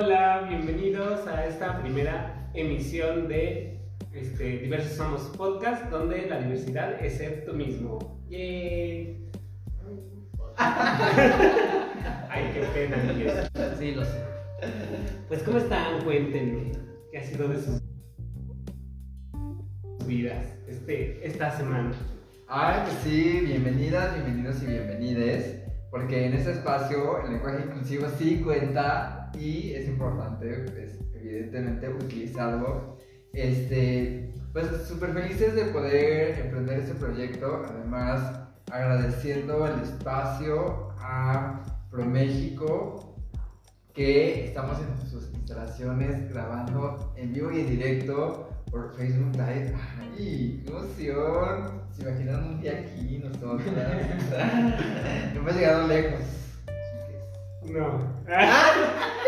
Hola, 0.00 0.46
bienvenidos 0.48 1.26
a 1.26 1.44
esta 1.44 1.82
primera 1.82 2.48
emisión 2.54 3.26
de 3.26 3.80
este, 4.12 4.58
Diversos 4.58 4.92
Somos 4.92 5.22
Podcast, 5.36 5.86
donde 5.90 6.24
la 6.26 6.38
diversidad 6.38 7.04
es 7.04 7.14
ser 7.14 7.44
tú 7.44 7.52
mismo. 7.52 8.22
¡Yay! 8.28 9.28
Ay, 10.56 12.50
qué 12.54 12.60
pena, 12.72 12.96
niños. 13.12 13.50
Sí, 13.76 13.90
lo 13.90 14.04
sé. 14.04 14.22
Pues, 15.26 15.42
¿cómo 15.42 15.58
están? 15.58 16.00
Cuéntenme. 16.04 16.70
¿Qué 17.10 17.18
ha 17.18 17.24
sido 17.24 17.48
de 17.48 17.60
sus 17.60 17.82
vidas 20.06 20.46
este, 20.68 21.26
esta 21.26 21.50
semana? 21.50 21.90
Ay, 22.46 22.82
pues 22.84 22.98
sí, 23.02 23.40
bienvenidas, 23.44 24.14
bienvenidos 24.14 24.62
y 24.62 24.66
bienvenides, 24.66 25.64
porque 25.90 26.26
en 26.26 26.34
este 26.34 26.52
espacio 26.52 27.24
el 27.24 27.32
lenguaje 27.32 27.64
inclusivo 27.66 28.06
sí 28.16 28.40
cuenta 28.44 29.17
y 29.38 29.72
es 29.74 29.88
importante, 29.88 30.66
pues, 30.72 30.98
evidentemente, 31.14 31.88
utilizarlo. 31.88 32.96
Este, 33.32 34.32
pues 34.52 34.66
súper 34.88 35.12
felices 35.12 35.54
de 35.54 35.66
poder 35.66 36.38
emprender 36.40 36.80
este 36.80 36.94
proyecto, 36.94 37.62
además 37.68 38.40
agradeciendo 38.70 39.66
el 39.66 39.80
espacio 39.82 40.88
a 40.98 41.62
ProMéxico, 41.90 43.16
que 43.94 44.46
estamos 44.46 44.78
en 44.80 45.08
sus 45.08 45.28
instalaciones 45.34 46.30
grabando 46.30 47.12
en 47.16 47.32
vivo 47.32 47.50
y 47.50 47.60
en 47.60 47.70
directo 47.70 48.48
por 48.70 48.94
Facebook 48.96 49.32
Live. 49.32 49.74
¡Ay, 50.16 50.62
qué 50.64 50.70
emoción! 50.70 51.82
¿Se 51.92 52.02
imaginan 52.02 52.44
un 52.44 52.60
día 52.60 52.72
aquí 52.72 53.18
nosotros? 53.18 53.62
Hemos 55.34 55.54
llegado 55.54 55.88
lejos. 55.88 56.20
No. 57.64 58.22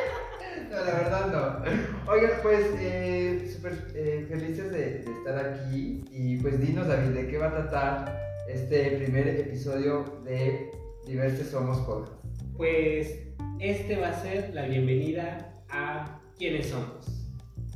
No, 0.70 0.76
la 0.76 0.92
verdad 0.92 1.26
no. 1.64 2.12
Oigan, 2.12 2.30
pues 2.42 2.64
eh, 2.78 3.50
súper 3.52 3.72
eh, 3.92 4.24
felices 4.28 4.70
de, 4.70 4.78
de 5.00 5.12
estar 5.18 5.36
aquí. 5.44 6.04
Y 6.12 6.36
pues 6.36 6.60
dinos, 6.60 6.86
David, 6.86 7.10
¿de 7.10 7.26
qué 7.26 7.38
va 7.38 7.48
a 7.48 7.50
tratar 7.50 8.20
este 8.48 8.92
primer 8.98 9.26
episodio 9.26 10.22
de 10.24 10.70
Diversos 11.08 11.48
Somos 11.48 11.78
Podcast? 11.78 12.24
Pues 12.56 13.18
este 13.58 13.96
va 13.96 14.10
a 14.10 14.22
ser 14.22 14.54
la 14.54 14.66
bienvenida 14.66 15.56
a 15.70 16.20
quiénes 16.38 16.68
somos. 16.68 17.20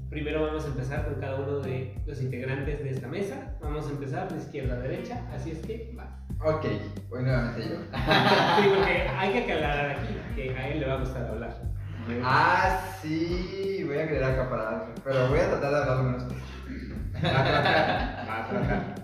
Primero 0.09 0.43
vamos 0.43 0.65
a 0.65 0.69
empezar 0.69 1.05
con 1.05 1.21
cada 1.21 1.41
uno 1.41 1.59
de 1.59 1.97
los 2.07 2.23
integrantes 2.23 2.79
de 2.79 2.91
esta 2.91 3.09
mesa. 3.09 3.57
Vamos 3.61 3.89
a 3.89 3.91
empezar 3.91 4.33
de 4.33 4.39
izquierda 4.39 4.77
a 4.77 4.79
derecha, 4.79 5.27
así 5.33 5.51
es 5.51 5.59
que 5.59 5.93
va. 5.99 6.25
Ok, 6.45 6.67
voy 7.11 7.25
nuevamente 7.25 7.71
yo. 7.71 7.77
Sí, 8.63 8.69
porque 8.69 9.09
hay 9.09 9.33
que 9.33 9.53
aclarar 9.53 9.91
aquí 9.91 10.15
que 10.37 10.51
a 10.51 10.69
él 10.69 10.79
le 10.79 10.87
va 10.87 10.95
a 10.95 11.01
gustar 11.01 11.27
hablar. 11.27 11.74
Ah, 12.23 12.81
sí, 13.01 13.83
voy 13.87 13.99
a 13.99 14.07
querer 14.09 14.25
acaparar, 14.25 14.87
pero 15.03 15.29
voy 15.29 15.39
a 15.39 15.49
tratar 15.51 15.71
de 15.71 15.77
hablar 15.79 15.97
lo 15.99 16.03
menos 16.05 16.23
posible. 16.25 16.95
Va 17.25 17.29
a 17.41 17.45
tratar, 17.45 18.29
va 18.29 18.39
a 18.45 18.49
tratar. 18.49 18.95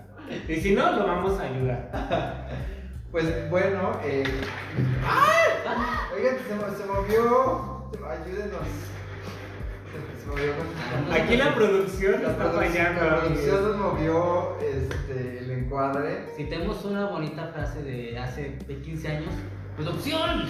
Y 0.47 0.55
si 0.61 0.75
no, 0.75 0.91
lo 0.91 1.07
vamos 1.07 1.39
a 1.39 1.43
ayudar. 1.43 2.47
Pues 3.11 3.49
bueno, 3.49 3.99
eh... 4.03 4.23
¡Ah! 5.03 6.07
Oigan, 6.15 6.35
se, 6.47 6.55
mo- 6.55 6.77
se 6.77 6.85
movió. 6.85 7.91
Ayúdenos. 8.07 8.67
Se, 9.91 10.21
se 10.21 10.27
movió. 10.27 10.53
Aquí 11.11 11.35
la 11.37 11.53
producción 11.55 12.23
La 12.23 12.31
está 12.31 12.51
fallando. 12.51 13.03
La 13.05 13.19
producción 13.21 13.63
nos 13.63 13.77
movió 13.77 14.57
este, 14.61 15.39
el 15.39 15.51
encuadre. 15.51 16.27
Si 16.37 16.45
tenemos 16.45 16.85
una 16.85 17.07
bonita 17.07 17.47
frase 17.47 17.81
de 17.83 18.17
hace 18.17 18.57
15 18.59 19.07
años, 19.09 19.33
¡Producción! 19.77 20.43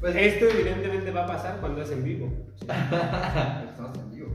Pues 0.00 0.16
Esto 0.16 0.46
evidentemente 0.48 1.10
va 1.12 1.24
a 1.24 1.26
pasar 1.26 1.60
cuando 1.60 1.82
es 1.82 1.90
en 1.92 2.02
vivo. 2.04 2.32
Estamos 2.60 3.98
en 3.98 4.10
vivo. 4.10 4.28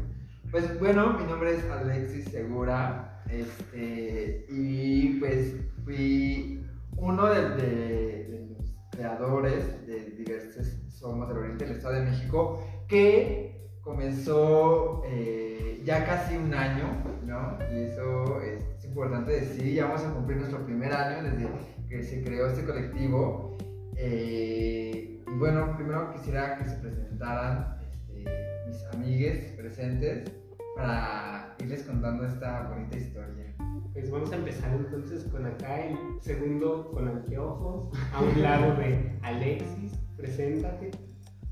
Pues 0.49 0.79
bueno, 0.79 1.13
mi 1.19 1.25
nombre 1.25 1.55
es 1.55 1.65
Alexis 1.69 2.25
Segura. 2.25 3.21
Este, 3.29 4.45
y 4.49 5.19
pues 5.19 5.55
fui 5.83 6.63
uno 6.95 7.25
de, 7.27 7.49
de- 7.49 8.23
de 8.29 8.47
los 8.57 8.73
creadores 8.91 9.85
de 9.85 10.11
diversos 10.11 10.65
Somos 10.87 11.27
del 11.27 11.37
Oriente 11.39 11.65
del 11.65 11.75
Estado 11.75 11.95
de 11.95 12.05
México 12.09 12.65
que 12.87 13.67
comenzó 13.81 15.03
eh, 15.05 15.81
ya 15.83 16.05
casi 16.05 16.37
un 16.37 16.53
año, 16.53 16.85
¿no? 17.25 17.57
Y 17.73 17.83
eso 17.83 18.41
es, 18.41 18.63
es 18.76 18.76
importante 18.97 19.31
decir. 19.31 19.75
Ya 19.75 19.85
vamos 19.85 20.03
a 20.03 20.11
cumplir 20.11 20.37
nuestro 20.37 20.65
primer 20.65 20.91
año 20.91 21.29
desde 21.29 21.47
que 21.87 22.03
se 22.03 22.23
creó 22.23 22.47
este 22.47 22.65
colectivo. 22.65 23.55
Eh, 23.95 25.23
y 25.27 25.37
bueno, 25.37 25.75
primero 25.75 26.11
quisiera 26.13 26.57
que 26.57 26.65
se 26.65 26.77
presentaran 26.77 27.77
este, 27.91 28.25
mis 28.67 28.83
amigues 28.93 29.51
presentes 29.51 30.31
para 30.75 31.55
irles 31.59 31.83
contando 31.83 32.25
esta 32.25 32.69
bonita 32.69 32.97
historia. 32.97 33.55
Pues 33.93 34.09
vamos 34.09 34.31
a 34.31 34.35
empezar 34.35 34.73
entonces 34.75 35.25
con 35.25 35.45
acá 35.45 35.85
el 35.85 35.95
segundo 36.19 36.89
con 36.91 37.07
anteojos, 37.07 37.95
a 38.13 38.21
un 38.23 38.41
lado 38.41 38.75
de 38.77 39.15
Alexis. 39.21 39.93
Preséntate. 40.15 40.89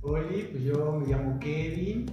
Oli, 0.01 0.49
pues 0.51 0.63
yo 0.63 0.93
me 0.93 1.07
llamo 1.07 1.39
Kevin, 1.39 2.05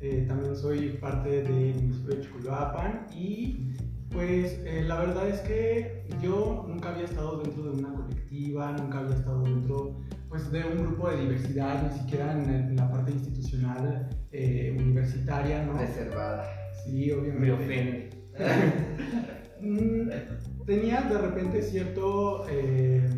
eh, 0.00 0.24
también 0.26 0.56
soy 0.56 0.90
parte 1.00 1.42
de 1.42 1.74
Chiculapan 2.20 3.06
y 3.12 3.74
pues 4.12 4.60
eh, 4.64 4.84
la 4.86 5.00
verdad 5.00 5.28
es 5.28 5.40
que 5.40 6.06
yo 6.20 6.64
nunca 6.68 6.90
había 6.90 7.04
estado 7.04 7.40
dentro 7.42 7.62
de 7.64 7.70
una 7.78 7.94
colectiva, 7.94 8.72
nunca 8.72 8.98
había 9.00 9.16
estado 9.16 9.42
dentro 9.42 10.00
pues 10.28 10.50
de 10.50 10.64
un 10.64 10.78
grupo 10.86 11.10
de 11.10 11.20
diversidad, 11.22 11.82
ni 11.90 11.98
siquiera 11.98 12.32
en, 12.32 12.48
en 12.50 12.76
la 12.76 12.90
parte 12.90 13.10
institucional 13.12 14.08
eh, 14.32 14.74
universitaria, 14.78 15.62
¿no? 15.64 15.74
Reservada. 15.78 16.44
Sí, 16.84 17.10
obviamente. 17.12 17.40
Me 17.40 17.52
ofende. 17.52 18.10
Mm, 19.64 20.08
tenía 20.66 21.02
de 21.02 21.18
repente 21.18 21.62
cierto 21.62 22.44
eh, 22.50 23.08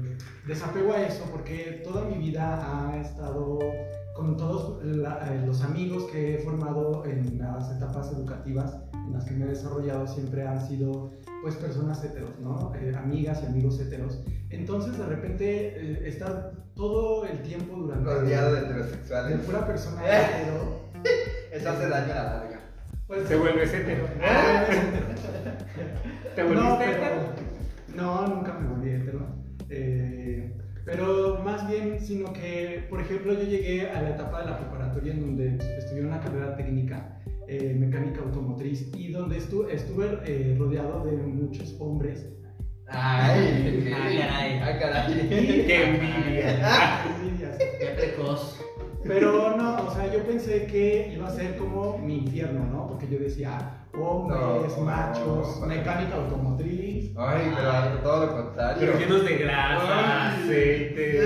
desapego 0.46 0.92
a 0.92 1.00
eso 1.06 1.24
porque 1.32 1.80
toda 1.82 2.04
mi 2.04 2.18
vida 2.18 2.90
ha 2.90 3.00
estado 3.00 3.58
con 4.14 4.36
todos 4.36 4.84
la- 4.84 5.26
eh, 5.34 5.42
los 5.46 5.62
amigos 5.62 6.04
que 6.12 6.34
he 6.34 6.38
formado 6.40 7.02
en 7.06 7.38
las 7.38 7.74
etapas 7.74 8.12
educativas 8.12 8.76
en 9.06 9.12
las 9.12 9.24
que 9.24 9.34
me 9.34 9.44
he 9.44 9.48
desarrollado 9.48 10.06
siempre 10.06 10.46
han 10.46 10.60
sido 10.66 11.12
pues 11.42 11.56
personas 11.56 12.02
heteros, 12.02 12.38
¿no? 12.40 12.72
Eh, 12.74 12.92
amigas 12.96 13.42
y 13.42 13.46
amigos 13.46 13.78
heteros. 13.80 14.22
Entonces 14.50 14.96
de 14.96 15.06
repente 15.06 15.44
eh, 15.76 16.08
estar 16.08 16.52
todo 16.74 17.26
el 17.26 17.42
tiempo 17.42 17.76
durante 17.76 18.04
Rodeado 18.04 18.54
de 18.54 18.60
de 18.60 18.66
heterosexuales. 18.66 19.40
pura 19.40 19.66
persona 19.66 20.00
hetero, 20.04 20.80
Eso 21.52 21.70
hace 21.70 21.88
daño 21.88 22.12
a 22.12 22.16
la 22.16 22.24
larga. 22.24 22.60
pues 23.06 23.28
Se 23.28 23.36
vuelve 23.36 23.62
hetero. 23.64 24.06
¿Te 26.34 26.42
No, 26.42 26.48
volviste 26.48 26.84
pero- 26.84 26.92
hetero? 26.92 27.34
No, 27.94 28.26
nunca 28.28 28.54
me 28.54 28.68
volví 28.68 28.90
hetero. 28.90 29.20
Eh, 29.70 30.52
pero 30.84 31.40
más 31.44 31.66
bien, 31.68 31.98
sino 32.00 32.32
que, 32.32 32.86
por 32.90 33.00
ejemplo, 33.00 33.32
yo 33.34 33.42
llegué 33.44 33.88
a 33.90 34.02
la 34.02 34.10
etapa 34.10 34.40
de 34.40 34.50
la 34.50 34.58
preparatoria 34.58 35.12
en 35.14 35.20
donde 35.20 35.56
estudié 35.78 36.04
una 36.04 36.20
carrera 36.20 36.56
técnica, 36.56 37.20
eh, 37.46 37.74
mecánica 37.78 38.20
y 38.96 39.12
donde 39.12 39.38
estu- 39.38 39.68
estuve 39.70 40.18
eh, 40.26 40.56
rodeado 40.58 41.04
de 41.04 41.12
muchos 41.16 41.74
hombres. 41.80 42.26
Ay, 42.88 43.82
Ah, 43.92 43.98
caray. 44.18 44.60
Ay, 44.62 44.78
caray. 44.78 45.28
¡Qué 45.66 45.84
envidia! 45.84 47.04
Envidias. 47.06 47.56
¡Qué 47.58 47.86
precoz! 47.96 48.60
Pero 49.06 49.56
no, 49.56 49.86
o 49.86 49.94
sea, 49.94 50.10
yo 50.12 50.22
pensé 50.24 50.64
que 50.66 51.12
iba 51.14 51.28
a 51.28 51.30
ser 51.30 51.56
como 51.56 51.98
mi 51.98 52.18
infierno, 52.18 52.64
¿no? 52.72 52.86
Porque 52.88 53.06
yo 53.10 53.18
decía, 53.18 53.84
hombres, 53.92 54.76
No, 54.78 54.84
machos, 54.84 55.60
no. 55.60 55.66
mecánica 55.66 56.14
automotriz. 56.16 57.12
Ay, 57.16 57.52
pero 57.54 57.98
todo 58.02 58.26
lo 58.26 58.32
contrario. 58.44 58.76
Pero 58.80 58.98
llenos 58.98 59.24
de 59.26 59.36
grasa, 59.38 60.30
Ay. 60.30 60.42
aceite, 60.42 61.20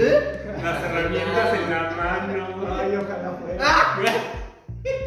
las 0.63 0.83
herramientas 0.85 1.55
en 1.55 1.71
la 1.71 1.83
mano. 1.97 2.75
Ay, 2.75 2.97
ojalá 2.97 3.39
fuera. 3.41 3.65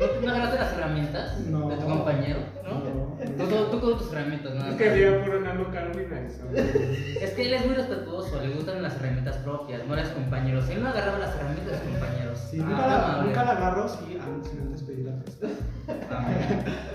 ¿No 0.01 0.07
te 0.07 0.25
no 0.25 0.31
agarraste 0.31 0.57
las 0.59 0.73
herramientas 0.73 1.39
No. 1.41 1.69
de 1.69 1.75
tu 1.77 1.85
compañero? 1.85 2.39
¿No? 2.63 2.71
No. 2.79 3.65
Tú, 3.69 3.79
con 3.79 3.97
tus 3.99 4.11
herramientas, 4.11 4.55
nada 4.55 4.69
Es 4.71 4.75
que 4.75 4.89
había 4.89 5.23
puro 5.23 5.39
nano 5.41 5.71
Calvin 5.71 6.11
eso. 6.13 6.43
Es 7.21 7.31
que 7.31 7.45
él 7.47 7.53
es 7.53 7.65
muy 7.65 7.75
respetuoso, 7.75 8.41
le 8.41 8.49
gustan 8.55 8.81
las 8.81 8.95
herramientas 8.95 9.35
propias, 9.37 9.85
no 9.87 9.95
las 9.95 10.09
compañeros. 10.09 10.67
Él 10.69 10.81
no 10.81 10.89
agarraba 10.89 11.19
las 11.19 11.35
herramientas 11.35 11.73
de 11.73 11.77
sus 11.79 11.87
compañeros. 11.99 12.39
Sí, 12.49 12.57
Ah, 12.59 12.65
nunca, 12.67 12.87
la, 12.87 13.23
nunca 13.23 13.43
la 13.45 13.51
agarro, 13.51 13.87
sí, 13.89 14.17
an- 14.19 14.43
sin 14.43 14.59
antes 14.61 14.81
pedir 14.83 15.05
la 15.05 15.15
presta. 15.19 15.47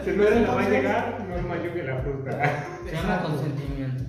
Si 0.04 0.10
no 0.10 0.24
se 0.24 0.40
la 0.40 0.50
va 0.54 0.60
a 0.62 0.68
llegar, 0.68 1.24
no 1.28 1.34
es 1.36 1.44
mayor 1.44 1.72
que 1.74 1.82
la 1.84 1.96
fruta. 1.98 2.30
Se 2.88 2.92
llama 2.96 3.22
consentimiento. 3.22 4.04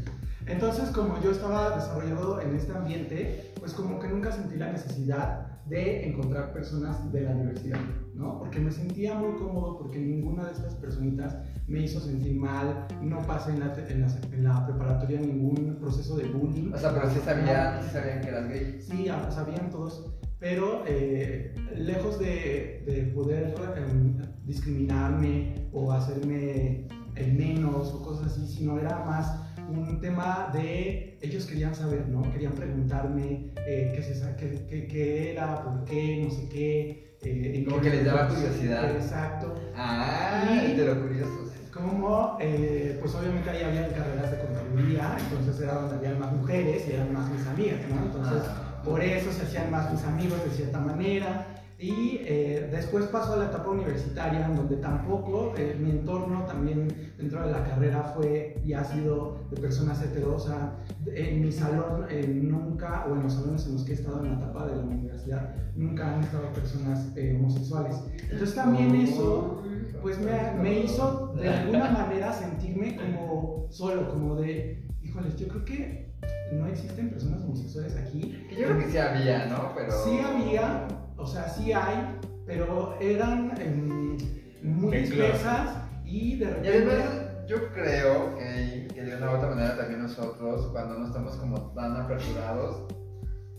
Entonces, 0.47 0.89
como 0.89 1.21
yo 1.21 1.31
estaba 1.31 1.71
desarrollado 1.75 2.41
en 2.41 2.55
este 2.55 2.71
ambiente, 2.71 3.53
pues 3.59 3.73
como 3.73 3.99
que 3.99 4.07
nunca 4.07 4.31
sentí 4.31 4.55
la 4.55 4.71
necesidad 4.71 5.56
de 5.69 6.07
encontrar 6.07 6.53
personas 6.53 7.11
de 7.11 7.21
la 7.21 7.33
diversidad, 7.33 7.79
¿no? 8.13 8.39
Porque 8.39 8.59
me 8.59 8.71
sentía 8.71 9.15
muy 9.15 9.37
cómodo 9.37 9.77
porque 9.77 9.99
ninguna 9.99 10.45
de 10.45 10.53
estas 10.53 10.75
personitas 10.75 11.37
me 11.67 11.81
hizo 11.81 11.99
sentir 11.99 12.35
mal, 12.35 12.87
no 13.01 13.19
pasé 13.27 13.51
en 13.51 13.59
la, 13.59 13.75
en 13.75 14.01
la, 14.01 14.07
en 14.31 14.43
la 14.43 14.65
preparatoria 14.65 15.19
ningún 15.19 15.77
proceso 15.79 16.15
de 16.17 16.27
bullying. 16.29 16.71
O 16.73 16.77
sea, 16.77 16.93
pero 16.93 17.09
sí 17.09 17.19
sabían, 17.23 17.83
sí 17.83 17.89
sabían 17.91 18.21
que 18.21 18.27
eras 18.29 18.47
gay. 18.49 18.77
Sí, 18.81 19.07
sabían 19.29 19.69
todos, 19.69 20.13
pero 20.39 20.83
eh, 20.87 21.53
lejos 21.75 22.19
de, 22.19 22.83
de 22.85 23.11
poder 23.13 23.55
em, 23.75 24.17
discriminarme 24.45 25.69
o 25.73 25.91
hacerme 25.91 26.87
el 27.15 27.33
menos 27.33 27.93
o 27.93 28.03
cosas 28.03 28.33
así, 28.33 28.47
sino 28.47 28.79
era 28.79 29.03
más 29.03 29.46
un 29.69 29.99
tema 29.99 30.49
de 30.53 31.17
ellos 31.21 31.45
querían 31.45 31.73
saber, 31.75 32.07
¿no? 32.07 32.21
Querían 32.31 32.53
preguntarme 32.53 33.51
eh, 33.67 33.91
qué, 33.95 34.01
se, 34.01 34.35
qué, 34.37 34.65
qué- 34.69 34.87
qué 34.87 35.31
era, 35.33 35.63
por 35.63 35.83
qué, 35.85 36.23
no 36.23 36.29
sé 36.31 36.47
qué. 36.49 37.17
eh, 37.23 37.65
Como 37.67 37.81
que 37.81 37.89
les 37.89 38.05
daba 38.05 38.27
curiosidad. 38.29 38.91
Exacto. 38.95 39.55
Ah, 39.75 40.43
Y- 40.51 40.75
de 40.75 40.85
lo 40.85 41.01
curioso. 41.01 41.43
Como, 41.73 42.37
eh, 42.39 42.97
pues 42.99 43.13
obviamente 43.13 43.49
ahí 43.51 43.61
había 43.61 43.87
carreras 43.89 44.31
de 44.31 44.37
contaduría, 44.39 45.15
entonces 45.19 45.61
era 45.61 45.73
donde 45.75 45.95
había 46.07 46.19
más 46.19 46.31
mujeres 46.33 46.83
y 46.87 46.93
eran 46.93 47.13
más 47.13 47.29
mis 47.31 47.45
amigas, 47.45 47.79
¿no? 47.89 48.05
Entonces, 48.05 48.43
Ah. 48.49 48.81
por 48.83 49.03
eso 49.03 49.31
se 49.31 49.43
hacían 49.43 49.69
más 49.69 49.91
mis 49.91 50.03
amigos 50.03 50.43
de 50.43 50.49
cierta 50.51 50.79
manera. 50.79 51.45
Y 51.79 52.21
eh, 52.21 52.69
después 52.71 53.05
pasó 53.05 53.33
a 53.33 53.37
la 53.37 53.45
etapa 53.45 53.69
universitaria, 53.69 54.47
en 54.47 54.55
donde 54.55 54.77
tampoco 54.77 55.53
eh, 55.57 55.77
mi 55.79 55.91
entorno 55.91 56.43
también 56.45 56.87
dentro 57.17 57.45
de 57.45 57.51
la 57.51 57.63
carrera 57.63 58.01
fue 58.15 58.59
y 58.65 58.73
ha 58.73 58.83
sido 58.83 59.45
de 59.51 59.61
personas 59.61 60.01
heteros. 60.01 60.43
O 60.43 60.47
sea, 60.47 60.75
en 61.05 61.41
mi 61.41 61.51
salón 61.51 62.05
eh, 62.09 62.27
nunca, 62.27 63.05
o 63.07 63.15
en 63.15 63.23
los 63.23 63.33
salones 63.33 63.67
en 63.67 63.73
los 63.73 63.83
que 63.83 63.91
he 63.91 63.95
estado 63.95 64.23
en 64.23 64.31
la 64.31 64.37
etapa 64.37 64.65
de 64.65 64.75
la 64.75 64.81
universidad, 64.81 65.55
nunca 65.75 66.15
han 66.15 66.23
estado 66.23 66.51
personas 66.51 67.11
eh, 67.15 67.35
homosexuales. 67.39 67.95
Entonces 68.23 68.55
también 68.55 68.95
eso 68.95 69.61
pues 70.01 70.19
me, 70.19 70.61
me 70.61 70.79
hizo 70.79 71.33
de 71.35 71.49
alguna 71.49 71.91
manera 71.91 72.33
sentirme 72.33 72.95
como 72.95 73.67
solo, 73.69 74.09
como 74.09 74.35
de, 74.35 74.83
híjoles, 75.03 75.35
yo 75.37 75.47
creo 75.47 75.65
que 75.65 76.07
no 76.53 76.67
existen 76.67 77.09
personas 77.09 77.41
homosexuales 77.43 77.95
aquí. 77.97 78.45
Que 78.49 78.55
yo 78.55 78.67
creo 78.67 78.79
que 78.79 78.89
sí 78.89 78.97
había, 78.97 79.47
¿no? 79.47 79.73
Pero. 79.75 79.91
Sí 79.91 80.19
había, 80.19 80.87
o 81.17 81.25
sea, 81.27 81.47
sí 81.49 81.71
hay, 81.73 82.17
pero 82.45 82.95
eran 82.99 83.51
em, 83.59 84.17
muy 84.63 84.97
dispersas 84.97 85.77
y 86.05 86.37
de 86.37 86.45
Y 86.45 86.47
repente... 86.47 86.77
además, 86.77 87.09
yo 87.47 87.57
creo 87.73 88.37
que, 88.37 88.87
que 88.93 89.01
de 89.03 89.15
una 89.15 89.31
u 89.31 89.35
otra 89.35 89.49
manera 89.49 89.77
también 89.77 90.01
nosotros, 90.01 90.67
cuando 90.71 90.99
no 90.99 91.07
estamos 91.07 91.35
como 91.37 91.71
tan 91.73 91.95
aperturados, 91.95 92.87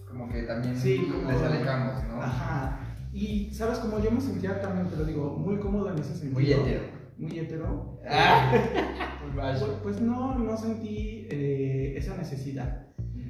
como 0.06 0.28
que 0.28 0.42
también 0.42 0.76
Sí, 0.76 1.06
como- 1.10 1.30
les 1.30 1.42
alejamos, 1.42 2.04
¿no? 2.04 2.22
Ajá. 2.22 2.80
Y, 3.12 3.52
¿sabes? 3.54 3.78
Como 3.78 3.98
yo 4.00 4.10
me 4.10 4.20
sentía 4.20 4.60
también, 4.60 4.88
te 4.88 4.96
lo 4.96 5.04
digo, 5.04 5.36
muy 5.36 5.58
cómodo 5.58 5.90
en 5.90 5.98
ese 5.98 6.14
sentido. 6.14 6.34
Muy 6.34 6.52
hetero. 6.52 6.82
Muy 7.16 7.38
hetero. 7.38 8.00
Ah, 8.08 8.52
Pues, 9.34 9.62
pues 9.82 10.00
no, 10.00 10.38
no 10.38 10.56
sentí 10.56 11.26
eh, 11.30 11.94
esa 11.96 12.16
necesidad. 12.16 12.87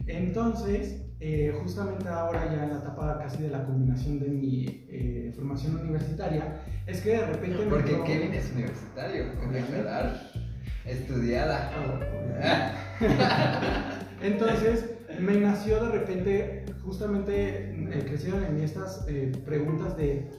Entonces, 0.09 1.03
eh, 1.21 1.53
justamente 1.63 2.09
ahora 2.09 2.47
ya 2.47 2.65
en 2.65 2.71
la 2.71 2.79
etapa 2.79 3.19
casi 3.19 3.43
de 3.43 3.49
la 3.51 3.65
culminación 3.67 4.19
de 4.21 4.29
mi 4.29 4.87
eh, 4.91 5.33
formación 5.35 5.77
universitaria, 5.81 6.63
es 6.87 7.01
que 7.01 7.11
de 7.11 7.27
repente 7.27 7.59
me 7.65 7.71
Porque 7.71 7.91
dio- 7.95 8.05
Kevin 8.05 8.33
es 8.35 8.51
universitario, 8.53 9.27
aclarar. 9.33 10.31
Estudiada. 10.87 11.71
Entonces, 14.23 14.85
me 15.21 15.37
nació 15.39 15.85
de 15.85 15.91
repente, 15.99 16.65
justamente 16.85 17.71
eh, 17.71 18.05
crecieron 18.07 18.45
en 18.45 18.55
mí 18.57 18.63
estas 18.63 19.05
eh, 19.09 19.33
preguntas 19.45 19.97
de, 19.97 20.31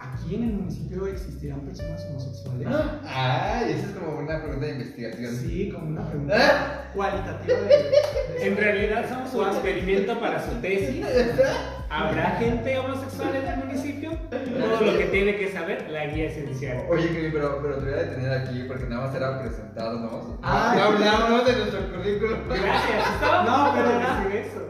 ¿aquí 0.00 0.34
en 0.36 0.42
el 0.44 0.52
municipio 0.54 1.06
existirán 1.06 1.60
personas 1.60 2.04
homosexuales? 2.10 2.66
Ay, 3.04 3.72
esa 3.72 3.86
es 3.88 3.92
como 3.94 4.18
una 4.18 4.42
pregunta 4.42 4.66
de 4.66 4.72
investigación. 4.72 5.36
Sí, 5.36 5.70
como 5.72 5.86
una 5.88 6.02
Ah. 6.02 6.08
pregunta 6.10 6.90
cualitativa 6.94 7.58
de... 7.60 7.66
de- 7.68 8.46
En 8.46 8.56
realidad 8.56 9.08
somos 9.08 9.34
un 9.34 9.48
experimento 9.54 10.18
para 10.18 10.44
su 10.44 10.54
tesis. 10.60 11.04
¿Habrá 11.90 12.30
gente 12.38 12.78
homosexual 12.78 13.34
en 13.34 13.46
el 13.48 13.56
municipio? 13.58 14.10
Todo 14.30 14.80
lo 14.92 14.98
que 14.98 15.06
tiene 15.06 15.36
que 15.36 15.50
saber 15.50 15.90
la 15.90 16.06
guía 16.06 16.26
esencial. 16.26 16.84
Oye, 16.88 17.08
Kevin, 17.08 17.32
pero, 17.32 17.58
pero 17.60 17.76
te 17.78 17.84
voy 17.84 17.94
a 17.94 17.96
detener 18.04 18.32
aquí 18.32 18.64
porque 18.68 18.84
nada 18.86 19.06
más 19.06 19.14
era 19.16 19.40
presentarnos. 19.42 20.38
Ah, 20.42 20.74
no 20.76 20.82
hablamos 20.84 21.46
de 21.46 21.56
nuestro 21.56 21.80
currículum. 21.92 22.38
Gracias, 22.48 23.14
estábamos 23.14 23.50
No, 23.50 23.72
pero 23.74 23.90
era- 23.90 24.20
decir 24.20 24.36
eso. 24.36 24.66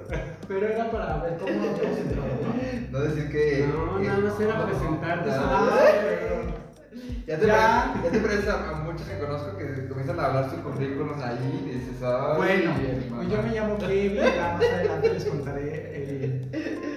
Pero 0.48 0.66
era 0.66 0.90
para 0.90 1.16
ver 1.18 1.36
cómo 1.38 1.52
nos 1.52 1.78
entrado, 1.98 2.28
¿no? 2.42 2.98
No 2.98 2.98
decir 3.04 3.30
que. 3.30 3.68
No, 3.68 3.98
que- 4.00 4.06
nada 4.08 4.18
más 4.20 4.40
era 4.40 4.66
presentarte, 4.66 5.30
Ah, 5.32 5.78
Ya 7.26 7.38
te, 7.38 7.46
Ya. 7.46 7.94
Te 8.10 8.18
parece 8.18 8.50
a, 8.50 8.70
a 8.70 8.72
muchos 8.82 9.02
que 9.06 9.18
conozco 9.18 9.56
que 9.56 9.86
comienzan 9.88 10.18
a 10.18 10.26
hablar 10.26 10.50
su 10.50 10.56
currículum 10.62 11.10
ahí 11.22 11.62
y 11.64 11.68
dices, 11.78 12.02
ay, 12.02 12.36
Bueno, 12.36 12.72
bien, 12.80 13.06
pues 13.14 13.28
yo 13.28 13.42
me 13.42 13.50
llamo 13.52 13.78
Kevin, 13.78 14.14
ya 14.16 14.56
más 14.58 14.64
adelante 14.68 15.12
les 15.12 15.24
contaré 15.26 15.62
eh, 15.72 16.29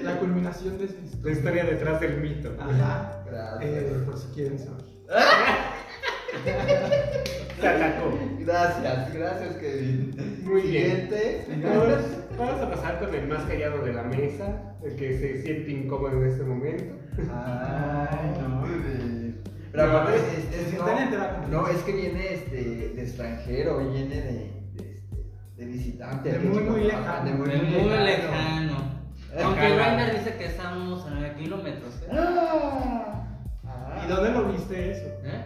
la 0.04 0.18
culminación 0.20 0.78
de 0.78 0.86
esa 0.86 0.96
La 1.00 1.06
historia. 1.06 1.34
historia 1.34 1.64
detrás 1.66 2.00
del 2.02 2.18
mito. 2.22 2.56
Ajá, 2.60 3.24
Gracias. 3.26 3.72
eh, 3.72 4.02
por 4.06 4.18
si 4.18 4.28
quieren 4.34 4.60
saber. 4.60 4.84
Se 7.60 7.68
atacó. 7.68 8.20
Gracias, 8.40 9.14
gracias, 9.14 9.56
Kevin. 9.58 10.42
Muy 10.44 10.62
bien. 10.64 11.10
Vamos, 12.38 12.62
a 12.62 12.70
pasar 12.72 13.00
con 13.00 13.14
el 13.16 13.28
más 13.28 13.44
callado 13.44 13.84
de 13.86 13.94
la 13.94 14.04
mesa, 14.04 14.76
el 14.84 14.96
que 14.96 15.18
se 15.18 15.42
siente 15.44 15.72
incómodo 15.72 16.22
en 16.24 16.30
este 16.30 16.44
momento. 16.44 16.96
Ay, 17.32 18.34
no. 18.42 18.64
Pero 19.72 19.88
No, 19.88 19.98
aparte, 19.98 20.18
es- 20.18 20.74
es, 20.74 21.50
no, 21.50 21.68
es 21.68 21.78
que 21.84 21.92
viene 21.94 22.34
este, 22.34 22.56
de 22.96 23.02
extranjero, 23.02 23.80
viene 23.92 24.16
de, 24.22 24.22
de, 24.74 24.92
este, 24.96 25.16
de 25.58 25.66
visitante. 25.66 26.32
De 26.34 26.40
muy, 26.40 26.84
lejano. 26.84 27.26
De 27.26 27.32
muy, 27.38 27.48
Muy, 27.48 27.58
muy, 27.58 27.90
lejano. 27.90 28.04
lejano. 28.06 28.93
Aunque 29.42 29.66
Ojalá. 29.74 29.96
Grindr 29.96 30.20
dice 30.20 30.38
que 30.38 30.46
estamos 30.46 31.06
a 31.06 31.10
9 31.12 31.36
kilómetros. 31.40 31.94
¿eh? 32.04 32.08
Ah, 32.12 33.26
ah. 33.66 34.02
¿Y 34.06 34.08
dónde 34.08 34.32
lo 34.32 34.52
viste 34.52 34.92
eso? 34.92 35.08
¿Eh? 35.24 35.44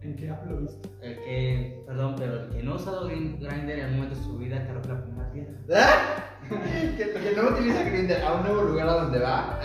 ¿En 0.00 0.16
qué 0.16 0.30
app 0.30 0.46
lo 0.48 0.58
viste? 0.58 0.88
El 1.02 1.16
que, 1.16 1.82
perdón, 1.86 2.14
pero 2.18 2.44
el 2.44 2.48
que 2.50 2.62
no 2.62 2.72
ha 2.72 2.76
usado 2.76 3.06
Grindr 3.06 3.52
en 3.52 3.68
el 3.70 3.90
momento 3.92 4.14
de 4.16 4.22
su 4.22 4.38
vida, 4.38 4.64
creo 4.68 4.80
que 4.82 4.88
la 4.88 5.02
primera 5.02 5.30
piedra. 5.32 5.52
¿Ah? 5.74 6.24
que, 6.48 6.96
que 7.12 7.32
no 7.36 7.48
utiliza 7.50 7.82
Grindr 7.82 8.22
a 8.22 8.32
un 8.34 8.42
nuevo 8.42 8.62
lugar 8.62 8.88
a 8.88 8.92
donde 8.92 9.18
va 9.18 9.60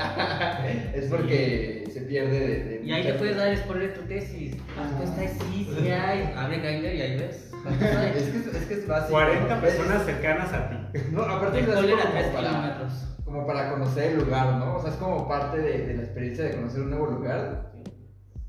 es 0.93 1.05
porque 1.05 1.87
se 1.93 2.01
pierde 2.01 2.39
de, 2.39 2.63
de 2.65 2.81
Y 2.83 2.91
ahí 2.91 3.03
te 3.03 3.13
puedes 3.13 3.37
dar 3.37 3.55
spoiler 3.55 3.89
de 3.93 3.99
tu 3.99 4.07
tesis. 4.07 4.57
Ah, 4.77 4.89
pues 4.97 5.09
está 5.09 5.45
sí, 5.45 5.69
sí 5.79 5.87
hay. 5.91 6.33
Abre 6.35 6.59
Grindr 6.59 6.93
y 6.93 7.01
ahí 7.01 7.17
ves. 7.19 7.51
es 8.15 8.23
que 8.29 8.37
es, 8.37 8.47
es 8.47 8.65
que 8.65 8.73
es 8.73 8.87
básico 8.87 9.11
40 9.13 9.55
¿no? 9.55 9.61
personas 9.61 9.99
Es- 10.01 10.05
cercanas 10.07 10.51
a 10.53 10.69
ti. 10.69 10.99
no 11.11 11.21
aparte 11.23 11.59
es 11.59 11.67
así 11.69 11.71
Spoiler 11.77 11.99
a 11.99 12.11
3 12.11 12.25
para, 12.27 12.47
kilómetros. 12.49 12.93
Como 13.33 13.47
para 13.47 13.71
conocer 13.71 14.11
el 14.11 14.19
lugar 14.19 14.57
no 14.57 14.75
o 14.75 14.79
sea 14.81 14.91
es 14.91 14.97
como 14.97 15.27
parte 15.27 15.57
de, 15.57 15.87
de 15.87 15.93
la 15.95 16.03
experiencia 16.03 16.45
de 16.45 16.55
conocer 16.55 16.81
un 16.81 16.91
nuevo 16.91 17.07
lugar 17.07 17.71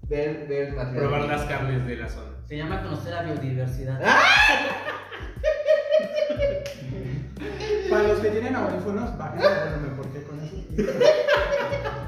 ver 0.08 0.46
ver 0.46 0.74
material 0.74 1.08
Probar 1.08 1.24
las 1.24 1.42
carnes 1.44 1.86
de 1.86 1.96
la 1.96 2.06
zona. 2.08 2.32
Se 2.46 2.58
llama 2.58 2.82
conocer 2.82 3.14
la 3.14 3.22
biodiversidad. 3.22 3.98
Para 7.90 8.02
los 8.08 8.18
que 8.18 8.28
tienen 8.30 8.54
audífonos, 8.56 9.16
bajen 9.16 9.40
el 9.40 9.46
volumen, 9.46 9.96
porque 9.96 10.22
con 10.24 10.40
eso. 10.40 10.56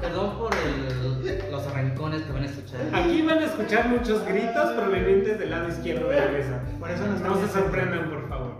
Perdón 0.01 0.37
por 0.37 0.53
el- 0.55 1.51
los 1.51 1.67
arrancones 1.67 2.21
que 2.21 2.31
van 2.31 2.43
a 2.43 2.45
escuchar. 2.45 2.79
Aquí 2.93 3.21
van 3.23 3.39
a 3.39 3.45
escuchar 3.45 3.87
muchos 3.89 4.23
gritos 4.25 4.71
provenientes 4.73 5.39
del 5.39 5.49
lado 5.49 5.69
izquierdo 5.69 6.09
de 6.09 6.19
la 6.19 6.27
mesa. 6.31 6.61
Por 6.79 6.91
eso 6.91 7.07
nos 7.07 7.21
No 7.21 7.35
se 7.37 7.47
sorprendan, 7.47 8.09
por 8.11 8.29
favor. 8.29 8.59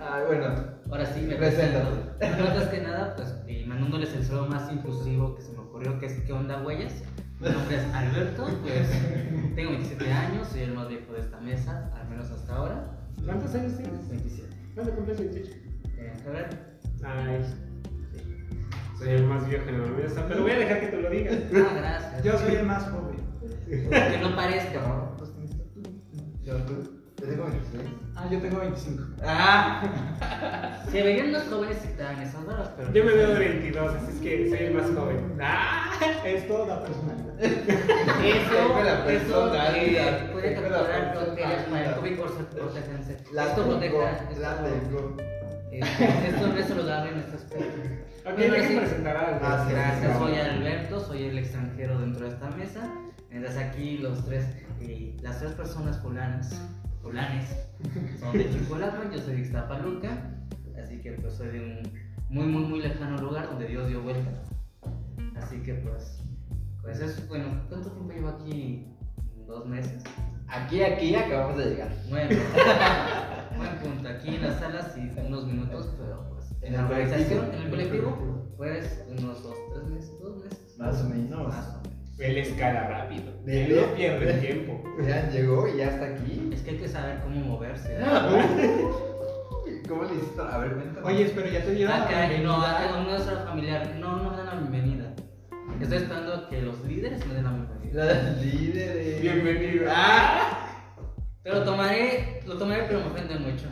ah, 0.00 0.20
bueno 0.26 0.81
Ahora 0.92 1.06
sí 1.06 1.22
me 1.22 1.36
Preséntate. 1.36 1.86
presento. 2.18 2.36
Bueno, 2.36 2.50
Antes 2.52 2.68
que 2.68 2.80
nada, 2.82 3.16
pues 3.16 3.34
y 3.48 3.64
mandándoles 3.64 4.14
el 4.14 4.24
saludo 4.24 4.46
más 4.48 4.70
inclusivo 4.70 5.34
que 5.34 5.42
se 5.42 5.52
me 5.52 5.60
ocurrió, 5.60 5.98
que 5.98 6.04
es 6.06 6.12
¿Qué 6.20 6.32
onda, 6.34 6.62
huellas? 6.62 6.92
Mi 7.40 7.48
nombre 7.48 7.76
es 7.76 7.94
Alberto, 7.94 8.46
pues 8.62 8.90
tengo 9.56 9.70
27 9.70 10.12
años, 10.12 10.48
soy 10.48 10.60
el 10.60 10.74
más 10.74 10.88
viejo 10.88 11.12
de 11.14 11.20
esta 11.20 11.40
mesa, 11.40 11.90
al 11.98 12.08
menos 12.10 12.30
hasta 12.30 12.54
ahora. 12.54 12.90
¿Cuántos 13.24 13.54
años 13.54 13.76
tienes? 13.78 14.08
27. 14.10 14.54
¿Cuándo 14.74 14.94
cumples 14.94 15.18
28? 15.18 15.50
Eh, 15.98 16.12
a 16.26 16.30
ver, 16.30 16.78
Ay, 17.04 17.40
soy 18.98 19.08
el 19.08 19.24
más 19.24 19.48
viejo 19.48 19.68
en 19.70 19.80
la 19.82 19.88
mesa, 19.88 20.24
pero 20.28 20.42
voy 20.42 20.50
a 20.52 20.58
dejar 20.58 20.80
que 20.80 20.86
te 20.88 21.00
lo 21.02 21.10
digas. 21.10 21.36
ah, 21.54 21.74
gracias. 21.74 22.22
Yo 22.22 22.38
soy 22.38 22.54
el 22.56 22.66
más 22.66 22.84
joven. 22.84 23.16
Que 23.66 24.18
no 24.20 24.36
parezca. 24.36 24.80
No, 24.86 25.16
pues, 25.16 25.30
yo 26.44 26.56
tú 26.64 26.91
yo 27.22 27.28
tengo 27.28 27.44
26 27.44 27.82
Ah, 28.14 28.26
yo 28.30 28.38
tengo 28.40 28.58
25. 28.60 29.02
ah 29.24 29.82
Se 30.90 31.02
verían 31.02 31.32
más 31.32 31.44
jóvenes 31.48 31.78
te 31.96 32.02
dan 32.02 32.20
esas 32.20 32.44
horas, 32.46 32.70
pero. 32.76 32.92
Yo 32.92 33.04
me 33.04 33.12
veo 33.12 33.28
de 33.30 33.38
22, 33.38 33.94
así 33.94 34.06
es 34.12 34.18
que 34.20 34.48
soy 34.50 34.58
el 34.58 34.74
más 34.74 34.90
joven. 34.90 35.38
¡Ah! 35.40 35.90
Esto 36.24 36.66
da 36.66 36.82
personalidad. 36.84 37.40
Eso, 37.42 38.84
la 38.84 38.92
eso 38.92 39.04
personalidad, 39.04 40.20
eh, 40.24 40.28
puede 40.32 40.54
la 40.54 40.60
capturar 40.60 41.14
bacterias 41.16 41.62
para 41.64 41.86
el. 41.88 41.94
COVID 41.94 42.16
por 42.18 42.30
la 43.32 43.44
Esto 43.46 43.62
tengo 43.62 43.70
proteja. 43.78 44.28
la 44.40 44.50
Esto, 44.52 44.66
tengo 44.68 45.16
esto 45.72 46.46
no 46.48 46.56
es 46.58 46.66
saludable 46.66 47.10
en 47.12 47.18
este 47.20 47.36
aspecto. 47.36 47.80
Ok, 48.26 48.36
Bueno, 48.36 48.54
hay 48.54 48.60
que 48.60 48.68
sí. 48.68 48.76
presentar 48.76 49.16
a 49.16 49.38
Ah, 49.42 49.64
sí, 49.66 49.72
Gracias, 49.74 50.12
sí. 50.12 50.18
soy 50.18 50.34
Alberto, 50.36 51.00
soy 51.00 51.24
el 51.24 51.38
extranjero 51.38 51.98
dentro 51.98 52.26
de 52.26 52.32
esta 52.34 52.50
mesa. 52.50 52.90
Mientras 53.30 53.56
aquí 53.56 53.96
los 53.98 54.22
tres, 54.26 54.44
eh, 54.82 55.16
las 55.22 55.38
tres 55.40 55.52
personas 55.52 55.98
fulanas, 56.00 56.60
fulanes, 57.02 57.68
son 58.18 58.32
de 58.32 58.48
Chihuahua, 58.50 59.10
yo 59.12 59.18
soy 59.18 59.34
de 59.34 59.40
Ixtapaluca, 59.40 60.30
así 60.82 61.00
que 61.00 61.12
pues 61.12 61.34
soy 61.34 61.48
de 61.48 61.60
un 61.60 62.02
muy, 62.32 62.46
muy, 62.46 62.62
muy 62.64 62.80
lejano 62.80 63.18
lugar 63.18 63.46
donde 63.48 63.66
Dios 63.66 63.88
dio 63.88 64.02
vuelta. 64.02 64.30
Así 65.36 65.58
que 65.62 65.74
pues, 65.74 66.22
pues 66.80 67.00
es 67.00 67.28
bueno. 67.28 67.62
¿Cuánto 67.68 67.90
tiempo 67.90 68.12
llevo 68.12 68.28
aquí? 68.28 68.86
¿Dos 69.46 69.66
meses? 69.66 70.02
Aquí, 70.48 70.82
aquí 70.82 71.14
acabamos 71.14 71.58
de 71.58 71.70
llegar. 71.70 71.92
Bueno, 72.08 72.30
buen 73.56 73.76
punto. 73.78 74.08
Aquí 74.08 74.36
en 74.36 74.42
las 74.42 74.60
salas 74.60 74.92
sí 74.94 75.10
unos 75.26 75.46
minutos, 75.46 75.94
pero 75.98 76.26
pues 76.30 76.52
en 76.62 76.68
¿En 76.68 76.72
la 76.74 76.86
organización, 76.86 77.52
en 77.52 77.62
el 77.62 77.70
colectivo, 77.70 78.54
pues 78.56 79.04
unos 79.10 79.42
dos, 79.42 79.56
tres 79.74 79.88
meses, 79.88 80.18
dos 80.20 80.36
meses. 80.42 80.76
Más 80.78 81.00
o 81.02 81.08
menos. 81.08 81.48
Más 81.48 81.68
o 81.68 81.72
menos. 81.76 81.81
Él 82.18 82.38
escala 82.38 82.88
rápido. 82.88 83.32
De- 83.44 83.64
Él 83.66 83.76
no 83.76 83.94
pierde 83.94 84.34
tiempo. 84.34 84.82
Ya 85.06 85.28
llegó 85.30 85.66
y 85.66 85.78
ya 85.78 85.86
está 85.86 86.04
aquí. 86.06 86.50
Es 86.52 86.60
que 86.62 86.70
hay 86.72 86.76
que 86.76 86.88
saber 86.88 87.18
cómo 87.22 87.40
moverse. 87.40 87.96
¿Cómo 89.88 90.04
le 90.04 90.14
hiciste? 90.14 90.40
A 90.40 90.58
ver, 90.58 90.74
cuéntame. 90.74 91.06
Oye, 91.06 91.32
pero 91.34 91.48
ya 91.48 91.64
te 91.64 91.72
dieron 91.74 91.98
la 91.98 92.04
Acá, 92.04 92.22
no, 92.22 92.28
bienvenida. 92.28 92.78
acá 92.78 92.90
con 92.92 93.04
nuestra 93.04 93.36
familiar, 93.46 93.96
no, 93.98 94.16
no 94.18 94.30
me 94.30 94.36
dan 94.36 94.46
la 94.46 94.54
bienvenida. 94.54 95.14
Estoy 95.80 95.98
esperando 95.98 96.34
a 96.34 96.48
que 96.48 96.62
los 96.62 96.84
líderes 96.84 97.26
me 97.26 97.34
den 97.34 97.44
la 97.44 97.50
bienvenida. 97.52 98.04
Las 98.04 98.42
líderes. 98.42 99.20
Bienvenido. 99.22 99.90
¡Ah! 99.90 100.68
Pero 101.42 101.56
lo 101.60 101.64
tomaré, 101.64 102.40
lo 102.46 102.56
tomaré, 102.58 102.84
pero 102.86 103.00
me 103.00 103.06
ofende 103.06 103.34
mucho. 103.38 103.66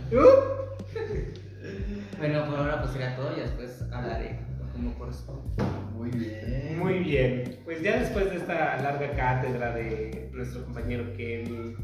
Bueno, 2.19 2.45
por 2.47 2.59
ahora 2.59 2.81
pues 2.81 2.93
sería 2.93 3.15
todo 3.17 3.37
y 3.37 3.41
después 3.41 3.83
hablaré 3.93 4.41
como 4.73 4.95
corresponde. 4.99 5.51
Muy 6.01 6.11
bien. 6.13 6.79
Muy 6.79 6.99
bien. 7.01 7.59
Pues 7.63 7.83
ya 7.83 8.01
después 8.01 8.31
de 8.31 8.37
esta 8.39 8.81
larga 8.81 9.11
cátedra 9.13 9.75
de 9.75 10.31
nuestro 10.33 10.65
compañero 10.65 11.13
Kevin 11.15 11.77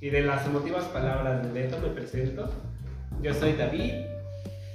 y 0.00 0.08
de 0.08 0.22
las 0.22 0.46
emotivas 0.46 0.84
palabras 0.84 1.42
de 1.42 1.62
Beto, 1.62 1.80
me 1.80 1.88
presento. 1.88 2.48
Yo 3.22 3.34
soy 3.34 3.54
David, 3.54 3.92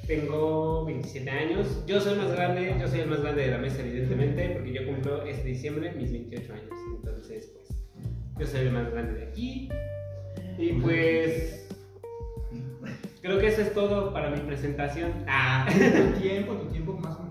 tengo 0.08 0.84
27 0.86 1.30
años. 1.30 1.84
Yo 1.88 2.02
soy 2.02 2.18
más 2.18 2.34
grande, 2.34 2.76
yo 2.82 2.88
soy 2.90 3.00
el 3.00 3.08
más 3.08 3.22
grande 3.22 3.44
de 3.44 3.52
la 3.52 3.60
mesa, 3.60 3.80
evidentemente, 3.82 4.50
porque 4.50 4.74
yo 4.74 4.86
cumplo 4.86 5.24
este 5.24 5.48
diciembre 5.48 5.94
mis 5.94 6.12
28 6.12 6.54
años. 6.54 6.74
Entonces, 6.98 7.54
pues, 7.54 7.70
yo 8.40 8.46
soy 8.46 8.68
el 8.68 8.74
más 8.74 8.92
grande 8.92 9.14
de 9.14 9.24
aquí. 9.28 9.70
Y 10.58 10.74
pues, 10.74 11.70
creo 13.22 13.40
que 13.40 13.48
eso 13.48 13.62
es 13.62 13.74
todo 13.74 14.12
para 14.12 14.32
mi 14.32 14.42
presentación. 14.42 15.14
Ah, 15.28 15.66
Tu 15.70 16.20
tiempo, 16.20 16.56
tu 16.56 16.68
tiempo, 16.68 16.94
más 17.02 17.18
o 17.18 17.24
menos 17.24 17.31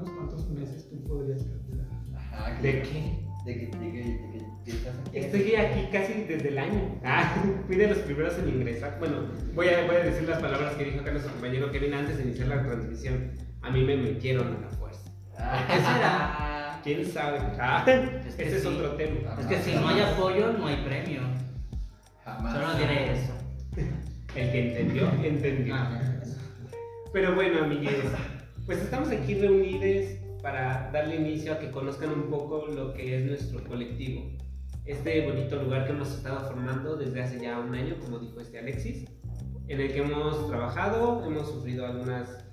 Que- 2.61 2.62
¿de 2.73 2.82
qué? 2.82 3.20
De 3.44 3.54
que, 3.54 3.66
de 3.66 3.70
que, 3.92 3.99
de 3.99 4.30
que, 4.32 4.44
que 4.64 4.70
estás 4.70 4.94
aquí. 4.99 5.18
Estoy 5.18 5.54
aquí 5.56 5.88
casi 5.90 6.12
desde 6.25 6.49
el 6.49 6.59
año. 6.59 7.00
Ah, 7.04 7.35
fui 7.66 7.76
de 7.76 7.88
los 7.88 7.99
primeros 7.99 8.38
en 8.38 8.49
ingresar. 8.49 8.97
Bueno, 8.99 9.28
voy 9.54 9.68
a, 9.68 9.87
voy 9.87 9.97
a 9.97 10.00
decir 10.04 10.28
las 10.28 10.40
palabras 10.40 10.75
que 10.75 10.85
dijo 10.85 11.00
acá 11.00 11.11
nuestro 11.12 11.32
compañero 11.32 11.70
Kevin 11.73 11.94
antes 11.94 12.18
de 12.18 12.25
iniciar 12.25 12.49
la 12.49 12.62
transmisión. 12.62 13.32
A 13.62 13.70
mí 13.70 13.82
me 13.85 13.97
metieron 13.97 14.56
a 14.56 14.61
la 14.61 14.68
fuerza. 14.68 15.11
Ah, 15.38 15.64
¿Qué 15.66 15.76
será? 15.78 16.80
¿Quién 16.85 17.06
sabe? 17.12 17.38
Ah, 17.59 17.85
Es 18.26 18.35
que 18.35 18.42
ese 18.47 18.56
es 18.56 18.62
sí. 18.62 18.68
otro 18.68 18.92
tema. 18.92 19.37
Es 19.38 19.47
que 19.47 19.59
si 19.62 19.75
no 19.75 19.88
hay 19.88 20.00
apoyo, 20.00 20.52
no 20.52 20.66
hay 20.66 20.76
premio. 20.85 21.20
Jamás. 22.25 22.54
Solo 22.54 22.75
diré 22.78 23.12
eso. 23.12 23.32
El 24.35 24.52
que 24.52 24.68
entendió, 24.68 25.11
entendió. 25.23 25.75
Ah. 25.75 26.00
Pero 27.12 27.35
bueno, 27.35 27.64
amigues, 27.64 27.97
pues 28.66 28.78
estamos 28.78 29.11
aquí 29.11 29.35
reunidos 29.35 30.19
para 30.42 30.90
darle 30.92 31.16
inicio 31.16 31.52
a 31.52 31.59
que 31.59 31.70
conozcan 31.70 32.11
un 32.11 32.30
poco 32.30 32.66
lo 32.66 32.92
que 32.92 33.16
es 33.16 33.25
nuestro 33.25 33.62
colectivo. 33.64 34.30
Este 34.85 35.26
bonito 35.26 35.62
lugar 35.62 35.87
que 35.87 35.92
hemos 35.92 36.11
estado 36.11 36.40
formando 36.49 36.97
desde 36.97 37.23
hace 37.23 37.40
ya 37.40 37.59
un 37.59 37.75
año, 37.75 37.97
como 38.00 38.18
dijo 38.18 38.40
este 38.40 38.59
Alexis, 38.59 39.06
en 39.68 39.80
el 39.80 39.92
que 39.92 40.00
hemos 40.00 40.49
trabajado, 40.49 41.25
hemos 41.25 41.49
sufrido 41.49 41.87
algunas 41.87 42.44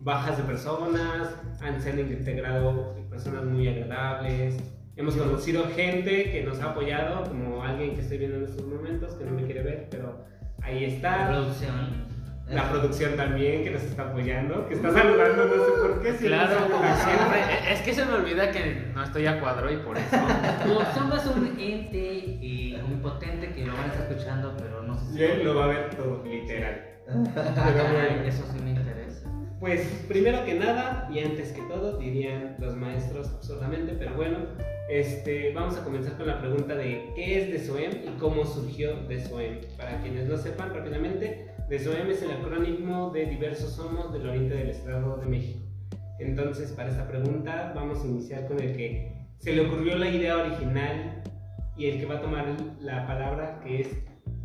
bajas 0.00 0.38
de 0.38 0.44
personas, 0.44 1.34
han 1.60 1.74
han 1.74 1.98
integrado 1.98 2.94
personas 3.10 3.44
muy 3.44 3.68
agradables, 3.68 4.56
hemos 4.96 5.16
conocido 5.16 5.64
gente 5.74 6.30
que 6.30 6.44
nos 6.44 6.60
ha 6.60 6.70
apoyado, 6.70 7.24
como 7.28 7.62
alguien 7.62 7.94
que 7.94 8.00
estoy 8.00 8.18
viendo 8.18 8.38
en 8.38 8.44
estos 8.44 8.66
momentos, 8.66 9.14
que 9.14 9.24
no 9.24 9.32
me 9.32 9.44
quiere 9.44 9.62
ver, 9.62 9.88
pero 9.90 10.24
ahí 10.62 10.84
está. 10.84 11.28
Producción. 11.28 12.05
La 12.48 12.70
producción 12.70 13.16
también 13.16 13.64
que 13.64 13.70
nos 13.70 13.82
está 13.82 14.04
apoyando, 14.04 14.68
que 14.68 14.74
está 14.74 14.92
saludando, 14.92 15.46
no 15.46 15.52
sé 15.64 15.70
por 15.82 16.00
qué. 16.00 16.08
siempre 16.10 16.28
Claro, 16.28 16.56
como 16.70 16.84
siempre. 16.96 17.40
E- 17.40 17.72
Es 17.72 17.80
que 17.80 17.92
se 17.92 18.04
me 18.04 18.12
olvida 18.12 18.52
que 18.52 18.84
no 18.94 19.02
estoy 19.02 19.26
a 19.26 19.40
cuadro 19.40 19.72
y 19.72 19.78
por 19.78 19.98
eso. 19.98 20.06
Ser 21.16 21.36
un 21.36 21.58
ente 21.58 22.78
muy 22.86 22.96
potente 23.02 23.52
que 23.52 23.66
lo 23.66 23.72
van 23.74 23.84
a 23.84 23.86
estar 23.94 24.10
escuchando, 24.12 24.54
pero 24.56 24.82
no 24.82 24.96
sé 24.96 25.12
si. 25.12 25.18
Y 25.18 25.24
él 25.24 25.44
lo 25.44 25.56
va 25.56 25.64
a 25.64 25.68
ver 25.68 25.90
todo, 25.96 26.22
literal. 26.24 26.82
Caray, 27.34 28.28
eso 28.28 28.44
sí 28.52 28.60
me 28.62 28.70
interesa. 28.70 29.28
Pues 29.58 29.80
primero 30.06 30.44
que 30.44 30.54
nada 30.54 31.08
y 31.10 31.18
antes 31.20 31.52
que 31.52 31.62
todo, 31.62 31.98
dirían 31.98 32.56
los 32.60 32.76
maestros 32.76 33.28
absurdamente, 33.34 33.94
pero 33.98 34.14
bueno, 34.14 34.38
este, 34.90 35.52
vamos 35.52 35.76
a 35.78 35.82
comenzar 35.82 36.16
con 36.16 36.26
la 36.26 36.38
pregunta 36.40 36.74
de 36.76 37.10
qué 37.16 37.42
es 37.42 37.50
DESOEM 37.50 37.90
y 38.06 38.18
cómo 38.20 38.44
surgió 38.44 38.94
DESOEM. 39.08 39.60
Para 39.76 40.00
quienes 40.00 40.28
no 40.28 40.36
sepan 40.36 40.72
rápidamente, 40.74 41.48
DESOEM 41.68 42.10
es 42.10 42.22
el 42.22 42.30
acrónimo 42.30 43.10
de 43.10 43.26
Diversos 43.26 43.72
Somos 43.72 44.12
del 44.12 44.28
Oriente 44.28 44.54
del 44.54 44.70
Estado 44.70 45.16
de 45.16 45.26
México. 45.26 45.60
Entonces, 46.20 46.70
para 46.72 46.90
esta 46.90 47.08
pregunta 47.08 47.72
vamos 47.74 48.02
a 48.02 48.06
iniciar 48.06 48.46
con 48.46 48.60
el 48.60 48.76
que 48.76 49.26
se 49.38 49.52
le 49.52 49.66
ocurrió 49.66 49.96
la 49.98 50.08
idea 50.08 50.36
original 50.38 51.22
y 51.76 51.86
el 51.86 51.98
que 52.00 52.06
va 52.06 52.16
a 52.16 52.20
tomar 52.20 52.46
la 52.80 53.06
palabra, 53.06 53.60
que 53.62 53.80
es 53.82 53.88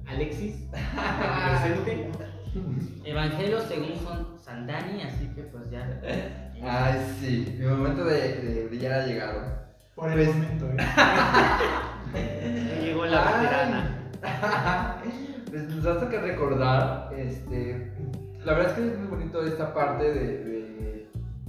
Alexis, 0.07 0.67
presente. 0.71 2.09
Evangelio 3.05 3.61
según 3.61 3.95
son 4.03 4.37
Sandani, 4.37 5.03
así 5.03 5.27
que 5.35 5.43
pues 5.43 5.69
ya. 5.71 6.01
Ay, 6.63 6.99
sí. 7.19 7.55
Mi 7.59 7.65
momento 7.65 8.03
de, 8.03 8.35
de 8.41 8.65
brillar 8.67 8.93
ha 8.93 9.05
llegado. 9.05 9.61
Por 9.95 10.09
el 10.11 10.15
Pues- 10.15 10.35
momento, 10.35 10.69
¿eh? 10.71 10.77
Llegó 12.83 13.05
la 13.05 13.31
veterana. 13.41 13.97
Pues 15.51 15.67
nos 15.75 15.86
hace 15.86 16.08
que 16.08 16.17
recordar, 16.20 17.13
este, 17.17 17.91
la 18.46 18.53
verdad 18.53 18.72
es 18.72 18.77
que 18.77 18.88
es 18.93 18.98
muy 19.00 19.08
bonito 19.08 19.46
esta 19.46 19.74
parte 19.74 20.13
de, 20.13 20.38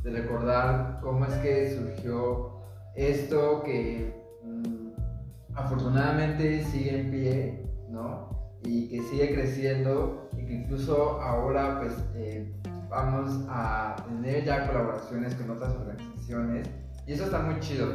de- 0.03 0.11
recordar 0.11 0.99
cómo 1.01 1.25
es 1.25 1.33
que 1.35 1.71
surgió 1.77 2.59
esto 2.97 3.63
que 3.63 4.13
mm, 4.43 4.89
afortunadamente 5.55 6.65
sigue 6.65 7.01
en 7.01 7.11
pie, 7.13 7.67
¿no? 7.89 8.29
Y 8.65 8.89
que 8.89 9.03
sigue 9.05 9.33
creciendo 9.35 10.29
y 10.37 10.45
que 10.45 10.53
incluso 10.55 11.21
ahora 11.21 11.79
pues 11.81 11.95
eh, 12.17 12.53
vamos 12.91 13.47
a 13.49 13.95
tener 14.09 14.45
ya 14.45 14.67
colaboraciones 14.67 15.35
con 15.37 15.51
otras 15.51 15.73
organizaciones 15.75 16.69
y 17.07 17.13
eso 17.13 17.25
está 17.25 17.39
muy 17.39 17.61
chido. 17.61 17.95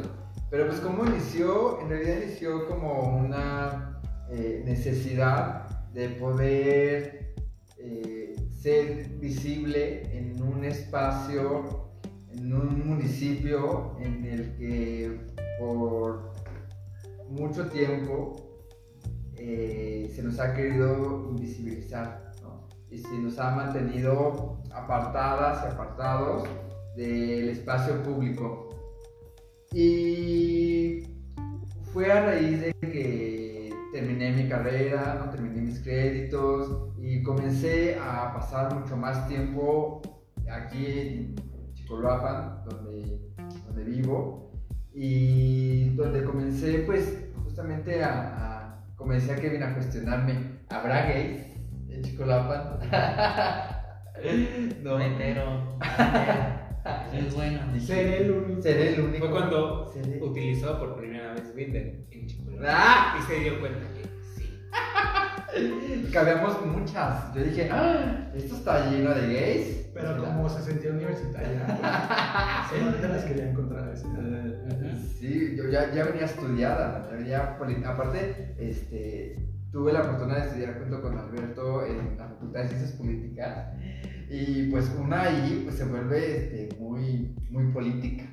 Pero 0.50 0.66
pues 0.66 0.80
cómo 0.80 1.04
inició, 1.04 1.78
en 1.82 1.90
realidad 1.90 2.22
inició 2.22 2.66
como 2.66 3.18
una 3.18 4.00
eh, 4.30 4.62
necesidad 4.64 5.67
de 5.98 6.10
poder 6.10 7.34
eh, 7.76 8.36
ser 8.52 9.08
visible 9.18 10.02
en 10.16 10.40
un 10.40 10.64
espacio, 10.64 11.90
en 12.30 12.52
un 12.52 12.88
municipio 12.88 13.96
en 13.98 14.24
el 14.24 14.56
que 14.56 15.26
por 15.58 16.34
mucho 17.28 17.68
tiempo 17.70 18.36
eh, 19.34 20.08
se 20.14 20.22
nos 20.22 20.38
ha 20.38 20.54
querido 20.54 21.30
invisibilizar 21.30 22.32
y 22.92 22.98
se 22.98 23.18
nos 23.18 23.36
ha 23.40 23.50
mantenido 23.50 24.62
apartadas 24.70 25.64
y 25.64 25.74
apartados 25.74 26.48
del 26.96 27.48
espacio 27.48 28.00
público. 28.04 28.68
Y 29.72 31.02
fue 31.92 32.12
a 32.12 32.24
raíz 32.24 32.60
de 32.60 32.72
que 32.80 33.37
terminé 33.98 34.32
mi 34.32 34.48
carrera, 34.48 35.20
no 35.24 35.30
terminé 35.30 35.60
mis 35.62 35.80
créditos 35.80 36.92
y 36.98 37.22
comencé 37.22 37.96
a 38.00 38.32
pasar 38.32 38.74
mucho 38.74 38.96
más 38.96 39.26
tiempo 39.28 40.00
aquí 40.50 40.86
en 40.86 41.34
Chicoloapan, 41.74 42.64
donde, 42.64 43.20
donde 43.66 43.84
vivo, 43.84 44.52
y 44.94 45.90
donde 45.96 46.22
comencé 46.24 46.78
pues 46.80 47.24
justamente 47.44 48.02
a, 48.04 48.36
a 48.36 48.84
comencé 48.96 49.32
a 49.32 49.36
Kevin 49.36 49.62
a 49.64 49.74
cuestionarme, 49.74 50.60
¿habrá 50.70 51.02
gays 51.06 51.42
en 51.88 52.02
Chicoloapan? 52.02 52.78
no. 54.82 54.98
Reitero. 54.98 55.78
Es 57.12 57.34
bueno. 57.34 57.60
Seré 57.78 58.22
el 58.22 58.30
único. 58.30 58.62
Seré 58.62 58.94
el 58.94 59.00
único. 59.00 59.18
Fue 59.26 59.30
cuando 59.30 59.92
Seré- 59.92 60.22
utilizó 60.22 60.78
por 60.78 60.96
primera 60.96 61.34
vez 61.34 61.52
Chihuahua. 61.54 62.06
¡Ah! 62.66 63.16
Y 63.18 63.22
se 63.22 63.40
dio 63.40 63.60
cuenta 63.60 63.86
que 63.94 64.08
sí. 64.36 66.10
Cabíamos 66.12 66.64
muchas. 66.66 67.34
Yo 67.34 67.42
dije, 67.42 67.68
¡Ah! 67.70 68.30
esto 68.34 68.56
está 68.56 68.90
lleno 68.90 69.14
de 69.14 69.26
gays. 69.26 69.78
Pero 69.94 70.22
como 70.22 70.48
se 70.48 70.62
sentía 70.62 70.92
universitaria, 70.92 71.66
pues, 72.70 72.80
solamente 72.80 73.08
las 73.08 73.24
quería 73.24 73.50
encontrar 73.50 73.84
a 73.84 73.86
veces. 73.88 74.06
Sí, 75.18 75.56
yo 75.56 75.68
ya, 75.68 75.92
ya 75.92 76.04
venía 76.04 76.24
estudiada, 76.24 77.10
ya 77.26 77.58
venía 77.60 77.88
aparte, 77.88 78.54
este, 78.58 79.48
tuve 79.72 79.92
la 79.92 80.02
oportunidad 80.02 80.42
de 80.42 80.46
estudiar 80.46 80.78
junto 80.78 81.02
con 81.02 81.18
Alberto 81.18 81.84
en 81.84 82.16
la 82.16 82.28
Facultad 82.28 82.60
de 82.60 82.68
Ciencias 82.68 82.92
Políticas 82.92 83.74
y 84.30 84.70
pues 84.70 84.90
una 84.98 85.22
ahí 85.22 85.62
pues 85.64 85.76
se 85.76 85.84
vuelve 85.84 86.36
este, 86.36 86.76
muy, 86.78 87.34
muy 87.50 87.72
política, 87.72 88.24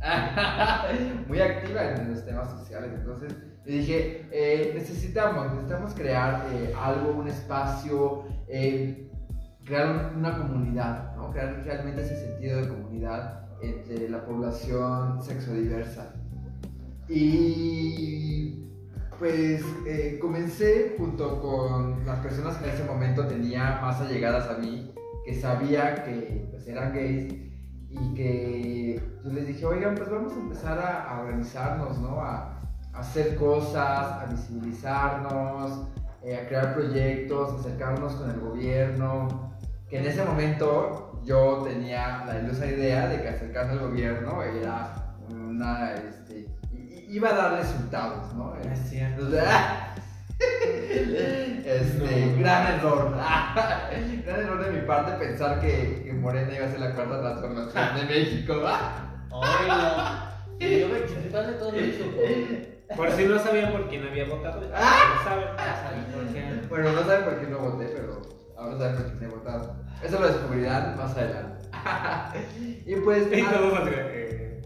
muy 1.28 1.40
activa 1.40 1.94
en 1.94 2.10
los 2.10 2.24
temas 2.24 2.50
sociales. 2.50 2.90
Entonces, 2.94 3.34
le 3.64 3.78
dije, 3.78 4.26
eh, 4.30 4.72
necesitamos, 4.74 5.50
necesitamos 5.52 5.94
crear 5.94 6.46
eh, 6.52 6.74
algo, 6.78 7.12
un 7.12 7.28
espacio, 7.28 8.24
eh, 8.46 9.10
crear 9.64 10.12
una 10.14 10.36
comunidad, 10.36 11.16
¿no? 11.16 11.30
Crear 11.30 11.62
realmente 11.64 12.02
ese 12.02 12.16
sentido 12.16 12.60
de 12.60 12.68
comunidad 12.68 13.46
entre 13.62 14.10
la 14.10 14.24
población 14.26 15.22
sexodiversa. 15.22 16.14
Y 17.08 18.66
pues 19.18 19.62
comencé 20.20 20.96
junto 20.98 21.40
con 21.40 22.04
las 22.04 22.18
personas 22.18 22.56
que 22.56 22.68
en 22.68 22.74
ese 22.74 22.84
momento 22.84 23.26
tenía 23.26 23.78
más 23.80 24.00
allegadas 24.00 24.50
a 24.50 24.58
mí, 24.58 24.92
que 25.24 25.34
sabía 25.34 26.04
que 26.04 26.48
pues, 26.50 26.66
eran 26.66 26.92
gays 26.92 27.32
y 27.88 28.14
que 28.14 29.02
yo 29.24 29.30
les 29.30 29.46
dije, 29.46 29.64
oigan, 29.64 29.94
pues 29.94 30.10
vamos 30.10 30.32
a 30.32 30.40
empezar 30.40 30.78
a, 30.78 31.20
organizarnos, 31.20 31.98
¿no? 32.00 32.20
Hacer 32.94 33.36
cosas, 33.36 34.22
a 34.22 34.26
visibilizarnos, 34.30 35.88
eh, 36.22 36.38
a 36.38 36.46
crear 36.48 36.74
proyectos, 36.74 37.60
acercarnos 37.60 38.14
con 38.14 38.30
el 38.30 38.40
gobierno, 38.40 39.52
que 39.88 39.98
en 39.98 40.06
ese 40.06 40.24
momento 40.24 41.20
yo 41.24 41.62
tenía 41.64 42.24
la 42.26 42.40
ilusa 42.40 42.66
idea 42.66 43.08
de 43.08 43.22
que 43.22 43.28
acercarse 43.28 43.72
al 43.72 43.80
gobierno 43.80 44.42
era 44.42 45.14
una, 45.30 45.94
este, 45.94 46.48
iba 47.08 47.30
a 47.30 47.34
dar 47.34 47.52
resultados, 47.54 48.34
¿no? 48.34 48.54
Es 48.56 48.78
cierto. 48.90 49.26
¡ah! 49.46 49.94
Este, 51.64 52.26
No. 52.26 52.38
gran 52.40 52.74
error. 52.74 53.14
gran 54.26 54.40
error 54.40 54.64
de 54.64 54.70
mi 54.70 54.86
parte 54.86 55.12
pensar 55.24 55.60
que, 55.60 56.02
que 56.04 56.12
Morena 56.12 56.54
iba 56.54 56.66
a 56.66 56.70
ser 56.70 56.80
la 56.80 56.94
cuarta 56.94 57.20
transformación 57.20 57.96
de 57.96 58.04
México. 58.14 58.54
Oiga. 59.30 60.30
Y 60.60 60.80
yo 60.80 60.88
me 60.88 61.00
de 61.00 61.52
todo 61.54 61.70
supo. 61.70 62.73
Por 62.96 63.10
si 63.12 63.24
no 63.26 63.38
sabían 63.38 63.72
por 63.72 63.88
quién 63.88 64.06
había 64.06 64.26
votado. 64.26 64.62
Ah. 64.74 65.16
lo 65.16 65.24
saben. 65.24 65.48
Por 66.12 66.32
qué. 66.32 66.66
Bueno, 66.68 66.92
no 66.92 67.02
saben 67.04 67.24
por 67.24 67.40
qué 67.40 67.46
no 67.46 67.58
voté, 67.58 67.86
pero 67.86 68.22
ahora 68.56 68.78
saben 68.78 68.96
por 68.96 69.06
quién 69.06 69.22
he 69.24 69.34
votado. 69.34 69.76
Eso 70.02 70.20
lo 70.20 70.26
descubrirán 70.28 70.96
más 70.96 71.16
adelante. 71.16 71.68
y 72.86 72.96
pues. 72.96 73.32
Y 73.32 73.40
ah, 73.40 73.52
todos 73.52 73.88
eh, 73.88 74.62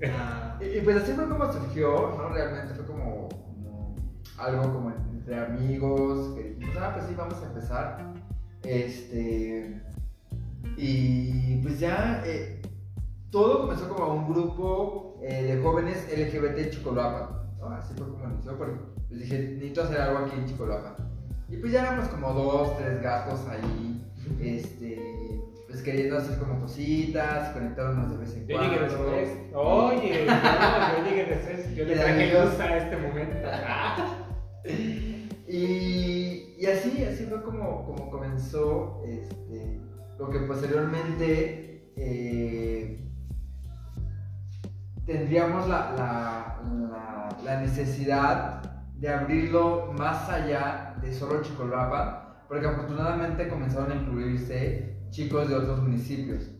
Y, 0.61 0.79
y 0.79 0.81
pues 0.83 0.97
así 0.97 1.13
fue 1.13 1.29
como 1.29 1.53
surgió, 1.53 2.15
¿no? 2.17 2.29
Realmente 2.31 2.75
fue 2.75 2.87
como, 2.87 3.29
como 3.29 3.97
algo 4.39 4.73
como 4.73 4.91
entre 4.91 5.39
amigos, 5.39 6.35
que 6.35 6.55
dijimos, 6.55 6.77
ah, 6.81 6.93
pues 6.95 7.07
sí, 7.07 7.15
vamos 7.17 7.43
a 7.43 7.47
empezar. 7.47 8.15
Este. 8.65 9.83
Y 10.77 11.57
pues 11.63 11.81
ya 11.81 12.23
eh, 12.25 12.61
todo 13.31 13.63
comenzó 13.63 13.89
como 13.89 14.15
un 14.15 14.33
grupo 14.33 15.19
eh, 15.23 15.43
de 15.43 15.63
jóvenes 15.63 16.07
LGBT 16.17 16.71
Chicoloapan, 16.71 17.38
¿no? 17.69 17.77
Así 17.77 17.95
fue 17.97 18.09
como 18.09 18.25
inició, 18.33 18.57
porque 18.59 18.75
les 19.11 19.21
dije, 19.21 19.39
necesito 19.39 19.83
hacer 19.83 20.01
algo 20.01 20.19
aquí 20.19 20.37
en 20.37 20.47
Chicoloapan. 20.47 20.95
Y 21.49 21.57
pues 21.57 21.73
ya 21.73 21.83
éramos 21.83 22.09
como 22.09 22.33
dos, 22.33 22.77
tres 22.79 23.01
gatos 23.03 23.41
ahí, 23.49 24.05
este, 24.41 25.41
pues 25.67 25.83
queriendo 25.83 26.19
hacer 26.19 26.39
como 26.39 26.61
cositas, 26.61 27.51
conectarnos 27.55 28.11
de 28.11 28.17
vez 28.19 28.35
en 28.37 28.47
Yo 28.47 28.57
cuando. 28.57 28.75
llegué 28.75 28.85
después. 28.85 29.29
Oye, 29.55 30.27
no, 30.27 30.99
yo 30.99 31.05
llegué 31.11 31.25
después. 31.25 31.75
Yo 31.75 31.85
le 31.85 31.97
traje 31.97 32.33
luz 32.33 32.61
a 32.61 32.77
este 32.77 32.97
momento. 32.97 33.49
Y, 35.51 36.55
y 36.59 36.67
así, 36.67 37.03
así 37.05 37.25
fue 37.25 37.43
como, 37.43 37.87
como 37.87 38.11
comenzó 38.11 39.03
este, 39.07 39.81
lo 40.19 40.29
que 40.29 40.41
posteriormente 40.41 41.91
eh, 41.97 43.01
tendríamos 45.09 45.67
la, 45.67 45.95
la- 45.97 46.61
la- 47.43 47.61
necesidad 47.63 48.63
de 48.95 49.09
abrirlo 49.09 49.93
más 49.97 50.29
allá 50.29 50.95
de 51.01 51.13
solo 51.15 51.41
Chicolapa, 51.43 52.45
porque 52.47 52.67
afortunadamente 52.67 53.49
comenzaron 53.49 53.91
a 53.91 53.95
incluirse 53.95 54.99
chicos 55.09 55.49
de 55.49 55.55
otros 55.57 55.81
municipios. 55.83 56.51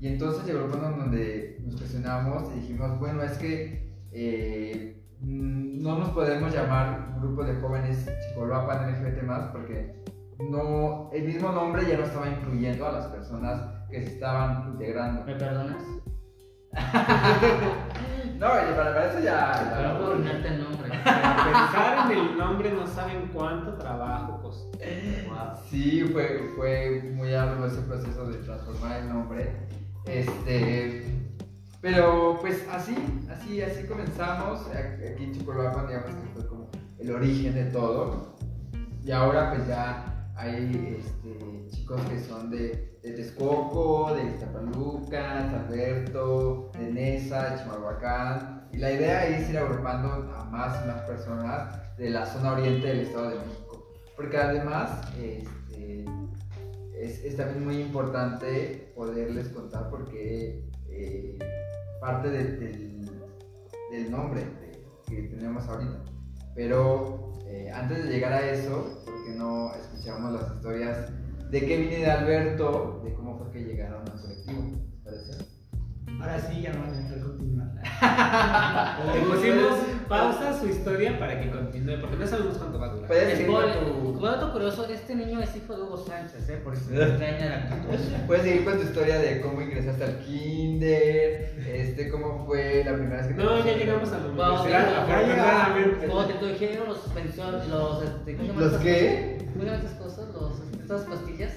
Y 0.00 0.08
entonces 0.08 0.46
llegó 0.46 0.60
el 0.64 0.70
punto 0.70 0.88
donde 0.90 1.58
nos 1.62 1.76
cuestionamos 1.76 2.50
y 2.52 2.60
dijimos, 2.60 2.98
bueno, 2.98 3.22
es 3.22 3.36
que 3.36 3.92
eh, 4.12 5.04
no 5.20 5.98
nos 5.98 6.08
podemos 6.10 6.54
llamar 6.54 7.16
grupo 7.20 7.44
de 7.44 7.54
jóvenes 7.60 8.08
Chicoloapan 8.28 8.92
LGBT 8.92 9.22
más 9.24 9.44
porque 9.52 10.02
no, 10.50 11.10
el 11.12 11.24
mismo 11.24 11.52
nombre 11.52 11.86
ya 11.86 11.98
no 11.98 12.04
estaba 12.04 12.28
incluyendo 12.30 12.86
a 12.86 12.92
las 12.92 13.06
personas 13.08 13.60
que 13.90 14.00
se 14.02 14.14
estaban 14.14 14.68
integrando. 14.72 15.24
¿Me 15.26 15.34
perdonas? 15.34 15.82
No, 18.38 18.48
y 18.48 18.74
para, 18.74 18.92
para 18.94 19.10
eso 19.10 19.20
ya... 19.20 19.70
Pero 19.70 19.80
ya- 19.80 19.88
no 19.92 19.98
puedo 19.98 20.12
arruinarte 20.12 20.48
el 20.48 20.62
nombre. 20.64 20.88
Para 21.04 21.36
pensar 21.44 22.10
en 22.12 22.18
el 22.18 22.38
nombre 22.38 22.72
no 22.72 22.86
saben 22.86 23.30
cuánto 23.32 23.74
trabajo 23.74 24.40
costó. 24.42 24.76
Sí, 25.70 26.02
fue, 26.12 26.50
fue 26.56 27.10
muy 27.14 27.32
arduo 27.32 27.66
ese 27.66 27.80
proceso 27.82 28.26
de 28.26 28.38
transformar 28.38 29.00
el 29.00 29.08
nombre. 29.08 29.56
Este, 30.06 31.06
pero 31.80 32.38
pues 32.40 32.66
así, 32.70 32.94
así, 33.30 33.62
así 33.62 33.86
comenzamos. 33.86 34.66
Aquí 34.68 35.24
en 35.24 35.32
Chicoloapan, 35.32 35.86
digamos 35.86 36.10
que 36.10 36.28
fue 36.34 36.46
como 36.46 36.68
el 36.98 37.10
origen 37.12 37.54
de 37.54 37.64
todo. 37.66 38.36
Y 39.04 39.12
ahora 39.12 39.50
pues 39.54 39.66
ya 39.68 40.26
hay 40.36 40.98
este, 40.98 41.53
chicos 41.84 42.00
que 42.08 42.18
son 42.18 42.50
de, 42.50 42.98
de 43.02 43.10
Texcoco, 43.10 44.14
de 44.14 44.24
Iztapaluca, 44.24 45.50
Alberto, 45.66 46.70
de 46.78 46.90
Nesa, 46.90 47.56
Chimalhuacán. 47.62 48.68
Y 48.72 48.78
la 48.78 48.90
idea 48.90 49.26
es 49.26 49.50
ir 49.50 49.58
agrupando 49.58 50.08
a 50.34 50.44
más 50.44 50.82
y 50.82 50.88
más 50.88 51.02
personas 51.02 51.94
de 51.98 52.08
la 52.08 52.24
zona 52.24 52.52
oriente 52.52 52.86
del 52.86 53.00
Estado 53.00 53.28
de 53.28 53.36
México. 53.36 53.86
Porque 54.16 54.38
además 54.38 54.98
este, 55.20 56.06
es, 56.94 57.22
es 57.22 57.36
también 57.36 57.62
muy 57.66 57.76
importante 57.82 58.90
poderles 58.96 59.48
contar 59.50 59.90
porque 59.90 60.70
eh, 60.88 61.38
parte 62.00 62.30
de- 62.30 62.56
del, 62.56 63.10
del 63.90 64.10
nombre 64.10 64.42
que 65.06 65.24
tenemos 65.24 65.68
ahorita. 65.68 66.02
Pero 66.54 67.34
eh, 67.46 67.70
antes 67.70 68.04
de 68.04 68.10
llegar 68.10 68.32
a 68.32 68.50
eso, 68.50 69.02
¿por 69.04 69.22
qué 69.26 69.32
no 69.36 69.70
escuchamos 69.74 70.32
las 70.32 70.50
historias 70.54 71.10
de 71.50 71.66
Kevin 71.66 71.92
y 71.92 71.96
de 71.96 72.10
Alberto, 72.10 73.02
de 73.04 73.14
cómo 73.14 73.38
fue 73.38 73.50
que 73.52 73.64
llegaron 73.64 74.02
al 74.08 74.20
colectivo? 74.20 74.62
¿Les 74.62 75.02
parece? 75.02 75.44
Ahora 76.20 76.38
sí, 76.40 76.60
ya 76.62 76.72
no 76.72 76.80
van 76.82 76.94
a 76.94 76.98
dejar 77.00 77.20
continuar. 77.20 77.68
Le 79.14 79.20
pusimos 79.22 79.78
pausa 80.08 80.50
a 80.50 80.58
su 80.58 80.66
historia 80.68 81.18
para 81.18 81.40
que 81.40 81.50
continúe, 81.50 82.00
porque 82.00 82.16
no 82.16 82.26
sabemos 82.26 82.56
cuánto 82.58 82.78
va 82.78 82.86
a 82.86 82.90
durar. 82.90 83.08
Puedes 83.08 83.38
seguir 83.38 83.46
Spoiler. 83.46 83.78
con 83.78 83.92
Como 83.92 84.18
tu, 84.18 84.24
dato 84.24 84.52
curioso, 84.52 84.86
este 84.88 85.14
niño 85.14 85.40
es 85.40 85.56
hijo 85.56 85.76
de 85.76 85.82
Hugo 85.82 85.96
Sánchez, 85.96 86.48
¿eh? 86.48 86.60
Por 86.62 86.74
eso 86.74 86.90
me 86.90 87.02
extraña 87.02 87.46
la 87.46 87.56
actitud. 87.56 87.98
puedes 88.26 88.42
seguir 88.44 88.64
con 88.64 88.74
tu 88.76 88.82
historia 88.82 89.18
de 89.18 89.40
cómo 89.40 89.60
ingresaste 89.62 90.04
al 90.04 90.18
kinder, 90.20 91.54
este, 91.66 92.08
cómo 92.10 92.44
fue 92.46 92.84
la 92.84 92.94
primera 92.94 93.16
vez 93.18 93.26
que 93.28 93.34
te 93.34 93.42
No, 93.42 93.64
ya 93.64 93.76
llegamos 93.76 94.08
a 94.12 94.18
la 94.18 94.26
Vamos, 94.26 94.60
universidad, 94.60 94.90
ya, 94.90 95.02
afortunadamente. 95.02 96.06
Como 96.06 96.24
te 96.24 96.46
dijeron 96.46 96.88
los 96.88 97.00
suspensiones, 97.00 97.68
los. 97.68 98.02
este, 98.04 98.36
¿Cómo 98.36 98.46
se 98.46 98.52
llaman 98.52 98.72
¿Los 98.72 98.80
qué? 98.82 99.48
¿Cómo 99.52 99.72
esas 99.72 99.92
cosas? 99.92 100.24
Los, 100.34 100.73
estas 100.84 101.02
pastillas. 101.02 101.52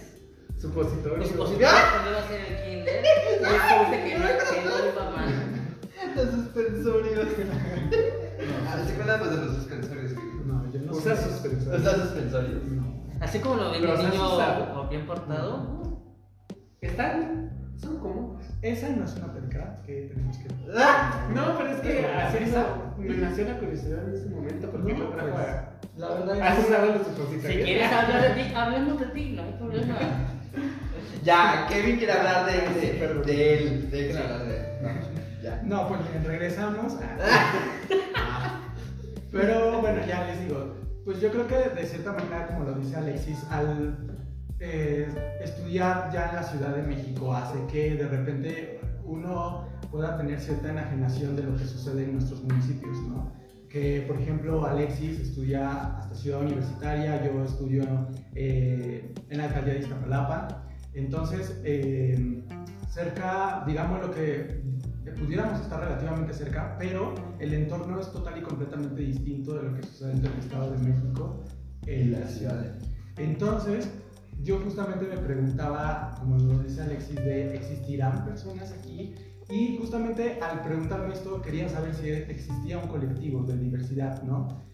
Supositorio. 0.57 1.17
Los 1.17 1.27
supositorios 1.27 1.71
cuando 1.91 2.09
iba 2.09 2.19
a 2.19 2.23
hacer 2.23 2.41
el 2.41 2.63
kinder. 2.63 3.03
Descubriste 3.41 4.03
que 4.07 4.17
no, 4.17 4.25
que 4.25 4.95
no 4.95 5.11
mal. 5.11 6.15
Los 6.15 6.29
suspensorios. 6.31 7.27
Ah, 8.69 8.83
¿Se 8.85 8.93
acuerdan 8.93 9.19
los 9.19 9.29
de 9.31 9.45
los 9.45 9.55
suspensorios? 9.55 10.11
No, 10.45 10.71
yo 10.71 10.79
no 10.81 10.91
Usa 10.91 11.15
sé. 11.15 11.29
suspensores. 11.29 11.83
¿Los 11.83 11.95
suspensorios? 11.95 12.63
No. 12.65 13.03
Así 13.19 13.39
como 13.39 13.55
lo 13.55 13.71
ven 13.71 13.83
¿Los 13.85 13.99
el 13.99 14.09
niño 14.11 14.77
o 14.77 14.87
bien 14.89 15.07
portado. 15.07 16.03
¿Están? 16.81 17.73
Son 17.77 17.97
como. 17.97 18.39
Esa 18.61 18.89
no 18.89 19.05
es 19.05 19.15
una 19.15 19.33
pendejada 19.33 19.81
que 19.85 20.11
tenemos 20.13 20.37
que. 20.37 20.49
No, 21.33 21.57
pero 21.57 21.69
es 21.71 21.79
que 21.79 22.05
así 22.05 22.37
eso 22.43 22.93
me 22.97 23.17
nació 23.17 23.45
la 23.45 23.57
curiosidad 23.59 24.07
en 24.07 24.13
ese 24.13 24.29
momento 24.29 24.69
porque 24.69 24.93
No, 24.93 24.99
lo 24.99 25.09
trajo 25.09 25.37
La 25.97 26.10
verdad 26.10 26.41
¿Has 26.41 26.60
es 26.60 26.69
los 26.69 27.07
Si 27.07 27.13
supositorios? 27.15 27.63
quieres 27.65 27.91
hablar 27.91 28.21
de 28.36 28.43
ti, 28.43 28.53
hablemos 28.53 28.99
de 28.99 29.05
ti, 29.07 29.31
no 29.36 29.43
hay 29.43 29.51
problema. 29.53 29.95
Ya, 31.23 31.65
Kevin 31.69 31.97
quiere 31.97 32.13
hablar 32.13 32.45
de, 32.45 32.51
de, 32.53 33.23
de 33.25 33.53
él. 33.57 33.89
De 33.91 33.99
él 33.99 34.12
quiere 34.12 34.17
hablar 34.23 34.45
de 34.45 34.57
él. 34.57 34.65
No, 34.81 35.43
ya. 35.43 35.62
No, 35.63 35.88
pues 35.88 35.99
regresamos. 36.23 36.93
Ah. 38.15 38.62
Pero 39.31 39.79
bueno, 39.81 40.01
ya 40.07 40.25
les 40.25 40.41
digo, 40.41 40.75
pues 41.05 41.21
yo 41.21 41.29
creo 41.31 41.47
que 41.47 41.55
de 41.55 41.86
cierta 41.86 42.12
manera, 42.13 42.47
como 42.47 42.63
lo 42.65 42.73
dice 42.73 42.95
Alexis, 42.95 43.45
al 43.49 43.95
eh, 44.60 45.07
estudiar 45.41 46.10
ya 46.12 46.29
en 46.29 46.36
la 46.36 46.43
Ciudad 46.43 46.75
de 46.75 46.81
México 46.83 47.33
hace 47.33 47.60
que 47.71 47.95
de 47.95 48.07
repente 48.07 48.79
uno 49.05 49.67
pueda 49.91 50.17
tener 50.17 50.39
cierta 50.39 50.69
enajenación 50.71 51.36
de 51.36 51.43
lo 51.43 51.55
que 51.55 51.65
sucede 51.65 52.03
en 52.05 52.13
nuestros 52.13 52.43
municipios, 52.43 52.97
¿no? 53.03 53.31
Que, 53.69 54.06
por 54.08 54.19
ejemplo, 54.19 54.65
Alexis 54.65 55.19
estudia 55.19 55.97
hasta 55.97 56.15
Ciudad 56.15 56.41
Universitaria, 56.41 57.25
yo 57.25 57.43
estudio 57.43 57.84
eh, 58.34 59.13
en 59.30 59.38
la 59.38 59.45
alcaldía 59.45 59.73
de 59.73 59.80
Iztapalapa. 59.80 60.63
Entonces, 60.93 61.60
eh, 61.63 62.43
cerca, 62.89 63.63
digamos 63.67 64.01
lo 64.01 64.12
que 64.12 64.62
pudiéramos 65.19 65.62
estar 65.62 65.80
relativamente 65.80 66.34
cerca, 66.34 66.75
pero 66.80 67.13
el 67.39 67.53
entorno 67.53 67.99
es 67.99 68.12
total 68.12 68.38
y 68.38 68.41
completamente 68.41 69.01
distinto 69.01 69.53
de 69.56 69.63
lo 69.63 69.75
que 69.75 69.84
sucede 69.84 70.13
entre 70.13 70.32
el 70.32 70.39
Estado 70.39 70.71
de 70.71 70.77
México 70.80 71.43
y 71.86 72.03
la 72.06 72.27
ciudad. 72.27 72.75
Entonces, 73.17 73.89
yo 74.43 74.60
justamente 74.60 75.06
me 75.06 75.17
preguntaba, 75.17 76.15
como 76.19 76.38
lo 76.38 76.60
dice 76.60 76.82
Alexis, 76.82 77.15
de 77.15 77.56
¿existirán 77.56 78.25
personas 78.25 78.71
aquí? 78.71 79.15
Y 79.49 79.77
justamente 79.77 80.39
al 80.41 80.62
preguntarme 80.62 81.13
esto 81.13 81.41
quería 81.41 81.69
saber 81.69 81.95
si 81.95 82.10
existía 82.10 82.77
un 82.77 82.88
colectivo 82.88 83.43
de 83.43 83.57
diversidad, 83.57 84.21
¿no? 84.23 84.65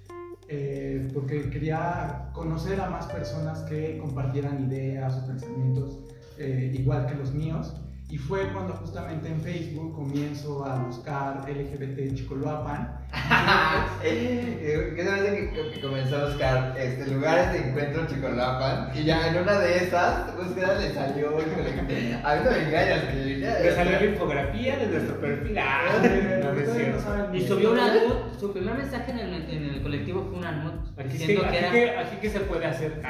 Eh, 0.47 1.09
porque 1.13 1.49
quería 1.49 2.29
conocer 2.33 2.81
a 2.81 2.89
más 2.89 3.05
personas 3.07 3.61
que 3.63 3.97
compartieran 3.97 4.65
ideas 4.69 5.15
o 5.17 5.27
pensamientos 5.27 5.99
eh, 6.37 6.75
igual 6.77 7.05
que 7.05 7.15
los 7.15 7.33
míos. 7.33 7.73
Y 8.13 8.17
fue 8.19 8.47
cuando 8.53 8.73
justamente 8.73 9.27
en 9.27 9.41
Facebook 9.41 9.95
comienzo 9.95 10.63
a 10.63 10.83
buscar 10.83 11.49
LGBT 11.49 12.13
Chicoloapan. 12.13 12.95
¿Qué 14.03 14.95
se 15.03 15.09
hace 15.09 15.49
que, 15.51 15.71
que 15.71 15.81
comenzó 15.81 16.17
a 16.17 16.25
buscar 16.25 16.75
este, 16.77 17.09
lugares 17.09 17.53
de 17.53 17.69
encuentro 17.69 18.05
Chicolapan? 18.05 18.91
Y 18.95 19.03
ya 19.05 19.29
en 19.29 19.41
una 19.41 19.57
de 19.57 19.77
esas 19.77 20.37
búsquedas 20.37 20.79
le 20.79 20.93
salió. 20.93 21.39
híjole, 21.39 22.19
A 22.23 22.35
mí 22.35 22.41
no 22.45 22.51
me 22.51 22.63
engañas, 22.67 23.03
que 23.05 23.25
Le 23.39 23.75
salió 23.75 23.99
la 23.99 24.05
infografía 24.05 24.77
de 24.77 24.87
nuestro 24.89 25.19
perfil. 25.19 25.57
Ah, 25.57 27.33
Y 27.33 27.47
subió 27.47 27.71
una 27.71 27.93
siquiera- 27.93 28.07
nut, 28.09 28.39
su 28.39 28.53
primer 28.53 28.75
mensaje 28.75 29.09
en 29.09 29.17
el, 29.17 29.49
en 29.49 29.63
el 29.73 29.81
colectivo 29.81 30.27
fue 30.29 30.37
una 30.37 30.83
sí, 30.97 31.03
diciendo 31.17 31.45
aquí, 31.45 31.51
que 31.51 31.57
era... 31.57 31.71
que, 31.71 31.89
aquí 31.97 32.17
que 32.17 32.29
se 32.29 32.41
puede 32.41 32.65
hacer. 32.67 33.01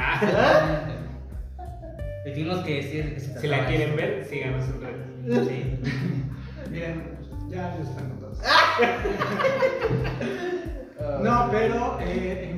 Que 2.23 2.75
decir 2.75 3.13
que 3.13 3.19
se 3.19 3.39
si 3.39 3.47
la 3.47 3.65
quieren 3.67 3.95
ver, 3.95 4.25
síganos 4.25 4.65
en 4.69 4.81
redes. 4.81 5.47
Sí. 5.47 5.79
Miren, 6.71 7.17
ya 7.49 7.75
ellos 7.75 7.89
están 7.89 8.09
contados. 8.09 8.39
No, 11.21 11.49
pero 11.51 11.99
eh, 12.01 12.49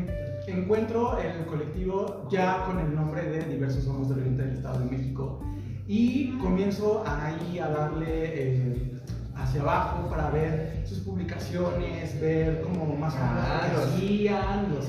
en- 0.47 0.55
encuentro 0.59 1.17
el 1.19 1.45
colectivo 1.45 2.27
ya 2.31 2.63
con 2.65 2.79
el 2.79 2.93
nombre 2.95 3.23
de 3.23 3.43
Diversos 3.45 3.83
Somos 3.83 4.07
del 4.09 4.19
Oriente 4.19 4.43
del 4.43 4.53
Estado 4.55 4.79
de 4.79 4.85
México 4.85 5.41
y 5.87 6.29
comienzo 6.37 7.03
ahí 7.07 7.57
a 7.59 7.67
darle 7.69 8.05
eh, 8.07 8.91
hacia 9.35 9.61
abajo 9.61 10.09
para 10.09 10.29
ver 10.29 10.83
sus 10.85 10.99
publicaciones, 10.99 12.19
ver 12.21 12.61
cómo 12.61 12.95
más 12.95 13.13
o 13.13 13.17
menos 13.17 13.33
Ah, 13.45 13.61
lo 13.61 13.67
que 13.69 13.75
los- 13.75 13.93
hacían, 13.95 14.75
los. 14.75 14.85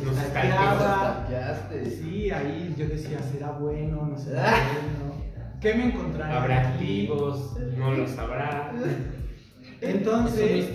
Sí, 1.98 2.30
ahí 2.30 2.74
yo 2.76 2.87
decía, 2.88 3.18
¿será 3.22 3.50
bueno? 3.52 4.06
¿No 4.06 4.18
será 4.18 4.50
Ah. 4.50 4.68
bueno? 4.72 5.14
¿Qué 5.61 5.74
me 5.74 5.87
encontraré 5.87 6.35
Habrá 6.35 6.68
activos, 6.68 7.56
no 7.76 7.92
lo 7.92 8.06
sabrá. 8.06 8.72
Entonces, 9.80 10.68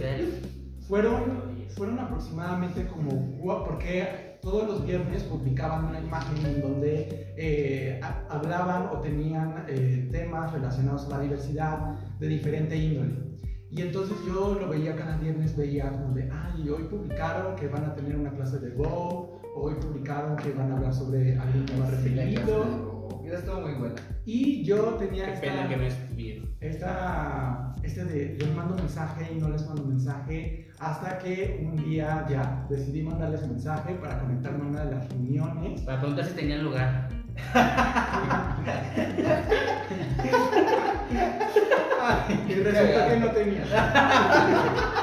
fueron, 0.88 1.44
fueron 1.76 2.00
aproximadamente 2.00 2.88
como, 2.88 3.38
porque 3.66 4.38
todos 4.42 4.68
los 4.68 4.86
viernes 4.86 5.24
publicaban 5.24 5.86
una 5.86 6.00
imagen 6.00 6.46
en 6.46 6.62
donde 6.62 7.34
eh, 7.38 8.00
ha- 8.04 8.26
hablaban 8.30 8.88
o 8.92 9.00
tenían 9.00 9.66
eh, 9.68 10.10
temas 10.12 10.52
relacionados 10.52 11.06
a 11.06 11.10
la 11.18 11.20
diversidad 11.22 11.80
de 12.20 12.28
diferente 12.28 12.76
índole. 12.76 13.32
Y 13.72 13.82
entonces 13.84 14.18
yo 14.28 14.58
lo 14.60 14.68
veía 14.68 14.98
cada 14.98 15.16
viernes, 15.16 15.56
veía 15.56 15.90
como 15.92 16.14
de, 16.14 16.30
ay, 16.30 16.70
hoy 16.70 16.84
publicaron 16.84 17.56
que 17.56 17.70
van 17.70 17.86
a 17.86 17.96
tener 17.96 18.18
una 18.18 18.32
clase 18.32 18.60
de 18.60 18.72
Go, 18.72 19.40
hoy 19.56 19.76
publicaron 19.76 20.36
que 20.36 20.52
van 20.52 20.74
a 20.74 20.76
hablar 20.76 20.94
sobre 20.94 21.38
algún 21.40 21.66
tema 21.66 21.86
Sí, 21.86 21.92
referido. 21.92 23.22
Esa 23.26 23.38
estuvo 23.38 23.62
muy 23.62 23.74
buena. 23.76 23.96
Y 24.26 24.66
yo 24.66 24.96
tenía 24.96 25.26
Qué 25.28 25.32
esta, 25.34 25.42
pena 25.42 25.70
que 25.70 25.78
no 25.78 25.84
estuvieron. 25.84 26.50
esta, 26.60 27.74
este 27.82 28.04
de 28.04 28.36
les 28.40 28.54
mando 28.54 28.76
mensaje 28.76 29.32
y 29.34 29.40
no 29.40 29.48
les 29.48 29.66
mando 29.66 29.86
mensaje, 29.86 30.68
hasta 30.80 31.18
que 31.20 31.66
un 31.66 31.78
día 31.78 32.26
ya 32.30 32.66
decidí 32.70 33.04
mandarles 33.04 33.48
mensaje 33.48 33.94
para 33.96 34.20
conectarme 34.20 34.66
a 34.66 34.68
una 34.68 34.84
de 34.84 34.96
las 34.96 35.08
reuniones. 35.10 35.80
Para 35.84 36.00
preguntar 36.00 36.26
si 36.26 36.34
tenían 36.34 36.66
lugar. 36.66 37.08
Y 42.48 42.54
resulta 42.54 43.08
que 43.08 43.18
no 43.18 43.28
tenía. 43.32 43.64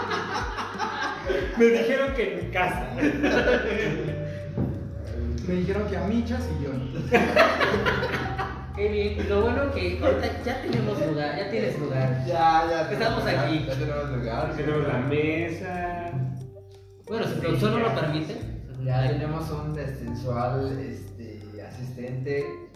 Me 1.58 1.64
dijeron 1.64 2.14
que 2.14 2.32
en 2.32 2.46
mi 2.46 2.52
casa. 2.52 2.88
Me 5.46 5.54
dijeron 5.54 5.88
que 5.88 5.96
a 5.96 6.00
Michas 6.06 6.48
y 6.58 6.62
yo 6.62 6.72
no. 6.72 6.84
Qué 8.76 8.88
bien. 8.88 9.28
Lo 9.28 9.40
bueno 9.42 9.72
que 9.72 9.98
ahorita 10.00 10.42
ya 10.44 10.62
tenemos 10.62 11.04
lugar, 11.04 11.36
ya 11.36 11.50
tienes 11.50 11.78
lugar. 11.80 12.24
Ya, 12.26 12.64
ya. 12.70 12.92
Estamos 12.92 13.24
tenemos 13.24 13.44
aquí. 13.44 13.58
lugar, 13.58 13.68
Ya 13.68 13.78
tenemos 13.78 14.10
lugar. 14.10 14.54
Tenemos 14.56 14.86
la 14.86 14.98
mesa. 14.98 16.12
Bueno, 17.06 17.26
si 17.26 17.40
producción 17.40 17.72
no 17.72 17.78
lo 17.78 17.94
permite. 17.94 18.36
Ya 18.84 19.08
tenemos 19.08 19.50
un 19.50 19.74
sensual 19.74 20.78
este, 20.78 21.40
asistente. 21.66 22.67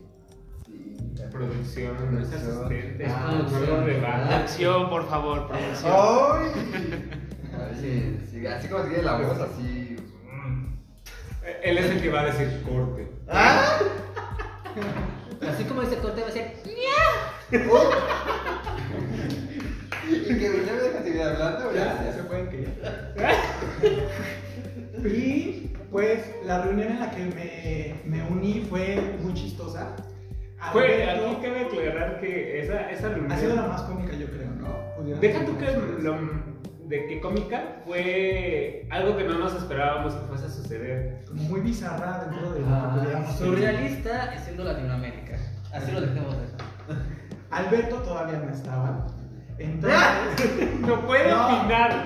Sí, 1.32 1.38
Producción, 1.38 1.96
no 2.14 2.20
es 2.20 2.30
asistente. 2.32 3.06
Ah, 3.08 3.30
no 3.32 3.38
lo 3.38 3.48
producción. 3.48 3.86
rebata. 3.86 4.28
Producción, 4.28 4.90
por 4.90 5.08
favor, 5.08 5.48
producción. 5.48 5.92
¡Ay! 5.94 7.10
A 7.54 7.58
ver 7.64 7.76
si, 7.76 8.20
si- 8.30 8.46
así 8.46 8.68
como 8.68 8.84
tiene 8.84 9.02
la 9.02 9.16
voz 9.16 9.38
así. 9.40 9.96
mm. 10.30 10.66
Él 11.64 11.78
es 11.78 11.90
el 11.90 12.02
que 12.02 12.10
va 12.10 12.20
a 12.20 12.24
decir 12.26 12.62
corte. 12.68 13.10
¡Ah! 13.28 13.78
Así 15.48 15.64
como 15.64 15.80
dice 15.80 15.96
corte 15.96 16.20
va 16.20 16.28
a 16.28 16.32
ser. 16.32 16.52
Y 20.08 20.24
que 20.38 20.48
me 20.50 20.58
deja 20.58 21.02
seguir 21.02 21.22
hablando, 21.22 21.72
Ya, 21.72 21.84
ya 21.96 22.04
ya. 22.04 22.12
se 22.12 22.22
pueden 22.24 22.48
que 22.50 22.68
Y 25.08 25.72
pues 25.90 26.20
la 26.44 26.62
reunión 26.62 26.88
en 26.92 27.00
la 27.00 27.10
que 27.10 27.24
me, 27.24 27.94
me 28.04 28.22
uní 28.28 28.66
fue 28.68 29.16
muy 29.22 29.32
chistosa. 29.34 29.96
Fue, 30.70 31.04
Alberto- 31.10 31.26
aquí 31.30 31.42
cabe 31.42 31.60
aclarar 31.62 32.20
que 32.20 32.60
esa, 32.60 32.90
esa 32.90 33.06
Ha 33.08 33.10
sido 33.10 33.20
la 33.56 33.62
reunión. 33.62 33.68
más 33.68 33.82
cómica, 33.82 34.12
yo 34.14 34.26
creo, 34.26 34.48
¿no? 34.58 35.18
Deja 35.20 35.44
tú 35.44 35.58
que 35.58 36.02
lo 36.02 36.16
de 36.86 37.06
que 37.06 37.20
cómica 37.20 37.78
fue 37.86 38.86
algo 38.90 39.16
que 39.16 39.24
no 39.24 39.38
nos 39.38 39.54
esperábamos 39.54 40.14
que 40.14 40.26
fuese 40.26 40.44
a 40.46 40.48
suceder. 40.50 41.24
Como 41.26 41.42
muy 41.44 41.60
bizarra 41.60 42.26
dentro 42.30 42.52
de 42.52 42.60
lo 42.60 42.66
Ah, 42.68 42.92
que. 42.94 43.32
Surrealista 43.38 44.38
siendo 44.38 44.64
Latinoamérica. 44.64 45.36
Así 45.72 45.90
lo 45.90 46.00
dejemos 46.02 46.36
de 46.36 46.46
Alberto 47.50 47.96
todavía 47.96 48.38
no 48.38 48.52
estaba. 48.52 49.06
Entonces, 49.64 50.80
No 50.80 51.06
puede 51.06 51.30
No. 51.30 51.46
opinar. 51.58 52.04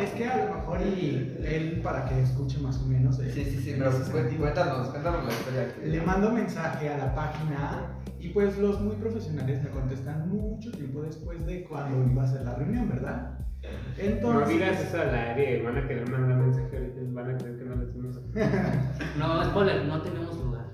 Es 0.00 0.10
que 0.10 0.26
a 0.26 0.36
lo 0.46 0.54
mejor 0.56 0.80
y 0.82 1.36
él, 1.44 1.80
para 1.82 2.04
que 2.08 2.20
escuche 2.22 2.58
más 2.58 2.78
o 2.78 2.86
menos. 2.86 3.18
eh, 3.20 3.30
Sí, 3.32 3.44
sí, 3.44 3.58
sí, 3.60 3.74
pero 3.78 3.90
cuéntanos, 4.38 4.88
cuéntanos 4.88 5.24
la 5.24 5.32
historia. 5.32 5.74
Le 5.84 6.00
mando 6.02 6.30
mensaje 6.32 6.88
a 6.88 6.96
la 6.98 7.14
página 7.14 7.98
y 8.18 8.28
pues 8.30 8.56
los 8.58 8.80
muy 8.80 8.96
profesionales 8.96 9.62
me 9.62 9.70
contestan 9.70 10.28
mucho 10.28 10.70
tiempo 10.72 11.02
después 11.02 11.44
de 11.46 11.64
cuando 11.64 12.10
iba 12.10 12.22
a 12.22 12.26
ser 12.26 12.42
la 12.42 12.54
reunión, 12.54 12.88
¿verdad? 12.88 13.38
No 13.62 13.68
Entonces, 13.98 14.48
digas 14.48 14.80
eso 14.80 15.00
al 15.00 15.14
aire, 15.14 15.62
van 15.62 15.78
a 15.78 15.86
querer 15.88 16.08
mandar 16.10 16.36
mensaje 16.38 16.76
ahorita, 16.76 17.00
van 17.12 17.30
a 17.34 17.38
creer 17.38 17.58
que 17.58 17.64
no 17.64 17.76
les 17.76 17.94
dimos. 17.94 18.20
No, 19.18 19.44
spoiler, 19.44 19.84
no 19.86 20.02
tenemos 20.02 20.36
lugar. 20.38 20.64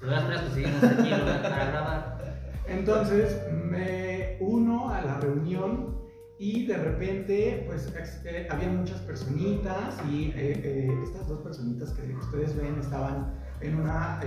Conseguimos 0.00 0.82
aquí 0.84 1.10
lugar 1.10 1.42
para 1.42 1.64
grabar. 1.66 2.18
entonces 2.66 3.38
me 3.52 4.11
uno 4.42 4.90
a 4.90 5.00
la 5.02 5.20
reunión 5.20 6.02
y 6.38 6.66
de 6.66 6.76
repente 6.76 7.62
pues 7.66 7.92
eh, 8.24 8.48
había 8.50 8.68
muchas 8.68 9.00
personitas 9.02 9.96
y 10.10 10.32
eh, 10.34 10.60
eh, 10.64 11.00
estas 11.04 11.28
dos 11.28 11.40
personitas 11.40 11.92
que 11.92 12.14
ustedes 12.16 12.56
ven 12.56 12.78
estaban 12.80 13.32
en 13.60 13.76
una 13.76 14.20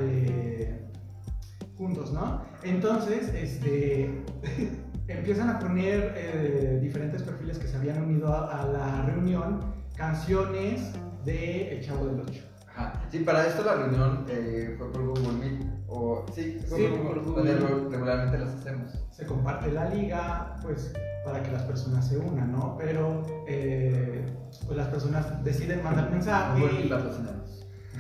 juntos, 1.78 2.13
¿no? 2.13 2.41
Entonces, 2.63 3.34
este 3.34 4.23
empiezan 5.10 5.49
a 5.49 5.60
poner 5.60 6.80
diferentes 6.80 7.21
perfiles 7.21 7.60
que 7.60 7.67
se 7.67 7.75
habían 7.75 8.01
unido 8.01 8.34
a 8.34 8.65
la 8.65 9.06
reunión 9.08 9.60
canciones 9.97 10.93
de 11.25 11.75
El 11.75 11.86
Chavo 11.86 12.06
del 12.08 12.21
Ocho. 12.21 12.44
Ajá. 12.75 13.01
Sí, 13.09 13.19
para 13.19 13.47
esto 13.47 13.63
la 13.63 13.75
reunión 13.75 14.25
eh, 14.27 14.75
fue 14.77 14.91
por 14.91 15.05
Google 15.05 15.33
Meet. 15.33 15.65
O, 15.88 16.25
sí, 16.33 16.59
fue 16.67 16.77
Sí, 16.77 16.88
por 16.88 17.07
por 17.07 17.23
Google, 17.23 17.53
donde 17.53 17.89
regularmente 17.89 18.38
las 18.38 18.55
hacemos. 18.55 18.91
Se 19.11 19.25
comparte 19.25 19.71
la 19.71 19.89
liga, 19.89 20.57
pues 20.61 20.91
para 21.23 21.41
que 21.41 21.51
las 21.51 21.63
personas 21.63 22.07
se 22.07 22.17
unan, 22.17 22.51
¿no? 22.51 22.75
Pero 22.77 23.23
eh, 23.47 24.25
pues 24.65 24.77
las 24.77 24.88
personas 24.89 25.43
deciden 25.43 25.83
mandar 25.83 26.11
mensaje. 26.11 26.59
Google 26.59 26.73
Meet 26.73 26.85
y-. 26.85 26.89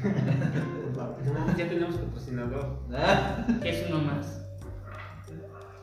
No, 0.95 1.57
ya 1.57 1.67
tenemos 1.67 1.95
patrocinador. 1.95 2.79
¿Qué 3.61 3.69
es 3.69 3.89
uno 3.89 3.99
más? 4.03 4.41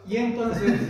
Y 0.06 0.16
entonces 0.16 0.80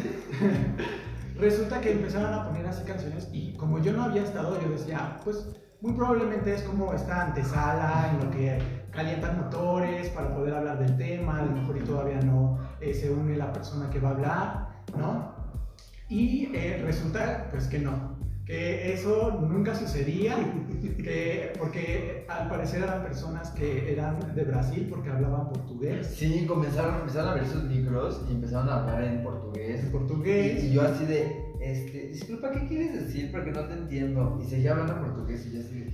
resulta 1.36 1.80
que 1.80 1.92
empezaron 1.92 2.32
a 2.32 2.46
poner 2.46 2.66
así 2.66 2.84
canciones 2.84 3.28
y 3.32 3.54
como 3.54 3.78
yo 3.80 3.92
no 3.92 4.04
había 4.04 4.22
estado, 4.22 4.60
yo 4.60 4.70
decía, 4.70 5.18
pues 5.24 5.46
muy 5.82 5.94
probablemente 5.94 6.54
es 6.54 6.62
como 6.62 6.94
esta 6.94 7.26
antesala 7.26 8.12
en 8.12 8.24
lo 8.24 8.30
que 8.30 8.58
calientan 8.92 9.40
motores 9.40 10.08
para 10.10 10.32
poder 10.32 10.54
hablar 10.54 10.78
del 10.78 10.96
tema, 10.96 11.40
a 11.40 11.44
lo 11.44 11.52
mejor 11.52 11.76
y 11.76 11.80
todavía 11.80 12.20
no 12.20 12.58
eh, 12.80 12.94
se 12.94 13.10
une 13.10 13.36
la 13.36 13.52
persona 13.52 13.90
que 13.90 13.98
va 13.98 14.10
a 14.10 14.12
hablar, 14.12 14.68
¿no? 14.96 15.34
Y 16.08 16.54
eh, 16.54 16.80
resulta 16.84 17.48
pues 17.50 17.66
que 17.66 17.80
no, 17.80 18.16
que 18.44 18.92
eso 18.92 19.40
nunca 19.40 19.74
sucedía, 19.74 20.36
que, 21.02 21.52
porque 21.58 22.26
al 22.28 22.48
parecer 22.48 22.84
eran 22.84 23.02
personas 23.02 23.50
que 23.50 23.92
eran 23.92 24.36
de 24.36 24.44
Brasil 24.44 24.86
porque 24.88 25.10
hablaban 25.10 25.48
portugués. 25.48 26.06
Sí, 26.06 26.46
comenzaron, 26.46 27.00
empezaron 27.00 27.30
a 27.30 27.34
ver 27.34 27.46
sus 27.46 27.64
micros 27.64 28.22
y 28.28 28.32
empezaron 28.32 28.68
a 28.68 28.82
hablar 28.82 29.02
en 29.02 29.24
portugués. 29.24 29.82
En 29.82 29.90
portugués. 29.90 30.62
Y, 30.62 30.66
y 30.68 30.72
yo 30.74 30.82
así 30.82 31.06
de, 31.06 31.41
este, 31.62 32.08
disculpa, 32.08 32.50
¿qué 32.50 32.66
quieres 32.66 32.94
decir? 32.94 33.30
Porque 33.30 33.52
no 33.52 33.60
te 33.60 33.74
entiendo. 33.74 34.38
Y 34.42 34.48
seguía 34.48 34.72
hablando 34.72 34.98
portugués 35.00 35.46
y 35.46 35.54
yo 35.54 35.60
así 35.60 35.80
de, 35.80 35.90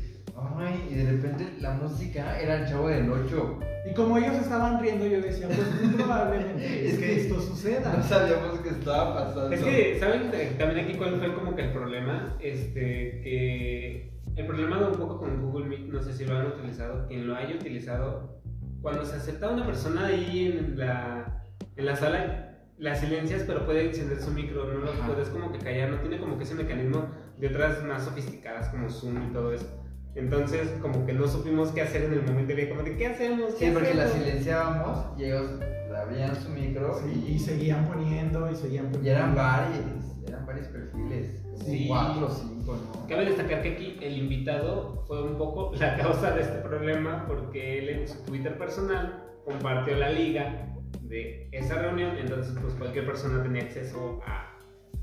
ay, 0.56 0.88
y 0.90 0.94
de 0.94 1.10
repente 1.12 1.46
la 1.60 1.74
música 1.74 2.40
era 2.40 2.62
el 2.62 2.68
chavo 2.68 2.88
del 2.88 3.10
8. 3.10 3.60
Y 3.90 3.94
como 3.94 4.18
ellos 4.18 4.34
estaban 4.34 4.80
riendo, 4.80 5.06
yo 5.06 5.20
decía, 5.20 5.46
pues 5.46 5.82
muy 5.82 5.94
probablemente 5.94 6.64
es 6.88 6.98
que 6.98 7.04
que 7.04 7.20
esto 7.22 7.40
suceda. 7.40 7.94
No 7.96 8.02
sabíamos 8.02 8.60
qué 8.60 8.70
estaba 8.70 9.14
pasando. 9.14 9.52
Es 9.52 9.62
que, 9.62 9.98
¿saben 9.98 10.30
también 10.58 10.84
aquí 10.84 10.96
cuál 10.96 11.18
fue 11.18 11.34
como 11.34 11.54
que 11.54 11.62
el 11.62 11.72
problema? 11.72 12.36
Este, 12.40 13.20
que 13.22 14.10
el 14.36 14.46
problema 14.46 14.88
un 14.88 14.96
poco 14.96 15.18
con 15.18 15.42
Google 15.42 15.66
Meet, 15.66 15.88
no 15.88 16.02
sé 16.02 16.12
si 16.12 16.24
lo 16.24 16.38
han 16.38 16.46
utilizado, 16.46 17.06
quien 17.08 17.26
lo 17.26 17.34
haya 17.34 17.56
utilizado, 17.56 18.40
cuando 18.80 19.04
se 19.04 19.16
acepta 19.16 19.50
una 19.50 19.66
persona 19.66 20.06
ahí 20.06 20.46
en 20.46 20.78
la, 20.78 21.42
en 21.76 21.86
la 21.86 21.96
sala, 21.96 22.57
la 22.78 22.94
silencias, 22.94 23.42
pero 23.46 23.64
puede 23.66 23.86
encender 23.86 24.20
su 24.20 24.30
micro, 24.30 24.64
no 24.72 24.78
lo 24.80 24.90
Ajá. 24.92 25.06
puedes 25.06 25.28
como 25.30 25.52
que 25.52 25.58
callar, 25.58 25.90
no 25.90 25.98
tiene 25.98 26.18
como 26.18 26.38
que 26.38 26.44
ese 26.44 26.54
mecanismo 26.54 27.06
de 27.38 27.48
otras 27.48 27.82
más 27.84 28.04
sofisticadas 28.04 28.68
como 28.68 28.88
Zoom 28.88 29.30
y 29.30 29.32
todo 29.32 29.52
eso. 29.52 29.66
Entonces, 30.14 30.68
como 30.80 31.04
que 31.06 31.12
no 31.12 31.26
supimos 31.28 31.70
qué 31.72 31.82
hacer 31.82 32.04
en 32.04 32.12
el 32.14 32.22
momento 32.22 32.52
y 32.52 32.68
como 32.68 32.82
de, 32.82 32.96
¿qué 32.96 33.06
hacemos? 33.08 33.54
¿Qué 33.54 33.66
Sí, 33.66 33.72
porque 33.72 33.94
la 33.94 34.04
hacemos?". 34.04 34.24
silenciábamos 34.26 35.18
y 35.18 35.24
ellos 35.24 35.50
abrían 35.96 36.34
su 36.36 36.48
micro 36.50 36.98
Sí, 37.04 37.24
y, 37.28 37.32
y 37.32 37.38
seguían 37.38 37.86
poniendo 37.86 38.50
y 38.50 38.54
seguían 38.56 38.86
poniendo. 38.86 39.08
y 39.08 39.12
eran 39.12 39.34
varios, 39.34 39.80
eran 40.26 40.46
varios 40.46 40.66
perfiles, 40.68 41.40
como 41.52 41.64
Sí. 41.64 41.84
cuatro 41.88 42.26
o 42.26 42.30
cinco, 42.30 42.76
¿no? 42.76 43.06
Cabe 43.08 43.24
destacar 43.26 43.62
que 43.62 43.72
aquí 43.72 43.98
el 44.02 44.16
invitado 44.18 45.04
fue 45.06 45.22
un 45.22 45.36
poco 45.36 45.72
la 45.78 45.96
causa 45.98 46.32
de 46.32 46.42
este 46.42 46.58
problema 46.58 47.24
porque 47.26 47.78
él 47.80 47.88
en 47.90 48.08
su 48.08 48.18
Twitter 48.24 48.56
personal 48.56 49.24
compartió 49.44 49.96
la 49.96 50.10
liga 50.10 50.67
de 51.08 51.48
esa 51.52 51.76
reunión, 51.76 52.16
entonces 52.18 52.54
pues 52.60 52.74
cualquier 52.74 53.06
persona 53.06 53.42
tenía 53.42 53.62
acceso 53.62 54.20
a, 54.26 54.54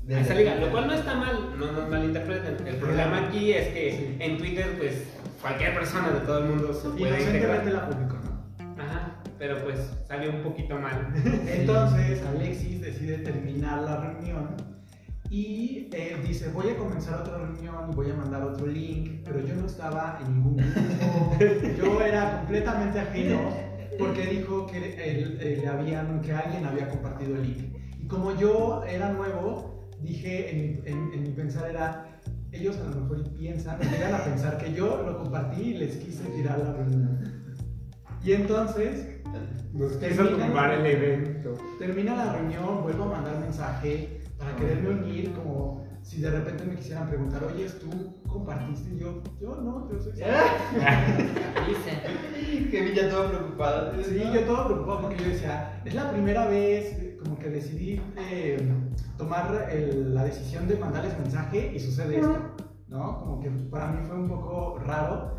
esa 0.08 0.34
liga, 0.34 0.54
lo 0.56 0.70
cual 0.70 0.86
no 0.86 0.94
está 0.94 1.14
mal, 1.14 1.58
no 1.58 1.72
nos 1.72 1.88
malinterpreten. 1.88 2.64
El 2.66 2.76
problema 2.76 3.26
aquí 3.26 3.52
es 3.52 3.68
que 3.68 4.16
en 4.20 4.38
Twitter 4.38 4.76
pues 4.78 5.04
cualquier 5.40 5.74
persona 5.74 6.10
de 6.10 6.20
todo 6.20 6.38
el 6.38 6.44
mundo 6.44 6.72
se 6.72 6.90
puede 6.90 7.20
integrar. 7.20 7.66
la 7.66 7.88
publicó, 7.88 8.14
¿no? 8.14 8.82
Ajá, 8.82 9.20
pero 9.36 9.64
pues 9.64 9.90
salió 10.06 10.30
un 10.30 10.42
poquito 10.42 10.78
mal. 10.78 11.12
Entonces 11.48 12.22
Alexis 12.24 12.80
decide 12.80 13.18
terminar 13.18 13.82
la 13.82 14.00
reunión 14.00 14.50
y 15.28 15.88
eh, 15.92 16.16
dice 16.24 16.50
voy 16.50 16.70
a 16.70 16.76
comenzar 16.76 17.22
otra 17.22 17.38
reunión 17.38 17.90
y 17.90 17.94
voy 17.96 18.10
a 18.10 18.14
mandar 18.14 18.42
otro 18.42 18.66
link, 18.66 19.22
pero 19.24 19.44
yo 19.44 19.56
no 19.56 19.66
estaba 19.66 20.20
en 20.24 20.34
ningún 20.34 20.56
grupo, 20.56 21.36
yo 21.78 22.00
era 22.00 22.38
completamente 22.38 23.00
ajeno 23.00 23.65
porque 23.98 24.26
dijo 24.26 24.66
que, 24.66 24.78
él, 24.78 25.38
eh, 25.40 25.66
habían, 25.68 26.20
que 26.20 26.32
alguien 26.32 26.64
había 26.64 26.88
compartido 26.88 27.36
el 27.36 27.42
link. 27.42 27.76
Y 28.02 28.06
como 28.06 28.34
yo 28.36 28.84
era 28.88 29.12
nuevo, 29.12 29.88
dije, 30.02 30.50
en, 30.50 30.58
mi- 30.60 30.80
en- 30.90 31.12
en 31.14 31.22
mi 31.22 31.30
pensar 31.30 31.68
era, 31.70 32.20
ellos 32.52 32.76
a 32.78 32.88
lo 32.90 33.00
mejor 33.02 33.30
piensan, 33.34 33.78
llegan 33.80 34.14
a 34.14 34.24
pensar 34.24 34.58
que 34.58 34.72
yo 34.72 35.02
lo 35.04 35.18
compartí 35.18 35.60
y 35.62 35.74
les 35.74 35.96
quise 35.96 36.24
tirar 36.30 36.58
la 36.58 36.72
reunión. 36.72 37.18
Y 38.24 38.32
entonces 38.32 39.06
Nos 39.72 39.92
quiso 39.92 40.28
tumbar 40.46 40.72
el 40.72 40.86
evento. 40.86 41.54
Termina 41.78 42.14
la 42.16 42.32
reunión, 42.32 42.82
vuelvo 42.82 43.04
a 43.04 43.08
mandar 43.08 43.38
mensaje 43.40 44.20
para 44.38 44.56
quererme 44.56 44.88
unir, 44.90 45.32
como 45.32 45.85
si 46.06 46.20
de 46.20 46.30
repente 46.30 46.64
me 46.64 46.76
quisieran 46.76 47.08
preguntar, 47.08 47.42
oye, 47.44 47.66
¿tú 47.80 48.14
compartiste? 48.28 48.90
Y 48.94 48.98
yo, 49.00 49.20
yo 49.40 49.56
no, 49.56 49.90
yo 49.90 49.98
soy... 49.98 50.12
Dice. 51.68 52.70
Kevin 52.70 52.94
ya 52.94 53.10
todo 53.10 53.28
preocupado. 53.28 53.92
Sí, 54.04 54.22
yo 54.32 54.40
todo 54.42 54.66
preocupado 54.66 55.00
porque 55.02 55.16
yo 55.24 55.30
decía, 55.30 55.82
es 55.84 55.94
la 55.94 56.10
primera 56.12 56.46
vez 56.46 56.92
eh, 57.00 57.18
como 57.22 57.36
que 57.38 57.50
decidí 57.50 58.00
eh, 58.16 58.56
tomar 59.18 59.68
el- 59.72 60.14
la 60.14 60.24
decisión 60.24 60.68
de 60.68 60.76
mandarles 60.76 61.18
mensaje 61.18 61.72
y 61.74 61.80
sucede 61.80 62.16
esto, 62.16 62.54
¿no? 62.88 63.18
Como 63.20 63.40
que 63.40 63.50
para 63.50 63.88
mí 63.90 64.06
fue 64.06 64.16
un 64.16 64.28
poco 64.28 64.78
raro, 64.86 65.34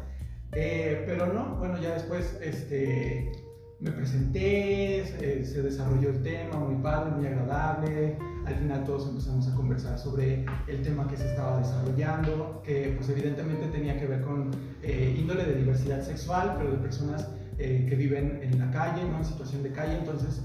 eh, 0.52 1.04
pero 1.08 1.28
no, 1.34 1.56
bueno, 1.60 1.78
ya 1.82 1.94
después 1.94 2.38
este, 2.42 3.32
me 3.80 3.92
presenté, 3.92 5.06
se, 5.46 5.62
desarrolló 5.62 6.10
el 6.10 6.24
tema, 6.24 6.58
muy 6.58 6.82
padre, 6.82 7.12
muy 7.12 7.28
agradable, 7.28 8.18
al 8.46 8.56
final 8.56 8.84
todos 8.86 9.08
empezamos 9.10 9.48
a 9.48 9.56
conversar 9.56 10.00
sobre 10.00 10.46
el 10.68 10.82
tema 10.82 11.08
que 11.08 11.18
se 11.18 11.28
estaba 11.30 11.60
desarrollando, 11.60 12.62
que 12.66 12.94
pues 12.96 13.10
evidentemente 13.10 13.68
tenía 13.68 14.00
que 14.00 14.08
ver 14.08 14.22
con 14.22 14.52
eh, 14.82 15.16
índole 15.18 15.44
de 15.44 15.56
diversidad 15.56 16.02
sexual, 16.02 16.56
pero 16.58 16.72
de 16.72 16.78
personas 16.78 17.30
eh, 17.60 17.86
que 17.88 17.96
viven 17.96 18.40
en 18.42 18.58
la 18.58 18.72
calle, 18.72 19.04
¿no? 19.04 19.18
en 19.18 19.26
situación 19.26 19.62
de 19.62 19.72
calle. 19.72 19.98
Entonces, 19.98 20.42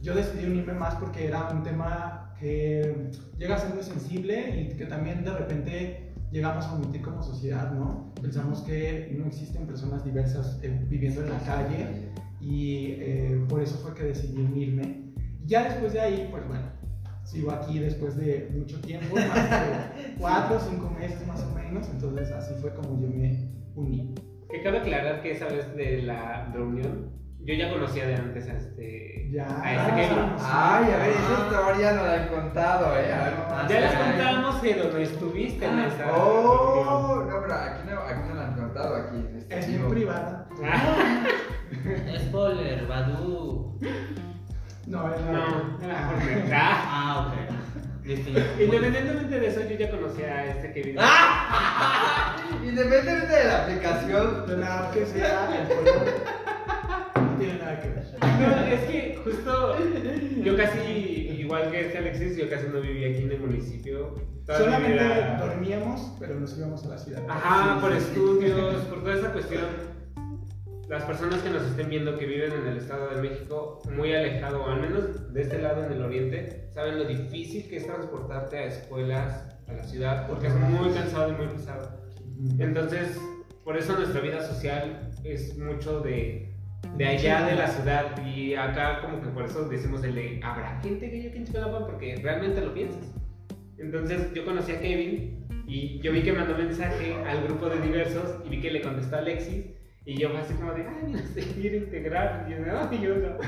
yo 0.00 0.14
decidí 0.14 0.46
unirme 0.46 0.72
más 0.72 0.94
porque 0.96 1.26
era 1.26 1.48
un 1.50 1.62
tema 1.62 2.34
que 2.40 3.10
llega 3.38 3.54
a 3.54 3.58
ser 3.58 3.72
muy 3.74 3.84
sensible 3.84 4.60
y 4.60 4.76
que 4.76 4.86
también 4.86 5.24
de 5.24 5.32
repente 5.32 6.12
llegamos 6.32 6.64
a 6.64 6.74
omitir 6.74 7.02
como 7.02 7.22
sociedad, 7.22 7.72
¿no? 7.72 8.12
Pensamos 8.20 8.60
que 8.62 9.14
no 9.16 9.26
existen 9.26 9.66
personas 9.66 10.04
diversas 10.04 10.58
eh, 10.62 10.84
viviendo 10.88 11.22
en 11.22 11.30
la 11.30 11.38
calle 11.40 12.12
y 12.44 12.96
eh, 12.98 13.44
por 13.48 13.62
eso 13.62 13.78
fue 13.78 13.94
que 13.94 14.04
decidí 14.04 14.40
unirme. 14.42 15.12
Ya 15.46 15.64
después 15.64 15.92
de 15.92 16.00
ahí, 16.00 16.28
pues 16.30 16.46
bueno, 16.46 16.66
sigo 17.24 17.50
aquí 17.52 17.78
después 17.78 18.16
de 18.16 18.50
mucho 18.54 18.80
tiempo, 18.80 19.14
más 19.16 19.34
de 19.50 20.14
cuatro 20.18 20.56
o 20.56 20.60
cinco 20.60 20.90
meses 20.90 21.26
más 21.26 21.42
o 21.42 21.54
menos, 21.54 21.88
entonces 21.88 22.30
así 22.32 22.54
fue 22.60 22.74
como 22.74 23.00
yo 23.00 23.08
me 23.08 23.48
uní. 23.74 24.14
Que 24.50 24.62
cabe 24.62 24.78
aclarar 24.78 25.22
que 25.22 25.32
esa 25.32 25.46
vez 25.46 25.74
de 25.74 26.02
la 26.02 26.50
reunión, 26.52 27.10
yo 27.40 27.54
ya 27.54 27.70
conocía 27.72 28.06
de 28.06 28.14
antes 28.14 28.48
a 28.48 28.56
este. 28.56 29.30
Ya. 29.32 29.46
A 29.62 29.74
este 29.74 29.90
Kevin. 29.96 30.30
Ay, 30.38 30.84
a 30.92 30.96
ver, 30.98 31.10
esa 31.10 31.44
historia 31.44 31.92
no 31.92 32.04
la 32.06 32.22
han 32.22 32.28
contado, 32.28 32.86
eh. 32.96 33.12
A 33.12 33.24
ver, 33.24 33.34
Ah, 33.50 33.66
Ya 33.68 33.80
les 33.80 33.94
contamos 33.94 34.56
que 34.60 34.74
donde 34.74 35.02
estuviste 35.02 35.64
en 35.66 35.78
esa. 35.80 36.04
reunión. 36.04 36.16
Oh, 36.20 37.24
no, 37.28 37.40
pero 37.40 37.54
aquí 37.54 37.82
no, 37.90 38.00
aquí 38.00 38.28
no 38.28 38.34
la 38.34 38.46
han 38.48 38.54
contado, 38.54 38.94
aquí 38.96 39.16
en 39.16 39.36
este 39.36 39.58
Es 39.58 39.66
bien 39.66 39.88
privada. 39.88 40.48
Ah, 40.62 41.13
Spoiler, 42.34 42.84
Badu. 42.88 43.78
No, 44.88 45.14
es 45.14 45.20
la- 45.20 45.32
no, 45.32 45.78
era 45.80 46.12
verdad. 46.18 46.48
Ah, 46.52 47.28
ok. 47.28 47.34
Independientemente 48.60 49.38
de 49.38 49.46
eso, 49.46 49.60
yo 49.60 49.76
ya 49.78 49.88
conocía 49.88 50.26
a 50.34 50.46
este 50.46 50.72
Kevin. 50.72 50.96
Independientemente 52.64 53.36
de 53.36 53.44
la 53.44 53.62
aplicación, 53.62 54.46
De 54.48 54.56
la 54.56 54.90
que 54.92 55.06
sea, 55.06 55.48
no 57.22 57.38
tiene 57.38 57.54
nada 57.58 57.80
que 57.80 57.88
ver. 57.90 58.04
No, 58.20 58.66
es 58.66 58.80
que 58.90 59.20
justo 59.22 59.76
yo 60.42 60.56
casi, 60.56 60.80
igual 61.38 61.70
que 61.70 61.80
este 61.86 61.98
Alexis, 61.98 62.36
yo 62.36 62.50
casi 62.50 62.66
no 62.66 62.80
vivía 62.80 63.10
aquí 63.10 63.22
en 63.22 63.30
el 63.30 63.38
municipio. 63.38 64.16
Solamente 64.44 64.92
vida- 64.92 65.36
dormíamos, 65.40 66.16
pero 66.18 66.34
nos 66.40 66.58
íbamos 66.58 66.84
a 66.84 66.88
la 66.88 66.98
ciudad. 66.98 67.22
Ajá, 67.28 67.74
Sí, 67.76 67.80
por 67.80 67.92
sí, 67.92 68.00
sí. 68.00 68.06
estudios, 68.08 68.80
por 68.86 69.02
toda 69.04 69.14
esa 69.14 69.32
cuestión. 69.32 69.93
Las 70.88 71.04
personas 71.04 71.40
que 71.40 71.48
nos 71.48 71.62
estén 71.62 71.88
viendo 71.88 72.18
que 72.18 72.26
viven 72.26 72.52
en 72.52 72.66
el 72.66 72.76
Estado 72.76 73.08
de 73.08 73.22
México, 73.22 73.80
muy 73.90 74.12
alejado, 74.12 74.66
al 74.66 74.82
menos 74.82 75.32
de 75.32 75.40
este 75.40 75.58
lado 75.58 75.84
en 75.84 75.92
el 75.92 76.02
oriente, 76.02 76.68
saben 76.74 76.98
lo 76.98 77.04
difícil 77.04 77.66
que 77.68 77.78
es 77.78 77.86
transportarte 77.86 78.58
a 78.58 78.64
escuelas, 78.66 79.46
a 79.66 79.72
la 79.72 79.82
ciudad, 79.82 80.28
porque 80.28 80.48
es 80.48 80.54
muy 80.54 80.90
cansado 80.90 81.32
y 81.32 81.36
muy 81.36 81.46
pesado. 81.46 82.00
Entonces, 82.58 83.18
por 83.64 83.78
eso 83.78 83.96
nuestra 83.96 84.20
vida 84.20 84.42
social 84.42 85.10
es 85.24 85.56
mucho 85.56 86.00
de, 86.00 86.54
de 86.98 87.06
allá 87.06 87.46
de 87.46 87.54
la 87.54 87.68
ciudad 87.68 88.26
y 88.26 88.54
acá 88.54 89.00
como 89.00 89.22
que 89.22 89.28
por 89.28 89.46
eso 89.46 89.66
decimos 89.66 90.04
el 90.04 90.14
de, 90.14 90.40
¿habrá 90.44 90.80
gente 90.82 91.10
que 91.10 91.22
yo 91.22 91.30
que 91.30 91.38
en? 91.38 91.86
Porque 91.86 92.16
realmente 92.22 92.60
lo 92.60 92.74
piensas. 92.74 93.14
Entonces 93.78 94.34
yo 94.34 94.44
conocí 94.44 94.72
a 94.72 94.80
Kevin 94.80 95.46
y 95.66 95.98
yo 96.00 96.12
vi 96.12 96.22
que 96.22 96.34
mandó 96.34 96.54
mensaje 96.58 97.14
al 97.26 97.44
grupo 97.44 97.70
de 97.70 97.80
diversos 97.80 98.36
y 98.44 98.50
vi 98.50 98.60
que 98.60 98.70
le 98.70 98.82
contestó 98.82 99.16
a 99.16 99.20
Alexis 99.20 99.64
y 100.06 100.18
yo 100.20 100.30
fue 100.30 100.40
así 100.40 100.54
como 100.54 100.72
de, 100.74 100.86
ay, 100.86 101.12
no 101.12 101.18
quiere 101.60 101.76
integrar. 101.78 102.46
Y 102.46 102.52
yo, 102.52 102.58
no, 102.60 102.92
y 102.92 103.00
yo 103.00 103.14
no. 103.16 103.38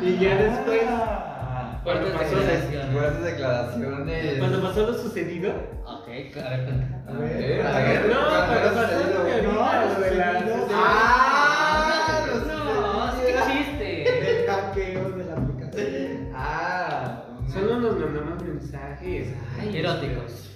Y 0.06 0.18
ya 0.18 0.36
después, 0.36 0.82
cuando 1.84 2.06
Fuertes 2.08 2.12
pasó, 2.12 2.36
declaraciones. 2.36 2.92
fuertes 2.92 3.24
declaraciones. 3.24 4.38
cuando 4.38 4.62
pasó 4.62 4.86
lo 4.86 4.94
sucedido, 4.94 5.50
Ok, 5.84 6.04
cuenta. 6.32 7.02
A 7.08 7.12
ver, 7.12 7.66
a 7.66 7.78
ver, 7.78 8.06
no, 8.06 8.20
¿cuándo 8.28 8.52
pero 8.52 8.68
ha 8.68 8.74
pasó 8.74 8.88
sucedido? 8.98 9.18
lo 9.18 9.24
que 9.26 9.42
No, 9.42 9.60
ahorita, 9.60 9.98
lo 9.98 10.04
de 10.04 10.14
la... 10.16 10.66
Ah, 10.72 12.26
No, 12.46 13.12
sí 13.12 13.22
existe. 13.28 14.40
El 14.42 14.46
hackeo 14.46 15.10
de 15.10 15.24
la 15.24 15.32
aplicación. 15.34 16.30
Ah. 16.34 17.24
Solo 17.52 17.80
nos 17.80 17.98
mandamos 17.98 18.42
mensajes 18.44 19.28
ay, 19.58 19.76
Eróticos. 19.76 20.50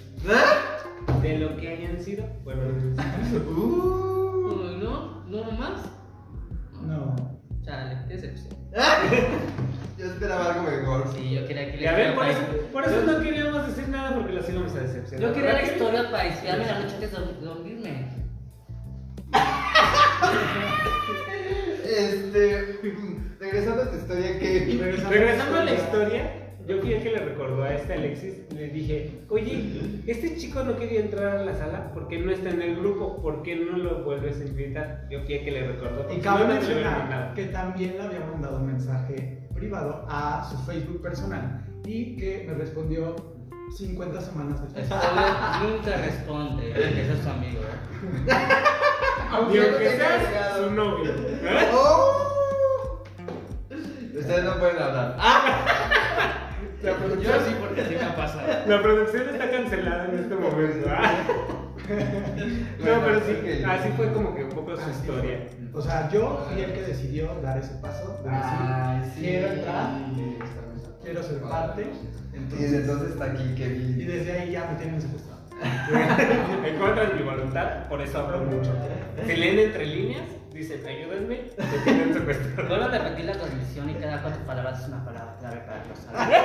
de 1.21 1.37
lo 1.39 1.57
que 1.57 1.69
hayan 1.69 2.01
sido. 2.01 2.25
Bueno, 2.43 2.61
mensajes. 2.73 3.33
Uh. 3.33 3.94
¿No? 5.35 5.45
¿No 5.45 5.51
más? 5.51 5.81
No. 6.81 7.15
Chale, 7.63 7.97
qué 8.07 8.15
decepción. 8.15 8.55
Yo 9.97 10.05
esperaba 10.07 10.53
algo 10.53 10.63
mejor. 10.69 11.07
Sí, 11.15 11.35
yo 11.35 11.47
quería 11.47 11.71
que 11.71 11.81
Y 11.81 11.85
a 11.85 11.93
ver, 11.93 12.15
por 12.15 12.27
eso, 12.27 12.41
por 12.73 12.83
eso 12.83 13.01
no 13.05 13.21
queríamos 13.21 13.65
decir 13.67 13.87
nada 13.87 14.13
porque 14.13 14.33
los 14.33 14.49
íbamos 14.49 14.75
a 14.75 14.79
decepcionar. 14.81 15.29
Yo 15.29 15.33
quería 15.33 15.53
la 15.53 15.63
historia 15.63 16.11
para 16.11 16.27
inspirarme 16.27 16.65
la 16.65 16.79
noche 16.79 16.95
antes 16.95 17.11
de 17.11 17.17
dor- 17.17 17.39
dormirme. 17.39 18.07
Este. 21.85 22.79
Regresando 23.39 23.83
a 23.83 23.91
tu 23.91 23.97
historia, 23.97 24.39
que. 24.39 24.79
Regresando 25.09 25.59
a 25.59 25.63
la 25.63 25.73
historia, 25.73 26.44
yo 26.67 26.79
fui 26.79 26.93
el 26.93 27.03
que 27.03 27.11
le 27.11 27.19
recordó 27.19 27.63
a 27.63 27.73
este 27.73 27.93
Alexis, 27.93 28.33
le 28.53 28.69
dije, 28.69 29.21
oye, 29.29 30.01
este 30.07 30.35
chico 30.35 30.63
no 30.63 30.75
quería 30.77 31.01
entrar 31.01 31.37
a 31.37 31.45
la 31.45 31.55
sala 31.55 31.91
porque 31.93 32.17
no 32.17 32.31
está 32.31 32.49
en 32.49 32.61
el 32.61 32.77
grupo, 32.77 33.21
¿por 33.21 33.43
qué 33.43 33.55
no 33.55 33.77
lo 33.77 34.03
vuelves 34.03 34.41
a 34.41 34.45
invitar? 34.45 35.07
Yo 35.11 35.21
fui 35.21 35.35
el 35.35 35.45
que 35.45 35.51
le 35.51 35.67
recordó. 35.67 36.01
Y 36.01 36.05
porque 36.05 36.21
cabe 36.21 36.45
no, 36.45 36.53
mencionar 36.53 37.33
que 37.35 37.45
también 37.45 37.97
le 37.97 38.03
había 38.03 38.19
mandado 38.21 38.57
un 38.57 38.67
mensaje 38.67 39.47
privado 39.53 40.05
a 40.09 40.47
su 40.49 40.57
Facebook 40.69 41.01
personal 41.01 41.65
y 41.85 42.15
que 42.15 42.45
me 42.47 42.55
respondió 42.55 43.15
50 43.77 44.21
semanas 44.21 44.61
después. 44.61 44.89
Nunca 45.61 45.97
responde, 45.97 46.73
que 46.73 47.01
es 47.01 47.19
su 47.23 47.29
amigo. 47.29 47.61
¿eh? 47.61 48.35
Aunque 49.31 49.59
agregado. 49.59 50.65
su 50.65 50.71
novio. 50.73 51.11
¿eh? 51.11 51.69
¡Oh! 51.73 52.33
Ustedes 54.17 54.43
no 54.45 54.57
pueden 54.57 54.81
hablar. 54.81 55.17
La 56.85 56.91
Yo 56.91 56.97
producción, 56.97 57.35
sí, 57.47 57.55
porque 57.59 57.81
así 57.81 57.95
me 57.95 58.01
ha 58.03 58.15
pasado. 58.15 58.47
la 58.67 58.81
producción 58.81 59.29
está 59.29 59.49
cancelada 59.51 60.05
en 60.05 60.19
este 60.19 60.35
momento. 60.35 60.87
¿ah? 60.89 61.13
No, 62.79 63.05
pero 63.05 63.19
sí, 63.25 63.63
así 63.63 63.89
fue 63.97 64.11
como 64.13 64.35
que 64.35 64.43
un 64.43 64.49
poco 64.51 64.75
su 64.77 64.89
historia. 64.89 65.47
O 65.73 65.81
sea, 65.81 66.09
yo 66.09 66.47
fui 66.49 66.61
el 66.61 66.73
que 66.73 66.81
decidió 66.81 67.29
dar 67.41 67.57
ese 67.57 67.73
paso 67.75 68.19
de 68.23 68.29
decir, 69.05 69.19
quiero 69.23 69.47
entrar, 69.53 69.89
quiero 71.03 71.23
ser 71.23 71.41
parte. 71.41 71.87
Y 72.33 72.37
Entonces, 72.37 72.71
desde 72.71 72.83
entonces 72.83 73.09
está 73.11 73.25
aquí 73.25 73.43
y 73.43 73.55
Kevin. 73.55 74.07
desde 74.07 74.31
ahí 74.39 74.51
ya 74.51 74.69
me 74.71 74.77
tienen 74.79 75.01
secuestrado. 75.01 75.35
En 76.65 76.77
contra 76.77 77.05
de 77.05 77.13
mi 77.13 77.23
voluntad, 77.23 77.87
por 77.87 78.01
eso 78.01 78.19
hablo 78.19 78.39
mucho. 78.39 78.71
Si 79.25 79.35
leen 79.35 79.59
entre 79.59 79.85
líneas, 79.85 80.23
dicen 80.55 80.85
ayúdenme, 80.85 81.27
me 81.57 81.77
tienen 81.83 82.13
secuestrado. 82.13 82.69
Vuelvo 82.69 82.85
a 82.85 82.87
repetir 82.89 83.25
la 83.25 83.33
transmisión 83.33 83.89
y 83.89 83.93
cada 83.95 84.21
cuatro 84.21 84.41
palabras 84.45 84.81
es 84.81 84.87
una 84.87 85.03
palabra 85.05 85.35
clave 85.39 85.57
para 85.67 85.83
que 85.83 85.89
lo 85.89 85.95
salga. 85.95 86.43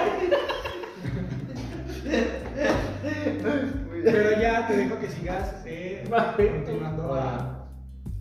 Pero 4.04 4.40
ya 4.40 4.66
te 4.66 4.76
dejo 4.76 4.98
que 4.98 5.08
sigas 5.08 5.62
eh, 5.66 6.04
continuando 6.36 7.14
a. 7.14 7.68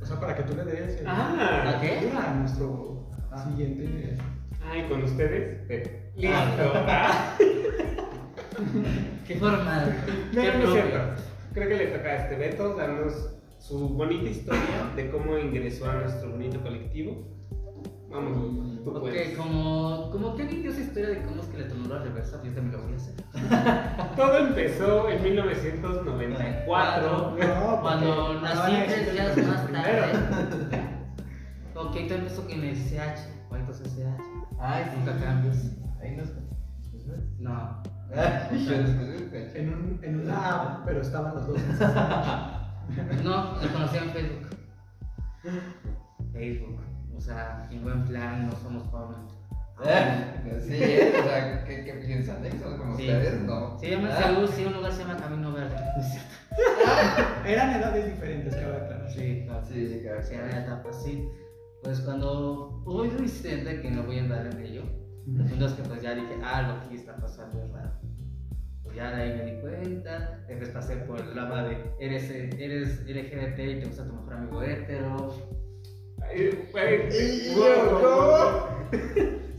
O 0.02 0.06
sea, 0.06 0.20
para 0.20 0.36
que 0.36 0.44
tú 0.44 0.56
le 0.56 0.64
des 0.66 1.00
el- 1.02 1.08
Ah, 1.08 1.74
¿A 1.78 1.82
qué? 1.82 2.10
a 2.18 2.34
nuestro 2.36 3.10
siguiente. 3.48 4.18
Ay, 4.72 4.84
con 4.88 5.04
ustedes. 5.04 5.70
eh, 5.70 6.12
Listo. 6.16 6.38
Ah. 6.76 7.36
Qué 9.28 9.36
formal. 9.36 9.96
No, 10.34 10.42
Qué 10.42 10.52
no 10.54 10.64
es 10.66 10.72
cierto. 10.72 11.00
Creo 11.54 11.68
que 11.70 11.76
le 11.78 11.88
toca 11.88 12.10
a 12.10 12.16
este 12.16 12.36
Beto 12.36 12.76
darnos 12.76 13.36
su 13.60 13.90
bonita 13.90 14.30
historia 14.30 14.92
de 14.96 15.12
cómo 15.12 15.38
ingresó 15.38 15.90
a 15.90 15.96
nuestro 15.96 16.32
bonito 16.32 16.62
colectivo. 16.62 17.28
Vamos, 18.10 18.82
tú 18.84 18.90
Ok, 18.90 19.02
puedes. 19.02 19.38
como, 19.38 20.10
como 20.12 20.36
que 20.36 20.42
alguien 20.42 20.64
dio 20.64 20.72
esa 20.72 20.82
historia 20.82 21.10
de 21.10 21.22
cómo 21.26 21.42
es 21.42 21.48
que 21.50 21.58
le 21.60 21.66
tomó 21.66 21.88
la 21.90 22.00
reversa, 22.00 22.42
yo 22.44 22.52
también 22.54 22.72
lo 22.72 22.82
voy 22.84 22.94
a 22.94 22.96
hacer. 22.96 23.14
Todo 24.16 24.38
empezó 24.48 25.10
en 25.10 25.22
1994. 25.22 27.36
No, 27.38 27.82
Cuando 27.82 28.26
porque 28.28 28.42
nací 28.42 28.72
tres 28.88 29.12
días 29.14 29.38
más 29.48 29.62
primero. 29.62 30.12
tarde. 30.12 30.90
Ok, 31.76 31.96
todo 32.08 32.18
empezó 32.18 32.42
con 32.48 32.64
el 32.64 32.76
CH. 32.76 33.20
¿Cuántos 33.48 33.78
CH? 33.80 34.20
Ay, 34.60 34.86
Nunca 34.98 35.16
cambios. 35.24 35.58
Ahí 36.02 36.16
nos. 36.18 36.30
No. 37.40 37.84
En, 38.52 39.70
un, 39.74 40.00
en 40.02 40.20
una 40.22 40.56
app, 40.56 40.86
pero 40.86 41.02
estaban 41.02 41.36
los 41.36 41.46
dos. 41.48 41.58
No, 43.24 43.56
lo 43.62 43.74
conocí 43.74 43.98
en 43.98 44.10
Facebook. 44.12 44.50
Facebook. 46.34 46.80
O 47.16 47.22
sea, 47.22 47.68
en 47.72 47.84
buen 47.84 48.06
plan, 48.06 48.48
no 48.48 48.56
somos 48.56 48.84
porno. 48.84 49.28
Sí, 49.82 50.74
¿eh? 50.74 51.14
o 51.20 51.24
sea, 51.24 51.64
¿qué, 51.64 51.86
qué 51.86 51.94
piensan? 52.06 52.38
¿Son 52.62 52.78
como 52.78 52.98
Sí. 52.98 53.04
ustedes? 53.04 53.42
No. 53.44 53.80
Se 53.80 53.90
llama 53.92 54.10
Ah. 54.12 54.24
Seúl, 54.24 54.48
sí, 54.50 54.66
un 54.66 54.74
lugar 54.74 54.92
se 54.92 55.02
llama 55.04 55.16
Camino 55.18 55.54
Verde. 55.54 55.76
No 55.96 56.02
es 56.04 56.12
cierto. 56.12 57.48
Eran 57.48 57.76
edades 57.76 58.06
diferentes, 58.06 58.56
cabe 58.56 58.76
aclarar. 58.76 59.10
Sí, 59.10 59.44
claro. 59.46 59.66
Sí, 59.66 60.00
claro. 60.04 60.22
Sí, 60.24 60.36
había 60.36 60.60
etapas, 60.64 61.02
sí. 61.04 61.30
Pues 61.84 62.02
cuando 62.02 62.82
hubo 62.86 63.04
un 63.04 63.20
incidente 63.20 63.82
que 63.82 63.90
no 63.92 64.04
voy 64.04 64.20
a 64.20 64.24
andar 64.24 64.48
en 64.48 64.60
ello, 64.66 64.84
entonces 65.28 65.74
que 65.74 65.84
pues 65.88 66.02
ya 66.02 66.14
dije, 66.14 66.36
ah, 66.44 66.62
lo 66.84 66.90
que 66.90 66.96
está 66.96 67.16
pasando 67.16 67.64
es 67.64 67.72
raro. 67.72 67.92
Pues 68.90 68.98
ya 68.98 69.12
de 69.16 69.22
ahí 69.24 69.38
me 69.38 69.46
di 69.52 69.62
cuenta, 69.62 70.40
después 70.48 70.70
pasé 70.70 70.96
por 70.98 71.20
el 71.22 71.36
lava 71.36 71.64
de 71.64 71.78
eres, 72.00 72.30
eres 72.32 73.02
LGBT 73.06 73.60
y 73.60 73.80
te 73.82 73.86
gusta 73.86 74.06
tu 74.08 74.14
mejor 74.14 74.34
amigo 74.34 74.64
hétero. 74.64 75.36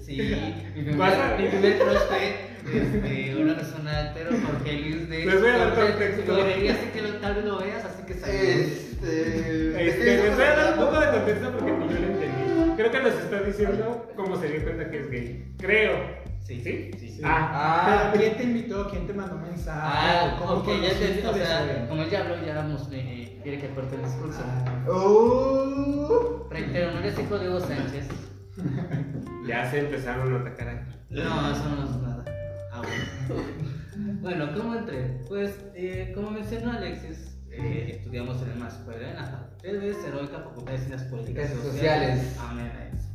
Sí, 0.00 0.16
mi 0.76 0.82
primer, 0.82 1.78
crush 1.78 1.98
fue 2.08 2.80
este, 2.80 3.36
una 3.42 3.54
persona 3.56 4.10
hetero, 4.10 4.30
Jorge 4.30 4.72
Luis 4.72 5.08
de... 5.08 5.24
Les 5.26 5.40
voy 5.40 5.50
a 5.50 5.58
dar 5.58 5.74
contexto. 5.74 6.38
Y 6.60 6.68
así 6.68 6.86
que 6.92 7.02
lo- 7.02 7.14
tal 7.18 7.34
vez 7.36 7.44
lo 7.44 7.58
veas, 7.60 7.84
así 7.84 8.02
que 8.04 8.14
salió. 8.14 8.40
Este. 8.40 9.88
Este, 9.88 10.04
les 10.04 10.34
voy 10.36 10.44
a 10.44 10.56
dar 10.56 10.78
un 10.78 10.84
poco 10.84 11.00
de 11.00 11.06
contexto 11.10 11.50
porque 11.52 11.72
ni 11.72 11.88
yo 11.94 12.00
lo 12.00 12.06
entendí. 12.06 12.72
Creo 12.76 12.90
que 12.90 13.00
nos 13.00 13.14
está 13.14 13.42
diciendo 13.42 14.12
cómo 14.16 14.36
se 14.36 14.48
dio 14.48 14.62
cuenta 14.64 14.90
que 14.90 14.98
es 15.00 15.10
gay. 15.10 15.54
Creo. 15.58 16.29
Sí, 16.44 16.60
¿Sí? 16.62 16.90
sí, 16.98 17.08
sí. 17.08 17.22
Ah, 17.24 17.50
Ah, 17.52 18.10
Pero 18.12 18.24
¿quién 18.24 18.36
te 18.36 18.42
invitó? 18.44 18.90
¿Quién 18.90 19.06
te 19.06 19.12
mandó 19.12 19.36
mensaje? 19.38 19.80
Ah, 19.82 20.36
¿Cómo 20.38 20.52
ok, 20.54 20.66
ya 20.82 20.98
te, 20.98 21.28
o 21.28 21.34
sea, 21.34 21.86
como 21.88 22.04
ya 22.06 22.20
habló, 22.22 22.44
ya 22.44 22.54
vamos, 22.56 22.88
eh, 22.92 23.38
quiere 23.42 23.58
que 23.60 23.68
corte 23.70 23.94
el 23.96 24.02
discurso. 24.04 24.40
Ah, 24.44 24.90
Uh. 24.90 26.48
Reitero, 26.50 26.90
no 26.92 26.98
eres 26.98 27.18
hijo 27.18 27.38
de 27.38 27.48
Hugo 27.48 27.60
Sánchez. 27.60 28.08
ya 29.46 29.70
se 29.70 29.78
empezaron 29.80 30.34
a 30.34 30.40
atacar 30.40 30.68
aquí. 30.68 30.92
No, 31.10 31.50
eso 31.52 31.68
no 31.68 31.84
es 31.84 31.96
nada. 32.02 32.24
Ah, 32.72 32.82
bueno. 33.28 33.42
Bueno, 34.22 34.48
¿cómo 34.56 34.74
entré? 34.74 35.20
Pues, 35.28 35.58
eh, 35.74 36.12
como 36.14 36.30
mencionó 36.30 36.72
Alexis, 36.72 37.36
eh, 37.50 37.96
estudiamos 37.98 38.40
en 38.42 38.58
la 38.60 38.68
escuela, 38.68 39.08
en 39.10 39.16
la 39.16 39.48
FEDES 39.60 39.96
Heroica 40.04 40.38
Facultad 40.40 40.72
de 40.72 40.78
Ciencias 40.78 41.02
Políticas 41.10 41.50
y. 41.52 41.62
Sociales. 41.66 42.36
Amén. 42.40 42.70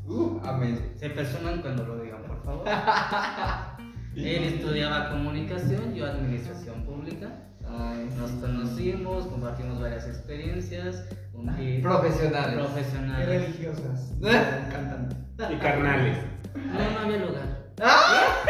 Uh, 0.08 0.40
amén. 0.44 0.94
Se 0.96 1.10
personan 1.10 1.62
cuando 1.62 1.84
lo 1.86 1.98
digan, 2.04 2.22
por 2.24 2.44
favor. 2.44 2.68
Él 4.16 4.44
estudiaba 4.44 5.10
comunicación, 5.10 5.94
yo 5.94 6.06
administración 6.06 6.84
pública. 6.86 7.28
Ay, 7.68 8.08
Nos 8.18 8.30
sí. 8.30 8.38
conocimos, 8.40 9.26
compartimos 9.28 9.82
varias 9.82 10.08
experiencias. 10.08 11.06
un- 11.34 11.50
y- 11.60 11.80
Profesionales. 11.82 12.56
Profesionales. 12.56 13.28
religiosas. 13.28 14.12
Encantan. 14.22 15.10
Y 15.52 15.56
carnales. 15.58 16.18
No, 16.56 16.92
no 16.92 17.00
había 17.00 17.18
lugar. 17.26 17.66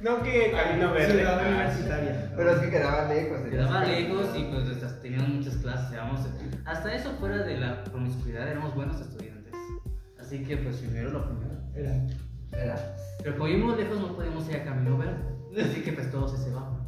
No 0.00 0.22
que 0.22 0.50
Camino 0.50 0.92
Verde. 0.94 1.12
Ciudad 1.18 1.38
Ah, 1.44 1.46
universitaria. 1.46 2.32
Pero 2.34 2.50
es 2.52 2.58
que 2.60 2.70
quedaba 2.70 3.04
lejos. 3.12 3.44
de 3.44 3.50
Quedaba 3.50 3.80
las 3.80 3.88
lejos 3.88 4.26
y 4.34 4.44
pues 4.44 4.68
estas- 4.70 4.98
teníamos 5.02 5.28
muchas 5.28 5.56
clases. 5.56 5.92
Éramos, 5.92 6.20
hasta 6.64 6.94
eso 6.94 7.10
fuera 7.20 7.36
de 7.42 7.58
la 7.58 7.84
promiscuidad 7.84 8.48
éramos 8.48 8.74
buenos 8.74 8.98
estudiantes. 8.98 9.29
Así 10.30 10.44
que 10.44 10.56
pues 10.58 10.76
primero 10.76 11.10
lo 11.10 11.24
primero. 11.26 11.54
Eran. 11.74 12.06
Era. 12.52 12.94
Pero 13.20 13.32
como 13.32 13.46
vivimos 13.46 13.76
lejos 13.76 13.98
no 14.00 14.14
podíamos 14.14 14.48
ir 14.48 14.58
a 14.58 14.64
Camino 14.64 14.96
Verde. 14.96 15.24
Así 15.60 15.82
que 15.82 15.90
pues 15.92 16.08
todos 16.12 16.38
se 16.38 16.52
van. 16.52 16.78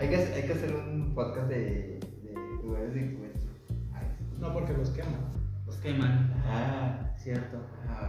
Hay 0.00 0.08
que, 0.08 0.14
hay 0.16 0.42
que 0.44 0.52
hacer 0.52 0.72
un 0.76 1.12
podcast 1.12 1.48
de, 1.48 1.98
de 2.22 2.34
lugares 2.62 2.94
de 2.94 3.00
encuentro. 3.00 3.50
Ay, 3.92 4.06
No 4.38 4.52
porque 4.52 4.74
los 4.74 4.90
queman. 4.90 5.26
Los 5.66 5.74
queman. 5.78 6.34
Ah. 6.46 7.10
Cierto. 7.16 7.58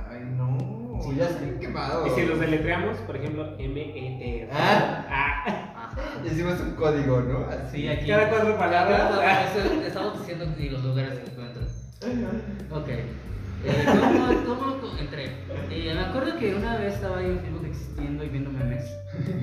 Ay, 0.07 0.19
no. 0.35 0.99
Sí, 1.01 1.15
ya 1.15 1.29
sí. 1.29 1.33
estoy 1.33 1.59
quemado. 1.59 2.05
Y 2.05 2.11
si 2.11 2.27
los 2.27 2.39
deletreamos, 2.39 2.95
por 2.97 3.15
ejemplo, 3.15 3.57
M-E-R. 3.57 4.49
Ah. 4.53 5.07
Ah. 5.09 5.89
Ajá. 5.95 6.23
Hicimos 6.27 6.61
un 6.61 6.75
código, 6.75 7.21
¿no? 7.21 7.39
Así. 7.47 7.77
Sí, 7.81 7.88
aquí. 7.88 8.05
Cada 8.05 8.29
cuatro 8.29 8.55
palabras. 8.55 9.01
Cada- 9.15 9.45
eso- 9.57 9.81
Estamos 9.81 10.19
diciendo 10.19 10.45
que 10.55 10.69
los 10.69 10.83
lugares 10.85 11.15
de 11.15 11.21
encuentro. 11.31 11.63
Ok. 12.77 12.89
Eh, 13.68 13.86
¿cómo, 14.45 14.80
cómo 14.80 14.97
entré? 14.99 15.26
Eh, 15.70 15.93
me 15.93 15.99
acuerdo 16.01 16.38
que 16.38 16.55
una 16.55 16.78
vez 16.78 16.93
estaba 16.95 17.18
ahí 17.20 17.26
en 17.32 17.39
Facebook 17.39 17.65
existiendo 17.65 18.24
y 18.24 18.30
viendo 18.30 18.51
memes. 18.51 18.86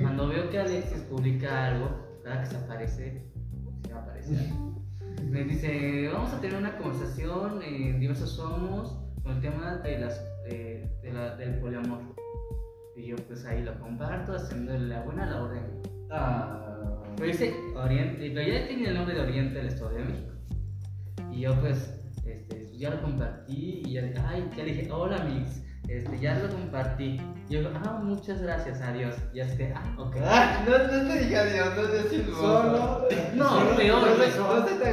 Cuando 0.01 0.27
veo 0.27 0.49
que 0.49 0.59
Alexis 0.59 1.01
publica 1.09 1.67
algo, 1.67 1.89
¿verdad? 2.23 2.41
Que 2.41 2.45
se 2.49 2.57
aparece, 2.57 3.21
se 3.85 3.93
va 3.93 3.99
a 3.99 4.03
aparecer. 4.03 4.49
Me 5.29 5.43
dice, 5.43 6.09
vamos 6.11 6.33
a 6.33 6.41
tener 6.41 6.57
una 6.57 6.77
conversación 6.77 7.61
en 7.61 7.99
Diversos 7.99 8.31
Somos 8.31 8.97
con 9.23 9.33
el 9.33 9.41
tema 9.41 9.75
de 9.77 9.99
las, 9.99 10.25
eh, 10.47 10.89
de 11.01 11.13
la- 11.13 11.35
del 11.35 11.59
poliamor. 11.59 11.99
Y 12.95 13.07
yo 13.07 13.15
pues 13.27 13.45
ahí 13.45 13.63
lo 13.63 13.77
comparto 13.79 14.33
haciendo 14.33 14.77
la 14.77 15.01
buena 15.03 15.25
labor 15.25 15.51
de 15.53 15.59
Ah. 16.11 17.01
pero 17.17 17.27
dice 17.27 17.53
Oriente, 17.75 18.31
pero 18.33 18.47
ya 18.47 18.67
tenía 18.67 18.89
el 18.89 18.95
nombre 18.95 19.15
de 19.15 19.21
Oriente 19.21 19.55
del 19.57 19.67
Estado 19.67 19.89
de 19.91 20.03
México. 20.05 20.31
Y 21.31 21.41
yo 21.41 21.59
pues, 21.59 21.93
este, 22.25 22.64
ya 22.77 22.89
lo 22.91 23.01
compartí 23.01 23.81
y 23.85 23.93
ya, 23.93 24.01
ay, 24.27 24.49
ya 24.57 24.63
dije, 24.63 24.89
hola 24.91 25.17
mix, 25.23 25.61
Este, 25.87 26.19
ya 26.19 26.35
lo 26.39 26.49
compartí. 26.49 27.21
Yo 27.49 27.59
digo, 27.59 27.71
ah, 27.85 27.99
muchas 28.03 28.41
gracias, 28.41 28.81
adiós. 28.81 29.15
Y 29.33 29.39
es 29.39 29.51
que, 29.53 29.71
ah, 29.75 29.95
ok. 29.99 30.15
Ah, 30.23 30.63
no, 30.65 30.71
no 30.77 31.07
te 31.07 31.19
dije 31.19 31.37
adiós, 31.37 31.69
no 31.75 31.83
te 31.83 32.03
decís 32.03 32.21
Solo. 32.35 33.07
No, 33.35 33.49
solo- 33.49 33.75
peor, 33.75 34.01
no, 34.09 34.15
güey. 34.15 34.29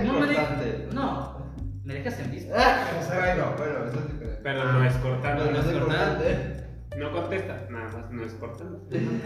no, 0.06 0.12
me 0.12 0.18
importante. 0.26 0.64
dejas. 0.64 0.94
No, 0.94 1.36
me 1.84 1.94
dejas 1.94 2.20
en 2.20 2.30
visto. 2.30 2.52
Ah, 2.56 2.84
bueno, 3.08 3.54
bueno, 3.56 3.84
eso 3.86 3.98
es 4.00 4.12
diferente. 4.12 4.40
Pero 4.42 4.72
no 4.72 4.84
es 4.84 4.94
cortando. 4.96 5.42
Pero 5.44 5.56
no 5.56 5.62
no, 5.62 5.68
es 5.68 5.74
importante. 5.74 6.61
No 6.98 7.12
contesta, 7.12 7.66
nada 7.70 7.90
más 7.92 8.10
no 8.10 8.24
es 8.24 8.32
cortando. 8.34 8.80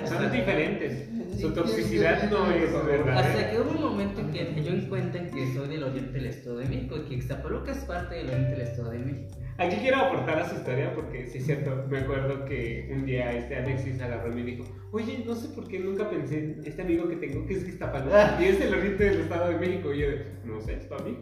Son 0.04 0.32
diferentes. 0.32 1.08
Su 1.40 1.52
toxicidad 1.52 2.30
no 2.30 2.50
es 2.50 2.72
verdadera. 2.72 3.18
Hasta 3.18 3.50
que 3.50 3.60
hubo 3.60 3.70
un 3.70 3.80
momento 3.80 4.20
en 4.20 4.30
que 4.30 4.62
yo 4.62 4.72
encuentro 4.72 5.20
que 5.32 5.54
soy 5.54 5.68
del 5.68 5.82
oriente 5.82 6.12
del 6.12 6.26
Estado 6.26 6.58
de 6.58 6.66
México 6.66 6.96
y 6.96 7.08
que 7.08 7.14
Ixtapaluca 7.14 7.72
es 7.72 7.78
parte 7.78 8.16
del 8.16 8.28
oriente 8.28 8.52
del 8.52 8.60
Estado 8.62 8.90
de 8.90 8.98
México. 8.98 9.36
Aquí 9.58 9.76
quiero 9.76 9.96
aportar 9.96 10.38
a 10.38 10.48
su 10.48 10.56
historia 10.56 10.94
porque 10.94 11.26
sí 11.26 11.38
es 11.38 11.46
cierto, 11.46 11.86
me 11.88 12.00
acuerdo 12.00 12.44
que 12.44 12.90
un 12.92 13.06
día 13.06 13.32
este 13.32 13.56
Alexis 13.56 14.00
agarró 14.02 14.30
y 14.30 14.34
me 14.34 14.42
dijo, 14.42 14.64
oye, 14.92 15.24
no 15.26 15.34
sé 15.34 15.48
por 15.48 15.66
qué 15.66 15.78
nunca 15.78 16.10
pensé 16.10 16.38
en 16.38 16.62
este 16.64 16.82
amigo 16.82 17.08
que 17.08 17.16
tengo 17.16 17.46
que 17.46 17.54
es 17.54 17.66
Iztapaluca 17.66 18.36
y 18.40 18.44
es 18.44 18.60
el 18.60 18.74
oriente 18.74 19.04
del 19.04 19.20
Estado 19.22 19.48
de 19.48 19.58
México 19.58 19.94
y 19.94 20.00
yo 20.00 20.06
no 20.44 20.60
sé, 20.60 20.74
es 20.74 20.88
tu 20.88 20.94
amigo. 20.94 21.18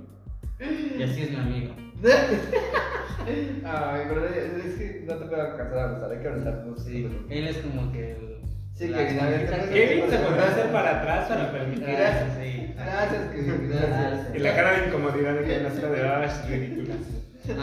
Y 0.61 1.03
así 1.03 1.23
es 1.23 1.31
mi 1.31 1.37
amigo. 1.37 1.75
Ay, 3.65 4.03
pero 4.09 4.27
es 4.27 4.35
que 4.35 4.64
no 5.07 5.15
te 5.15 5.27
puedo 5.27 5.43
alcanzar 5.43 5.79
a 5.79 5.85
abrazar, 5.85 6.11
hay 6.13 6.19
que 6.19 6.29
abrazarnos. 6.29 6.83
Sí, 6.85 7.27
él 7.31 7.47
es 7.49 7.59
como 7.59 7.93
que 7.93 8.13
el. 8.13 8.35
Sí, 8.75 8.89
que 8.89 9.07
finalmente- 9.07 9.69
Kevin 9.73 10.11
se 10.11 10.19
volvió 10.19 10.43
a 10.43 10.49
hacer 10.49 10.73
para 10.73 10.99
atrás 11.01 11.29
para 11.29 11.53
permitir. 11.53 11.85
Gracias. 11.87 12.39
Sí. 12.43 12.75
Gracias, 12.77 13.23
Kevin, 13.31 13.71
gracias. 13.71 14.35
Y 14.35 14.39
la 14.41 14.55
cara 14.57 14.81
de 14.81 14.87
incomodidad 14.89 15.35
de 15.35 15.45
que 15.45 15.57
en 15.59 15.63
la 15.63 15.71
ciudad 15.71 15.93
de 15.93 16.09
Ash, 16.09 16.47
ridícula. 16.49 16.95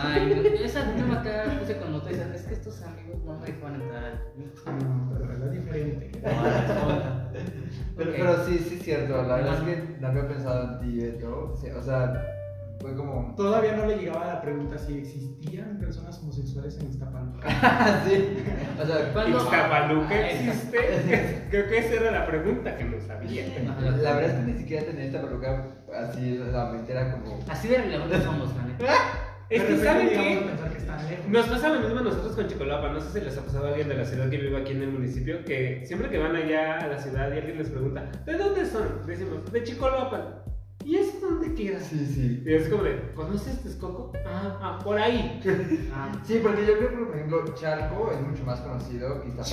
Ay, 0.01 0.25
no, 0.35 0.63
esa 0.63 0.85
misma 0.85 1.23
cara 1.23 1.59
puse 1.59 1.75
cuando 1.77 2.01
te 2.03 2.09
dicen, 2.11 2.31
es 2.33 2.43
que 2.43 2.53
estos 2.53 2.81
amigos 2.83 3.23
no 3.25 3.39
me 3.39 3.45
dejan 3.47 3.81
entrar. 3.81 4.13
No, 4.67 5.11
pero 5.11 5.33
es 5.33 5.51
diferente. 5.51 6.11
No. 6.23 7.31
Pero, 7.97 8.11
pero 8.11 8.45
sí, 8.45 8.57
sí 8.59 8.75
es 8.75 8.83
cierto, 8.83 9.23
la 9.23 9.35
verdad 9.37 9.55
es 9.55 9.61
que 9.77 9.83
no 9.99 10.07
había 10.07 10.27
pensado 10.27 10.63
en 10.63 10.79
ti. 10.81 11.01
Sí, 11.61 11.67
o 11.71 11.81
sea, 11.81 12.25
fue 12.82 12.95
como... 12.95 13.34
Todavía 13.36 13.75
no 13.75 13.86
le 13.86 13.97
llegaba 13.97 14.25
la 14.27 14.41
pregunta 14.41 14.77
si 14.77 14.97
existían 14.97 15.77
personas 15.79 16.19
homosexuales 16.19 16.77
en 16.79 16.89
Iztapalapa. 16.89 18.03
sí, 18.07 18.38
o 18.82 18.86
sea, 18.86 19.13
¿Cuándo? 19.13 19.38
¿Iztapaluca 19.38 20.15
Ah, 20.15 20.29
existe? 20.29 21.47
Creo 21.51 21.67
que 21.67 21.77
esa 21.77 21.93
era 21.93 22.11
la 22.11 22.25
pregunta 22.25 22.75
que 22.75 22.84
no 22.86 22.99
sabía. 22.99 23.45
la 24.01 24.13
verdad 24.15 24.23
es 24.23 24.34
que 24.34 24.51
ni 24.51 24.57
siquiera 24.57 24.86
tenía 24.86 25.05
esta 25.05 25.21
peluca 25.21 25.67
así, 25.93 26.38
la 26.51 26.65
mente 26.71 26.91
era 26.91 27.11
como... 27.13 27.39
Así 27.47 27.67
de 27.67 27.77
relevantes 27.77 28.23
somos, 28.23 28.55
la 28.55 28.63
neta. 28.63 28.86
Es 29.49 29.63
que 29.63 29.77
saben 29.79 30.07
que 30.07 30.45
pensar 30.47 30.71
que 30.71 30.77
están 30.77 31.09
lejos. 31.09 31.27
nos 31.27 31.45
pasa 31.47 31.69
lo 31.73 31.82
mismo 31.82 31.99
a 31.99 32.03
nosotros 32.03 32.36
con 32.36 32.47
Chicolapa. 32.47 32.88
No 32.93 33.01
sé 33.01 33.19
si 33.19 33.25
les 33.25 33.38
ha 33.38 33.41
pasado 33.41 33.65
a 33.65 33.69
alguien 33.69 33.89
de 33.89 33.95
la 33.95 34.05
ciudad 34.05 34.29
que 34.29 34.38
vive 34.38 34.57
aquí 34.57 34.71
en 34.71 34.82
el 34.82 34.91
municipio 34.91 35.43
que 35.43 35.84
siempre 35.86 36.09
que 36.09 36.17
van 36.17 36.38
allá 36.38 36.77
a 36.77 36.88
la 36.88 36.97
ciudad 36.97 37.29
y 37.34 37.38
alguien 37.38 37.57
les 37.57 37.69
pregunta, 37.69 38.09
¿de 38.25 38.38
dónde 38.38 38.65
son? 38.65 39.05
Decimos, 39.05 39.51
de 39.51 39.63
Chicolapa. 39.63 40.45
¿Y 40.86 40.95
eso 40.97 41.17
dónde 41.21 41.53
queda? 41.53 41.79
Sí, 41.79 42.05
sí. 42.05 42.43
Y 42.45 42.53
es 42.53 42.67
como 42.69 42.84
de, 42.84 43.11
¿conoces 43.13 43.61
Texcoco? 43.61 44.11
Ah, 44.25 44.57
ah, 44.61 44.79
por 44.84 44.97
ahí. 44.97 45.39
Ah, 45.93 46.09
Sí, 46.23 46.39
porque 46.41 46.65
yo 46.65 46.77
creo 46.77 46.89
que, 46.89 46.97
por 46.97 47.15
ejemplo, 47.15 47.45
Charco 47.55 48.11
es 48.11 48.21
mucho 48.27 48.43
más 48.43 48.59
conocido 48.61 49.21
que 49.21 49.29
Iztapalapa. 49.29 49.43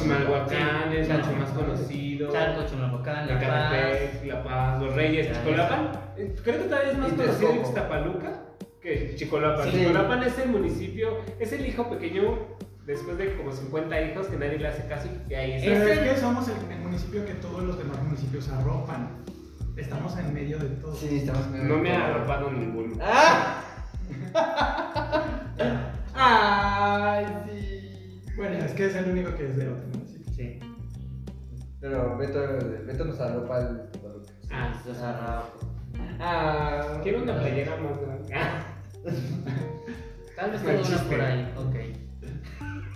Chimalhuacán 0.49 0.93
es 0.93 1.09
Chalco. 1.09 1.26
mucho 1.26 1.39
más 1.41 1.51
conocido. 1.51 2.31
Chalco, 2.33 2.66
Chimalhuacán, 2.66 3.26
La 3.29 3.41
Paz. 3.41 4.24
La 4.26 4.45
Paz, 4.45 4.83
Los 4.83 4.95
Reyes, 4.95 5.29
Chicolapan. 5.37 5.91
eh, 6.16 6.35
Creo 6.43 6.59
que 6.59 6.64
todavía 6.64 6.93
es 6.93 6.99
más 6.99 7.11
conocido 7.12 7.33
Texcoco. 7.35 7.55
Ixtapaluca 7.61 8.43
que 8.81 9.14
Chicolapan. 9.16 9.70
Sí. 9.70 9.79
Chicolapan 9.79 10.22
es 10.22 10.39
el 10.39 10.49
municipio, 10.51 11.09
es 11.39 11.53
el 11.53 11.66
hijo 11.66 11.91
pequeño 11.91 12.39
después 12.87 13.18
de 13.18 13.37
como 13.37 13.53
50 13.53 14.01
hijos 14.03 14.26
que 14.29 14.37
nadie 14.39 14.59
le 14.59 14.68
hace 14.68 14.87
caso 14.89 15.09
y 15.29 15.35
ahí 15.35 15.61
Pero 15.62 15.76
está. 15.76 15.93
es 16.07 16.14
que 16.14 16.20
somos 16.20 16.49
el, 16.49 16.72
el 16.72 16.79
municipio 16.81 17.26
que 17.26 17.35
todos 17.35 17.62
los 17.64 17.76
demás 17.76 18.03
municipios 18.03 18.49
arropan. 18.49 19.09
Estamos 19.79 20.16
en 20.18 20.35
medio 20.35 20.59
de 20.59 20.68
todo. 20.76 20.95
Sí, 20.95 21.18
estamos 21.18 21.49
medio- 21.51 21.64
No 21.64 21.79
me 21.79 21.93
ha 21.95 22.07
arropado 22.09 22.51
ninguno. 22.51 22.97
¡Ah! 23.01 23.62
¡Ay, 26.14 27.26
sí! 27.47 28.22
Bueno, 28.37 28.57
es 28.64 28.72
que 28.72 28.87
es 28.87 28.95
el 28.97 29.11
único 29.11 29.35
que 29.37 29.47
es 29.47 29.57
de 29.57 29.68
otro 29.68 29.87
municipio. 29.89 30.33
Sí. 30.35 30.59
Pero 31.81 32.16
Beto, 32.18 32.41
Beto 32.87 33.05
nos 33.05 33.20
arropa 33.20 33.59
el. 33.61 33.83
Ah, 34.51 34.72
Los 34.87 34.99
arrapos. 34.99 35.66
Ah, 36.20 36.99
quiero 37.03 37.22
una 37.22 37.39
playera 37.39 37.76
más 37.76 37.99
grande. 38.01 38.35
Ah, 38.35 38.64
Tal 40.37 40.51
vez 40.53 40.62
Buen 40.62 40.76
tengo 40.76 40.89
una 40.89 40.97
chiste. 40.99 41.16
por 41.16 41.24
ahí. 41.24 41.55
Ok. 41.57 41.76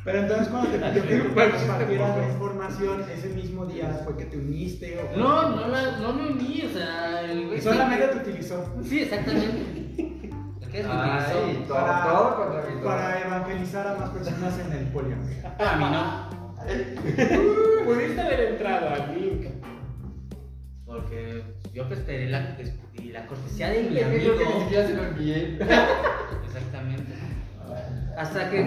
Pero 0.04 0.18
entonces 0.18 0.48
cuando 0.48 0.70
te 0.70 0.78
pidió 1.00 1.22
que 1.22 1.28
compartieras 1.28 2.16
la 2.18 2.28
información, 2.28 3.04
ese 3.12 3.28
mismo 3.28 3.66
día 3.66 4.00
fue 4.04 4.16
que 4.16 4.24
te 4.24 4.36
uniste 4.36 4.98
o 4.98 5.16
No, 5.16 5.50
no, 5.50 5.68
la, 5.68 5.98
no 5.98 6.12
me 6.12 6.30
uní, 6.30 6.64
o 6.68 6.76
sea, 6.76 7.20
el 7.22 7.46
güey. 7.46 7.60
solamente 7.60 8.08
te 8.08 8.16
utilizó 8.30 8.74
Sí, 8.84 9.00
exactamente. 9.02 9.92
Ay, 10.74 10.80
utilizó. 10.80 11.64
todo, 11.68 11.76
Para- 11.76 12.02
todo 12.08 12.36
contra 12.36 12.62
mí. 12.62 12.74
todo. 12.80 12.84
para 12.84 13.20
evangelizar 13.20 13.86
a 13.86 13.94
más 13.94 14.10
personas 14.10 14.58
en 14.58 14.72
el 14.72 14.84
poliamor. 14.86 15.26
Para 15.58 15.76
mí 15.76 15.84
no. 15.84 16.42
Pudiste 17.84 18.20
haber 18.20 18.40
entrado 18.52 18.88
al 18.90 19.14
link. 19.20 19.46
Porque 20.86 21.42
yo 21.74 21.86
pues 21.88 22.00
pedí 22.00 22.28
la, 22.28 22.56
y 22.94 23.08
la 23.10 23.26
cortesía 23.26 23.70
de 23.70 23.82
mi 23.82 23.94
Yo 23.96 24.02
creo 24.06 24.38
que 24.38 24.44
ni 24.44 24.50
amigo. 24.50 24.60
siquiera 24.62 24.86
se 24.86 24.94
lo 24.94 25.04
envié. 25.04 25.58
Exactamente. 26.46 27.12
Hasta 28.16 28.50
que 28.50 28.60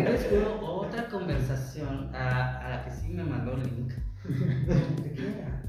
hubo 0.62 0.75
otra 0.96 1.10
conversación 1.10 2.16
a, 2.16 2.60
a 2.66 2.70
la 2.70 2.86
que 2.86 2.92
sí 2.92 3.10
me 3.10 3.24
mandó 3.24 3.54
el 3.54 3.64
link. 3.64 3.94
¿De 5.04 5.12
qué 5.14 5.30
era? 5.40 5.62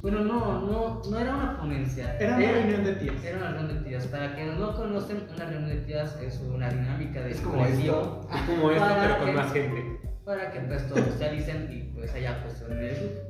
Bueno, 0.00 0.20
no, 0.20 0.60
no, 0.60 1.02
no 1.10 1.18
era 1.18 1.34
una 1.34 1.58
ponencia. 1.58 2.16
Era 2.18 2.36
una 2.36 2.52
reunión 2.52 2.84
de 2.84 2.92
tías. 2.94 3.24
Era 3.24 3.38
una 3.38 3.50
reunión 3.52 3.82
de 3.82 3.88
tías. 3.90 4.06
Para 4.06 4.34
quienes 4.34 4.56
no 4.58 4.74
conocen, 4.76 5.24
una 5.34 5.44
reunión 5.46 5.68
de 5.70 5.76
tías 5.84 6.16
es 6.22 6.38
una 6.40 6.68
dinámica 6.70 7.20
de 7.22 7.30
Es 7.32 7.40
como 7.40 7.64
esto. 7.64 8.28
Es 8.32 8.42
como 8.42 8.70
esto, 8.70 8.84
Para 8.84 9.02
pero 9.02 9.16
con 9.18 9.26
que- 9.26 9.32
más 9.32 9.52
gente. 9.52 10.00
para 10.24 10.52
que 10.52 10.60
pues 10.60 10.88
todos 10.88 11.04
socialicen 11.06 11.68
y 11.72 11.82
pues 11.94 12.14
haya 12.14 12.38
grupo. 12.44 13.28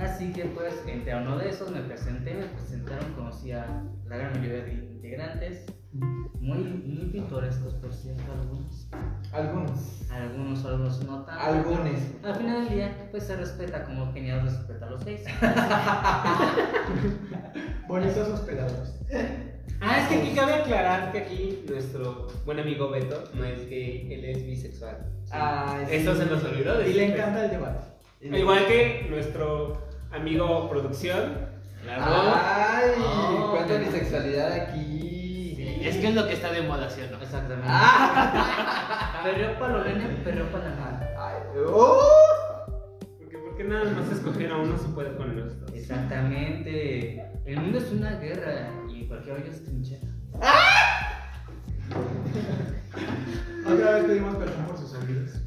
Así 0.00 0.32
que 0.32 0.46
pues 0.46 0.82
entré 0.86 1.12
a 1.12 1.18
uno 1.18 1.36
de 1.38 1.50
esos, 1.50 1.70
me 1.70 1.80
presenté, 1.82 2.34
me 2.34 2.46
presentaron, 2.46 3.12
conocí 3.12 3.52
a 3.52 3.84
la 4.06 4.16
gran 4.16 4.32
mayoría 4.32 4.64
de 4.64 4.72
integrantes, 4.72 5.66
muy, 5.92 6.58
muy 6.58 7.06
pintorescos 7.12 7.74
por 7.74 7.92
cierto, 7.92 8.22
algunos. 8.32 8.88
Algunos. 9.32 10.10
Algunos, 10.10 10.64
algunos 10.64 11.04
no 11.04 11.22
tanto. 11.24 11.40
Algunos. 11.42 12.00
Al 12.24 12.34
final 12.36 12.64
del 12.64 12.74
día, 12.74 13.08
pues 13.10 13.24
se 13.24 13.36
respeta 13.36 13.84
como 13.84 14.12
genial 14.12 14.42
respeta 14.42 14.86
a 14.86 14.90
los 14.90 15.04
gays. 15.04 15.24
Bonitos 17.88 18.28
hospedados. 18.28 18.94
Ah, 19.84 19.98
es 20.00 20.08
que 20.08 20.14
aquí 20.22 20.32
cabe 20.36 20.54
aclarar 20.54 21.10
que 21.10 21.18
aquí 21.18 21.64
nuestro 21.68 22.28
buen 22.44 22.60
amigo 22.60 22.88
Beto 22.90 23.24
no 23.34 23.44
es 23.44 23.68
gay, 23.68 24.06
él 24.12 24.24
es 24.26 24.46
bisexual. 24.46 24.96
Ay, 25.32 25.86
sí. 25.88 25.94
Eso 25.96 26.14
se 26.14 26.24
nos 26.26 26.44
olvidó 26.44 26.86
Y 26.86 26.92
le 26.92 27.12
encanta 27.12 27.46
el 27.46 27.50
debate. 27.50 27.86
Igual 28.20 28.66
que 28.68 29.08
nuestro 29.10 29.82
amigo 30.12 30.70
producción, 30.70 31.48
Largo. 31.84 32.04
Ay, 32.06 32.90
Oh, 32.96 33.50
cuánta 33.56 33.76
bisexualidad 33.78 34.52
aquí. 34.52 34.91
Es 35.84 35.96
que 35.96 36.08
es 36.08 36.14
lo 36.14 36.26
que 36.26 36.34
está 36.34 36.52
de 36.52 36.62
moda, 36.62 36.88
¿sí 36.88 37.00
o 37.02 37.10
no? 37.10 37.22
Exactamente. 37.22 37.68
Ah. 37.68 39.20
Perreo 39.24 39.58
para 39.58 39.78
los 39.78 39.86
nenes, 39.86 40.20
perreo 40.24 40.50
para 40.50 40.68
la. 40.70 41.14
Ay, 41.18 41.42
oh. 41.66 41.98
Porque, 43.18 43.38
¿Por 43.38 43.56
qué 43.56 43.64
nada 43.64 43.84
más 43.84 44.10
escoger 44.12 44.52
a 44.52 44.58
uno 44.58 44.78
si 44.78 44.86
puede 44.88 45.16
con 45.16 45.36
los 45.36 45.60
dos? 45.60 45.72
Exactamente. 45.74 47.24
El 47.44 47.60
mundo 47.60 47.78
es 47.78 47.90
una 47.90 48.12
guerra 48.18 48.70
y 48.88 49.06
cualquier 49.06 49.36
hoyo 49.36 49.50
es 49.50 49.64
trinchera. 49.64 50.08
Otra 53.66 53.92
vez 53.92 54.04
pedimos 54.04 54.36
perdón 54.36 54.64
por 54.66 54.78
sus 54.78 54.94
olvidos. 54.94 55.41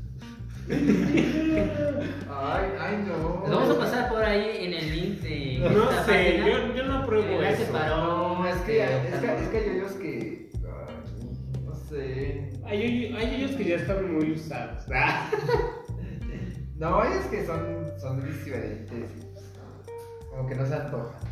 Ay, 0.69 2.63
ay, 2.79 3.05
no. 3.07 3.43
Nos 3.47 3.49
vamos 3.49 3.75
a 3.75 3.79
pasar 3.79 4.09
por 4.09 4.23
ahí 4.23 4.65
en 4.65 4.73
el 4.73 4.89
link 4.91 5.21
de 5.21 5.59
No 5.59 5.89
esta 5.89 6.05
sé, 6.05 6.11
página. 6.41 6.47
yo, 6.49 6.73
yo 6.75 6.83
no 6.85 6.93
apruebo 6.99 7.27
Enlace 7.27 7.63
eso. 7.63 7.73
No, 7.73 8.47
es 8.47 8.57
que, 8.61 8.83
es 8.83 9.19
que, 9.19 9.35
es 9.35 9.47
que 9.49 9.57
hay 9.57 9.69
hoyos 9.69 9.91
que. 9.93 10.49
ay, 10.55 11.63
no 11.65 11.75
sé. 11.75 12.51
Hay, 12.65 13.15
hay 13.15 13.35
ellos 13.35 13.51
que 13.51 13.63
ya 13.65 13.75
están 13.75 14.13
muy 14.13 14.31
usados. 14.31 14.83
Ah. 14.93 15.29
No, 16.77 17.03
es 17.05 17.25
que 17.27 17.45
son, 17.45 17.87
son 17.99 18.25
diferentes. 18.25 19.09
Como 20.29 20.45
que 20.49 20.55
no 20.55 20.65
se 20.65 20.73
antojan. 20.73 21.24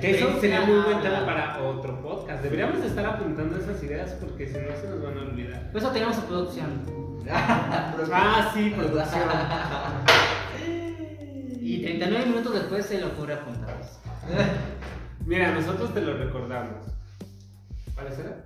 Que 0.00 0.10
eso 0.18 0.40
sería 0.40 0.60
muy 0.62 0.80
buen 0.80 1.00
tema 1.02 1.18
Ah, 1.22 1.26
para 1.26 1.58
otro 1.62 2.00
podcast. 2.02 2.42
Deberíamos 2.42 2.78
estar 2.84 3.04
apuntando 3.04 3.56
esas 3.56 3.82
ideas 3.82 4.12
porque 4.20 4.46
si 4.46 4.54
no 4.54 4.76
se 4.80 4.88
nos 4.88 5.02
van 5.02 5.18
a 5.18 5.20
olvidar. 5.22 5.70
Por 5.72 5.80
eso 5.80 5.90
tenemos 5.90 6.16
a 6.18 6.26
producción. 6.26 6.82
Ah, 7.30 8.50
sí, 8.54 8.72
producción. 8.76 9.22
Y 11.60 11.82
39 11.82 12.26
minutos 12.26 12.54
después 12.54 12.86
se 12.86 12.98
le 12.98 13.04
ocurre 13.04 13.34
apuntarlos. 13.34 13.98
Mira, 15.26 15.52
nosotros 15.52 15.92
te 15.92 16.00
lo 16.00 16.16
recordamos. 16.16 16.86
¿Cuál 17.94 18.08
será? 18.14 18.44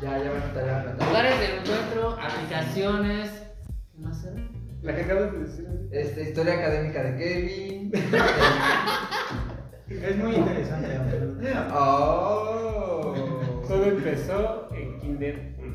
Ya, 0.00 0.18
ya 0.18 0.30
van 0.30 0.42
a 0.42 0.46
estar, 0.46 0.64
ya 0.66 0.72
van 0.76 0.86
a 0.86 0.90
estar. 0.92 1.08
Lugares 1.08 1.40
de 1.40 1.46
encuentro, 1.56 2.18
aplicaciones. 2.20 3.30
¿Qué 3.92 3.98
más 4.00 4.24
era? 4.24 4.36
La 4.82 4.94
que 4.94 5.02
acabas 5.02 5.32
de 5.32 5.38
decir. 5.40 5.66
Este, 5.90 6.22
historia 6.22 6.54
académica 6.54 7.02
de 7.02 7.16
Kevin. 7.18 7.92
Es 9.90 10.16
muy 10.16 10.34
interesante. 10.36 10.98
oh. 11.72 13.14
Todo 13.66 13.84
empezó 13.84 14.68
en 14.72 14.98
Kinder 15.00 15.54
1. 15.58 15.74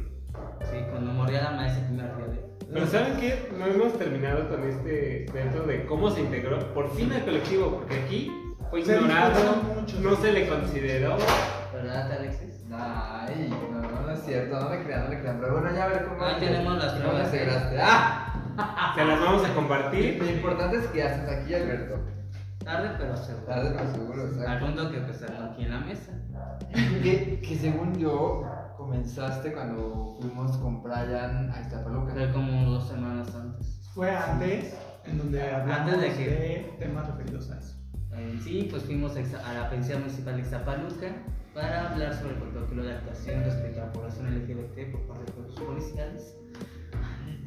Sí, 0.72 0.78
cuando 0.89 1.11
moría 1.13 1.43
la 1.43 1.51
maestra 1.51 1.82
el 1.82 1.88
primer 1.88 2.16
día 2.18 2.26
de. 2.28 2.45
Pero 2.74 2.88
¿saben 2.88 3.18
qué? 3.18 3.49
No 3.57 3.66
hemos 3.68 3.97
terminado 3.97 4.49
con 4.49 4.63
este 4.63 5.26
dentro 5.34 5.63
de 5.63 5.86
cómo 5.86 6.09
se 6.09 6.22
integró 6.22 6.59
por 6.74 6.89
fin 6.95 7.11
al 7.13 7.24
colectivo, 7.24 7.72
porque 7.80 7.95
aquí 7.95 8.32
fue 8.70 8.80
ignorado, 8.82 9.63
mucho, 9.76 9.99
no 10.01 10.16
se 10.16 10.32
le 10.32 10.47
consideró. 10.47 11.18
¿Verdad, 11.74 12.11
Alexis? 12.13 12.63
Ay, 12.72 13.53
no, 13.72 13.82
no, 13.82 14.01
no 14.07 14.11
es 14.11 14.20
cierto, 14.26 14.59
no 14.59 14.70
me 14.70 14.84
crean, 14.84 15.03
no 15.03 15.09
me 15.09 15.20
crean. 15.20 15.39
Pero 15.39 15.53
bueno, 15.59 15.76
ya 15.76 15.84
a 15.84 15.88
ver 15.88 16.05
cómo. 16.05 16.26
Ahí 16.26 16.36
tenemos 16.39 16.78
las 16.78 16.93
pruebas. 16.93 17.32
¡Ah! 17.80 18.93
Se 18.95 19.05
las 19.05 19.20
vamos 19.20 19.43
a 19.43 19.47
Lo 19.49 19.55
compartir. 19.55 20.24
importante 20.24 20.78
es 20.78 20.88
que 20.88 21.03
haces 21.03 21.30
aquí, 21.30 21.53
Alberto. 21.53 21.99
Tarde, 22.66 22.89
pero 22.97 23.16
seguro. 23.16 23.45
Tarde, 23.45 23.74
pero 23.78 23.91
seguro, 23.93 24.22
Al 24.24 24.30
exacto. 24.30 24.66
punto 24.66 24.91
que 24.91 24.97
empezaron 24.97 25.43
aquí 25.51 25.63
en 25.63 25.72
la 25.72 25.80
mesa. 25.82 26.11
Que, 27.03 27.39
que 27.41 27.55
según 27.57 27.95
yo, 27.97 28.43
comenzaste 28.76 29.53
cuando 29.53 30.18
fuimos 30.20 30.57
con 30.57 30.82
Brian 30.84 31.51
a 31.51 31.61
Iztapaluca. 31.61 32.13
Fue 32.13 32.32
como 32.34 32.72
dos 32.72 32.88
semanas 32.89 33.34
antes. 33.36 33.82
Fue 33.93 34.09
antes, 34.13 34.76
en 35.05 35.18
donde 35.20 35.41
hablamos 35.41 35.93
Antes 35.93 36.01
de 36.01 36.09
de, 36.09 36.16
que- 36.16 36.76
temas 36.80 37.07
referidos 37.07 37.49
a 37.51 37.59
eso. 37.59 37.76
En 38.11 38.41
sí, 38.41 38.68
pues 38.70 38.84
fuimos 38.84 39.16
a 39.16 39.53
la 39.53 39.70
Policía 39.70 39.97
Municipal 39.99 40.36
de 40.36 40.41
Ixtapaluca 40.41 41.07
para 41.53 41.91
hablar 41.91 42.13
sobre 42.16 42.34
el 42.34 42.39
protocolo 42.41 42.84
de 42.84 42.93
actuación 42.93 43.43
respecto 43.43 43.82
a 43.82 43.86
la 43.86 43.91
población 43.91 44.34
LGBT 44.36 44.91
por 44.91 45.01
parte 45.07 45.26
de 45.26 45.32
cuerpos 45.34 45.59
policiales. 45.61 46.36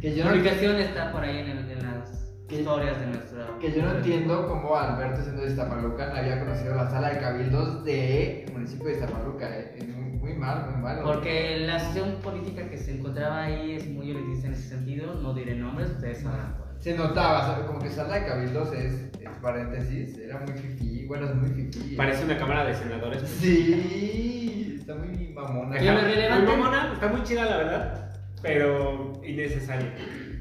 Que 0.00 0.14
yo 0.14 0.24
La 0.24 0.30
no, 0.30 0.36
ubicación 0.36 0.76
está 0.76 1.10
por 1.10 1.22
ahí 1.24 1.38
en, 1.38 1.48
el- 1.48 1.70
en 1.70 1.82
las 1.86 2.27
historias 2.56 3.00
de 3.00 3.06
nuestra. 3.06 3.46
que 3.60 3.72
yo 3.72 3.82
no 3.82 3.92
entiendo 3.92 4.48
cómo 4.48 4.76
Alberto, 4.76 5.22
siendo 5.22 5.42
de 5.42 5.48
Iztapaluca, 5.48 6.08
no 6.08 6.16
había 6.16 6.40
conocido 6.40 6.74
la 6.74 6.90
sala 6.90 7.10
de 7.10 7.20
cabildos 7.20 7.84
del 7.84 8.50
municipio 8.52 8.86
de 8.86 8.92
Iztapaluca. 8.94 9.48
Eh. 9.58 9.74
Es 9.76 9.88
muy, 9.88 10.12
muy 10.12 10.34
mal, 10.34 10.70
muy 10.70 10.82
mal. 10.82 11.00
Porque 11.02 11.58
la 11.66 11.78
sesión 11.78 12.16
política 12.22 12.68
que 12.68 12.78
se 12.78 12.98
encontraba 12.98 13.44
ahí 13.44 13.72
es 13.72 13.88
muy 13.88 14.10
elitista 14.10 14.46
en 14.46 14.52
ese 14.54 14.68
sentido. 14.68 15.14
No 15.14 15.34
diré 15.34 15.56
nombres, 15.56 15.90
ustedes 15.90 16.22
sabrán 16.22 16.54
cuál. 16.56 16.68
Se 16.80 16.96
notaba, 16.96 17.42
¿sabes? 17.42 17.66
como 17.66 17.80
que 17.80 17.90
sala 17.90 18.20
de 18.20 18.26
cabildos 18.26 18.72
es, 18.72 18.94
es 19.20 19.30
paréntesis, 19.42 20.16
era 20.16 20.38
muy 20.38 20.52
fifí, 20.52 21.06
bueno, 21.06 21.26
es 21.26 21.34
muy 21.34 21.48
fifí. 21.48 21.96
Parece 21.96 22.24
una 22.24 22.38
cámara 22.38 22.64
de 22.64 22.74
senadores. 22.74 23.22
Sí, 23.22 24.76
está 24.78 24.94
muy 24.94 25.28
mamona. 25.34 25.76
Relevante. 25.76 26.46
Muy 26.46 26.56
mamona, 26.56 26.92
está 26.92 27.08
muy 27.08 27.22
chida 27.24 27.46
la 27.46 27.56
verdad, 27.56 28.10
pero 28.40 29.20
innecesaria. 29.24 29.92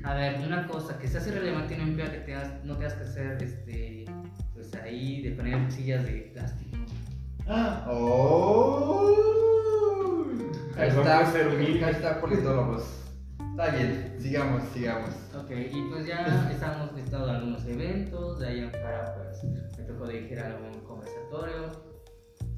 A 0.07 0.13
ver, 0.13 0.39
una 0.39 0.65
cosa 0.67 0.97
que 0.97 1.05
se 1.07 1.17
hace 1.17 1.31
relevante 1.31 1.77
no 1.77 1.83
implica 1.83 2.09
que 2.09 2.19
tengas, 2.19 2.63
no 2.63 2.77
tengas 2.77 2.93
que 2.93 3.03
hacer 3.03 3.43
este, 3.43 4.05
pues 4.53 4.73
ahí 4.75 5.21
de 5.21 5.31
poner 5.31 5.69
sillas 5.69 6.05
de 6.05 6.31
plástico. 6.33 6.77
¡Oh! 7.89 9.17
Perdón 10.75 11.05
Hashtag, 11.05 11.23
por 11.23 11.33
ser 11.33 11.47
humilde. 11.49 11.79
hashtag 11.81 12.21
politólogos. 12.21 13.03
Está 13.51 13.69
bien, 13.75 14.15
sigamos, 14.17 14.63
sigamos. 14.73 15.09
Ok, 15.35 15.51
y 15.51 15.81
pues 15.89 16.05
ya 16.05 16.49
estamos 16.51 16.97
estado 16.97 17.29
en 17.29 17.35
algunos 17.35 17.65
eventos, 17.65 18.39
de 18.39 18.47
ahí 18.47 18.59
en 18.59 18.71
fuera 18.71 19.13
pues 19.15 19.43
me 19.43 19.83
tocó 19.83 20.07
dirigir 20.07 20.39
algún 20.39 20.71
conversatorio. 20.85 21.71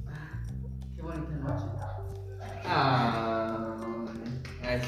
Ah, 0.08 0.44
qué 0.96 1.02
bonita 1.02 1.32
noche. 1.38 1.66
Ah, 2.66 3.69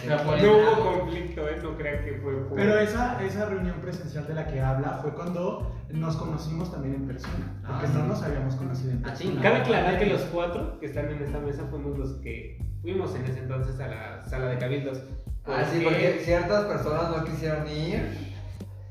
No 0.08 0.58
hubo 0.58 0.98
conflicto, 1.00 1.48
¿eh? 1.48 1.58
No 1.64 1.78
crean 1.78 2.04
que 2.06 2.14
fue 2.22 2.34
por... 2.48 2.56
Pero 2.58 2.78
esa, 2.80 3.22
esa 3.24 3.46
reunión 3.46 3.80
presencial 3.82 4.28
de 4.28 4.34
la 4.34 4.48
que 4.48 4.62
habla 4.62 5.00
fue 5.02 5.14
cuando 5.14 5.76
nos 5.90 6.16
conocimos 6.16 6.72
también 6.72 6.96
en 6.96 7.08
persona. 7.08 7.54
Porque 7.68 7.88
Ah, 7.88 7.92
no 7.98 8.06
nos 8.08 8.22
habíamos 8.24 8.56
conocido 8.56 8.92
en 8.92 8.98
Ah, 9.06 9.16
sí, 9.16 9.26
persona. 9.26 9.36
¿no? 9.36 9.42
Cabe 9.42 9.58
aclarar 9.62 10.00
que 10.00 10.06
los 10.08 10.22
cuatro 10.24 10.80
que 10.80 10.86
están 10.86 11.10
en 11.12 11.24
esta 11.24 11.40
mesa 11.40 11.64
fuimos 11.70 11.98
los 11.98 12.14
que 12.22 12.60
fuimos 12.82 13.14
en 13.16 13.26
ese 13.26 13.40
entonces 13.40 13.80
a 13.80 13.88
la 13.88 14.24
sala 14.26 14.48
de 14.48 14.58
cabildos. 14.58 15.02
Ah, 15.46 15.64
sí, 15.72 15.82
porque 15.84 16.22
ciertas 16.24 16.66
personas 16.66 17.10
no 17.18 17.24
quisieron 17.26 17.68
ir. 17.68 18.32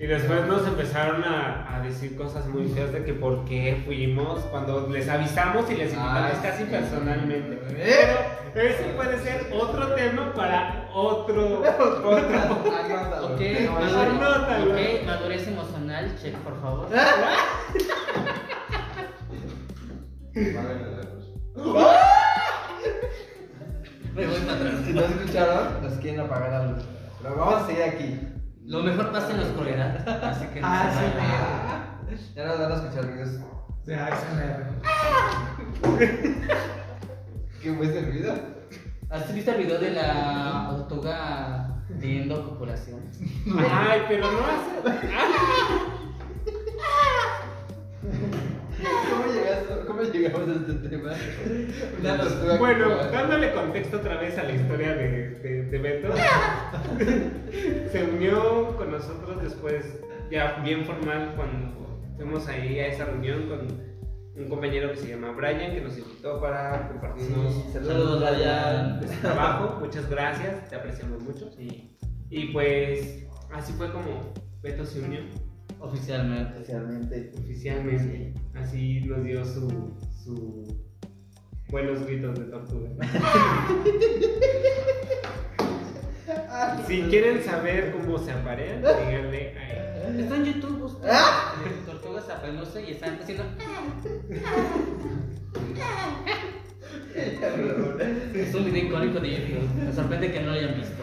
Y 0.01 0.07
después 0.07 0.47
nos 0.47 0.67
empezaron 0.67 1.23
a, 1.25 1.77
a 1.77 1.81
decir 1.83 2.17
cosas 2.17 2.47
muy 2.47 2.67
feas 2.69 2.91
de 2.91 3.05
que 3.05 3.13
por 3.13 3.45
qué 3.45 3.83
fuimos 3.85 4.41
cuando 4.51 4.89
les 4.89 5.07
avisamos 5.11 5.71
y 5.71 5.75
les 5.75 5.93
invitamos 5.93 6.33
Ah, 6.37 6.41
casi 6.43 6.65
sí. 6.65 6.71
personalmente. 6.71 7.61
¿Eh? 7.77 8.17
Pero 8.55 8.69
ese 8.71 8.83
puede 8.97 9.19
ser 9.19 9.49
otro 9.53 9.89
tema 9.95 10.33
para 10.33 10.80
otro. 10.93 11.63
Anótalo. 11.65 13.35
Ok, 13.35 13.41
ok, 13.41 15.07
madurez 15.07 15.47
emocional, 15.49 16.17
check 16.21 16.37
por 16.39 16.61
favor. 16.61 16.89
Me 24.15 24.27
voy 24.27 24.41
para 24.41 24.57
atrás. 24.57 24.75
Si 24.85 24.93
no 24.93 25.01
escucharon, 25.03 25.83
nos 25.83 25.93
quieren 25.95 26.21
apagar 26.21 26.51
la 26.51 26.67
luz. 26.73 26.85
Pero 27.23 27.37
vamos 27.37 27.63
a 27.63 27.67
seguir 27.67 27.83
aquí. 27.85 28.21
Lo 28.65 28.83
mejor 28.83 29.13
pasa 29.13 29.31
en 29.31 29.41
la 29.41 29.47
oscuridad, 29.47 30.09
así 30.25 30.47
que 30.47 30.61
no 30.61 30.67
Ah, 30.69 30.91
se 30.93 30.99
sí, 30.99 31.05
vayan. 31.17 31.31
Ah, 31.33 31.99
ya 32.35 32.45
nos 32.47 32.59
van 32.59 32.73
a 32.73 32.75
escuchar 32.77 33.05
ruidos. 33.07 33.31
De 33.85 33.95
ASMR. 33.97 34.67
¿Qué 37.63 37.73
fue 37.75 37.87
ese 37.87 38.01
ruido? 38.03 38.35
¿Has 39.11 39.35
visto 39.35 39.51
el 39.53 39.59
video 39.65 39.79
de 39.79 39.91
la 39.91 40.69
tortuga 40.89 41.83
viendo 41.89 42.45
copulaciones? 42.49 43.19
Ay, 43.71 44.03
pero 44.09 44.31
no 44.31 44.39
hace. 44.39 44.99
¿Cómo, 49.11 49.25
llegaste- 49.33 49.85
¿Cómo 49.87 50.03
llegamos 50.03 50.49
a 50.49 50.53
este 50.73 50.89
tema? 50.89 51.13
Una 52.01 52.17
tortuga 52.19 52.57
Bueno, 52.59 52.97
dándole 53.11 53.53
contexto 53.53 53.97
otra 53.99 54.17
vez 54.19 54.39
a 54.39 54.45
la 54.45 54.53
historia 54.53 54.95
de, 54.95 55.31
de, 55.43 55.63
de 55.65 55.79
Beto, 55.79 56.13
se 57.93 58.05
unió 58.05 58.77
con 58.77 58.91
nosotros 58.93 59.43
después, 59.43 59.85
ya 60.31 60.61
bien 60.65 60.85
formal, 60.87 61.33
cuando 61.37 62.01
fuimos 62.17 62.47
ahí 62.49 62.79
a 62.79 62.87
esa 62.87 63.05
reunión 63.07 63.49
con 63.49 63.90
un 64.43 64.49
compañero 64.49 64.91
que 64.91 64.97
se 64.97 65.09
llama 65.09 65.33
Brian, 65.33 65.73
que 65.75 65.81
nos 65.81 65.97
invitó 65.99 66.41
para 66.41 66.89
compartirnos 66.89 67.53
Sí, 67.55 67.65
Saludos, 67.73 68.21
Brian. 68.21 69.01
de 69.01 69.09
su 69.09 69.21
trabajo. 69.21 69.79
Muchas 69.81 70.09
gracias, 70.09 70.69
te 70.69 70.77
apreciamos 70.77 71.23
mucho. 71.23 71.51
Sí, 71.57 71.97
Y 72.31 72.47
pues 72.53 73.27
así 73.53 73.73
fue 73.75 73.91
como 73.93 74.33
Beto 74.63 74.85
se 74.85 75.01
unió 75.01 75.21
oficialmente. 75.81 76.53
Especialmente. 76.55 77.33
oficialmente. 77.39 78.35
Así 78.55 79.01
nos 79.07 79.25
dio 79.25 79.45
su, 79.45 79.97
su 80.25 80.67
buenos 81.69 82.05
gritos 82.07 82.39
de 82.39 82.45
tortuga. 82.47 82.91
Si 86.87 87.03
quieren 87.03 87.43
saber 87.43 87.93
cómo 87.93 88.19
se 88.19 88.33
aparean, 88.33 88.79
díganle 88.83 89.57
ahí. 89.59 90.21
Está 90.21 90.37
en 90.37 90.45
YouTube, 90.45 90.79
busca. 90.81 91.09
Tortugas 92.21 92.31
apelosa 92.39 92.81
y 92.81 92.91
están 92.93 93.19
haciendo. 93.21 93.45
Es 98.35 98.55
un 98.55 98.65
video 98.65 98.85
icónico 98.87 99.21
de 99.21 99.31
YouTube. 99.31 99.69
Me 99.85 99.93
sorprende 99.93 100.33
que 100.33 100.41
no 100.41 100.47
lo 100.49 100.53
hayan 100.53 100.75
visto. 100.77 101.03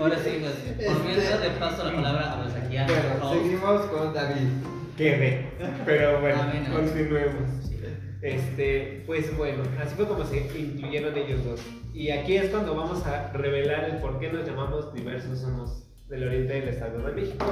Ahora 0.00 0.16
sí, 0.18 0.30
pues, 0.40 0.86
por 0.88 1.04
mientras 1.04 1.40
le 1.40 1.50
paso 1.58 1.84
la 1.84 1.92
palabra 1.94 2.32
a 2.32 2.44
los 2.44 2.54
aquí 2.54 2.76
a 2.76 2.86
Bueno, 2.86 3.02
host. 3.30 3.42
seguimos 3.42 3.80
con 3.86 4.14
David. 4.14 4.48
Quede. 4.96 5.50
Pero 5.86 6.20
bueno, 6.20 6.42
Ah, 6.42 6.52
continuemos. 6.72 7.48
Sí. 7.64 7.78
Este, 8.20 9.02
pues 9.06 9.36
bueno, 9.36 9.62
así 9.80 9.94
fue 9.96 10.06
como 10.06 10.24
se 10.24 10.38
incluyeron 10.38 11.16
ellos 11.16 11.44
dos. 11.44 11.60
Y 11.92 12.10
aquí 12.10 12.36
es 12.36 12.50
cuando 12.50 12.74
vamos 12.76 13.04
a 13.06 13.32
revelar 13.32 13.84
el 13.84 13.96
por 13.98 14.20
qué 14.20 14.30
nos 14.32 14.46
llamamos 14.46 14.92
diversos 14.94 15.40
somos 15.40 15.84
del 16.12 16.28
oriente 16.28 16.52
del 16.52 16.68
Estado 16.68 16.98
de 16.98 17.12
México. 17.12 17.46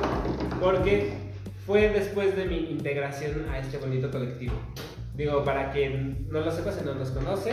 Porque 0.61 1.13
fue 1.67 1.89
después 1.89 2.37
de 2.37 2.45
mi 2.45 2.71
integración 2.71 3.47
a 3.51 3.59
este 3.59 3.79
bonito 3.79 4.11
colectivo. 4.11 4.53
Digo, 5.15 5.43
para 5.45 5.71
quien 5.73 6.27
no 6.31 6.41
lo 6.41 6.51
sepa, 6.51 6.71
si 6.71 6.85
no 6.85 6.95
nos 6.95 7.11
conoce, 7.11 7.53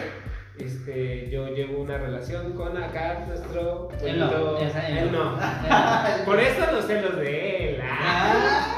este, 0.60 1.30
yo 1.30 1.47
llevo 1.47 1.82
una 1.82 1.97
relación 1.97 2.53
con 2.53 2.76
acá 2.78 3.24
nuestro 3.28 3.89
Él 4.03 4.20
no, 4.20 4.28
bonito- 4.30 4.78
él 4.88 5.12
no. 5.12 5.38
Por 6.26 6.39
eso 6.39 6.72
los 6.74 6.86
celos 6.86 7.16
de 7.18 7.70
él. 7.76 7.82
ah. 7.84 8.74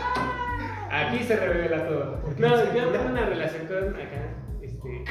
Aquí 0.92 1.24
se 1.24 1.36
revela 1.36 1.88
todo. 1.88 2.20
¿Por 2.22 2.36
qué 2.36 2.42
No, 2.42 2.50
yo 2.76 2.88
tengo 2.90 3.06
una 3.10 3.26
relación 3.26 3.66
con 3.68 3.96
acá, 3.96 4.36
este, 4.62 5.04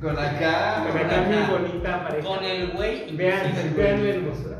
Con 0.00 0.18
acá. 0.18 0.84
con 0.88 0.96
acá 0.98 1.20
muy 1.22 1.58
bonita 1.58 2.02
pareja. 2.04 2.26
Con 2.28 2.44
el 2.44 2.68
güey 2.72 3.16
Vean, 3.16 3.52
vean 3.76 4.02
la 4.04 4.10
hermosura. 4.10 4.58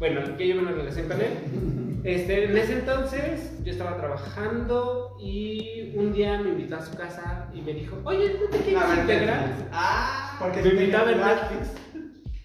Bueno, 0.00 0.22
yo 0.24 0.36
llevo 0.38 0.62
una 0.62 0.72
relación 0.72 1.06
con 1.08 1.20
él. 1.20 2.00
Este, 2.04 2.46
en 2.46 2.56
ese 2.56 2.72
entonces 2.78 3.62
yo 3.62 3.70
estaba 3.70 3.98
trabajando 3.98 5.18
y 5.20 5.92
un 5.94 6.14
día 6.14 6.40
me 6.40 6.48
invitó 6.48 6.76
a 6.76 6.80
su 6.82 6.96
casa 6.96 7.50
y 7.52 7.60
me 7.60 7.74
dijo, 7.74 7.98
oye, 8.04 8.38
¿no 8.40 8.48
te 8.48 8.64
quieres 8.64 8.88
ver, 8.88 8.98
integrar? 9.00 9.52
Ah, 9.70 10.38
Porque 10.40 10.62
Me 10.62 10.70
tenía 10.70 11.00
a 11.00 11.04
lugar. 11.12 11.50
Netflix. 11.50 11.74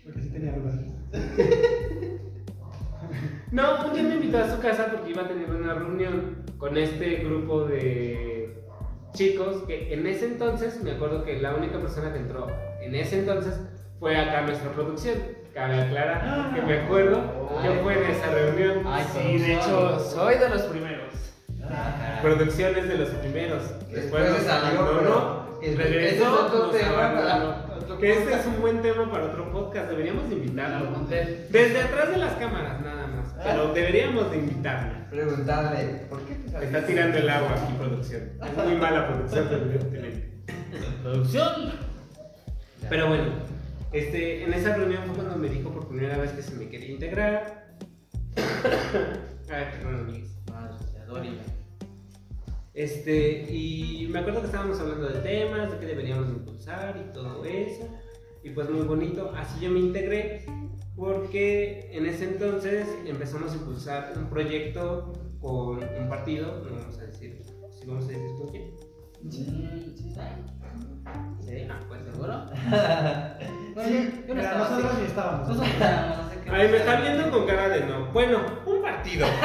Porque 0.04 0.22
sí 0.22 0.30
tenía 0.30 0.56
lugar. 0.58 0.74
No, 3.52 3.86
un 3.86 3.94
día 3.94 4.04
me 4.04 4.16
invitó 4.16 4.40
a 4.40 4.50
su 4.54 4.60
casa 4.60 4.88
porque 4.92 5.12
iba 5.12 5.22
a 5.22 5.28
tener 5.30 5.50
una 5.50 5.74
reunión 5.76 6.44
con 6.58 6.76
este 6.78 7.18
grupo 7.24 7.64
de 7.64 8.54
chicos 9.14 9.64
que 9.66 9.94
en 9.94 10.06
ese 10.08 10.26
entonces, 10.26 10.84
me 10.84 10.92
acuerdo 10.92 11.24
que 11.24 11.40
la 11.40 11.56
única 11.56 11.80
persona 11.80 12.12
que 12.12 12.20
entró 12.20 12.48
en 12.82 12.96
ese 12.96 13.20
entonces 13.20 13.58
fue 13.98 14.18
acá 14.18 14.40
a 14.40 14.42
nuestra 14.42 14.72
producción. 14.74 15.16
Cabe 15.56 15.82
aclarar 15.82 16.54
que 16.54 16.62
me 16.62 16.80
acuerdo, 16.80 17.50
yo 17.64 17.74
fui 17.82 17.94
en 17.94 18.04
esa 18.12 18.28
reunión. 18.28 18.84
Ay, 18.86 19.06
sí, 19.14 19.38
de 19.38 19.54
hecho, 19.56 20.00
soy 20.02 20.36
de 20.38 20.50
los 20.50 20.62
primeros. 20.64 21.14
Ah. 21.64 22.20
Producciones 22.22 22.88
de 22.90 22.98
los 22.98 23.10
primeros. 23.10 23.64
Después 23.90 24.30
nos 24.32 24.40
salió, 24.42 24.82
abandonó, 24.82 25.58
pero 25.62 25.72
ese- 25.72 25.84
regresó, 25.84 26.24
es 26.26 26.54
otro 26.54 26.70
tema 26.72 27.14
para 27.14 27.46
otro 27.78 27.98
Que 27.98 28.12
este 28.18 28.34
es 28.34 28.46
un 28.46 28.60
buen 28.62 28.82
tema 28.82 29.10
para 29.10 29.26
otro 29.28 29.50
podcast. 29.52 29.90
Deberíamos 29.90 30.30
de 30.30 30.36
invitarlo. 30.36 30.92
Desde 31.10 31.82
atrás 31.82 32.10
de 32.12 32.18
las 32.18 32.34
cámaras, 32.34 32.82
nada 32.82 33.08
más. 33.08 33.34
Pero 33.42 33.74
deberíamos 33.74 34.30
de 34.32 34.38
invitarlo. 34.38 34.94
Preguntarle, 35.10 36.06
¿por 36.10 36.20
qué 36.26 36.36
te? 36.36 36.66
Está 36.66 36.86
tirando 36.86 37.18
el 37.18 37.30
agua 37.30 37.52
aquí, 37.54 37.74
producción. 37.80 38.24
Es 38.44 38.58
muy 38.66 38.76
mala 38.76 39.08
producción, 39.08 39.48
evidentemente. 39.52 40.32
Producción. 41.02 41.72
Pero 42.90 43.08
bueno, 43.08 43.24
este, 43.96 44.44
en 44.44 44.54
esa 44.54 44.76
reunión 44.76 45.04
fue 45.06 45.16
cuando 45.16 45.38
me 45.38 45.50
dijo 45.50 45.72
por 45.72 45.88
primera 45.88 46.18
vez 46.18 46.32
que 46.32 46.42
se 46.42 46.56
me 46.56 46.68
quería 46.70 46.92
integrar. 46.92 47.78
Ay, 49.50 49.66
perdón, 49.72 49.96
amigos. 50.02 50.36
Este, 52.74 53.50
y 53.50 54.06
me 54.12 54.20
acuerdo 54.20 54.42
que 54.42 54.48
estábamos 54.48 54.78
hablando 54.82 55.08
de 55.08 55.20
temas, 55.22 55.72
de 55.72 55.80
qué 55.80 55.86
deberíamos 55.86 56.28
impulsar 56.28 57.02
y 57.08 57.14
todo 57.14 57.46
eso. 57.46 57.88
Y 58.44 58.50
pues 58.50 58.70
muy 58.70 58.86
bonito, 58.86 59.32
así 59.34 59.62
yo 59.62 59.72
me 59.72 59.80
integré 59.80 60.46
porque 60.96 61.90
en 61.94 62.06
ese 62.06 62.26
entonces 62.26 62.88
empezamos 63.06 63.54
a 63.54 63.56
impulsar 63.56 64.14
un 64.18 64.30
proyecto 64.30 65.14
con 65.40 65.80
un 65.84 66.10
partido, 66.10 66.64
no 66.66 66.76
vamos 66.76 67.00
a 67.00 67.06
decir, 67.06 67.42
si 67.72 67.86
vamos 67.88 68.06
a 68.06 68.08
decir 68.10 68.28
con 68.38 68.50
quién. 68.50 68.74
Mm, 69.24 69.32
Sí, 69.32 69.96
sí. 69.96 70.14
Sí, 71.40 71.68
ah, 71.70 71.80
pues 71.88 72.02
¿Seguro? 72.04 72.46
Sí, 73.84 74.24
yo 74.28 74.36
no 74.36 74.42
estaba 74.42 74.60
nosotros 74.60 74.92
así. 74.92 75.02
ni 75.02 75.08
estábamos. 75.08 75.48
Nosotros 75.48 75.70
estábamos, 75.74 76.18
Ay, 76.52 76.68
me 76.70 76.78
está 76.78 77.02
viendo 77.02 77.32
con 77.32 77.46
cara 77.48 77.70
de 77.70 77.86
no. 77.86 78.12
Bueno, 78.14 78.40
un 78.66 78.82
partido. 78.82 79.28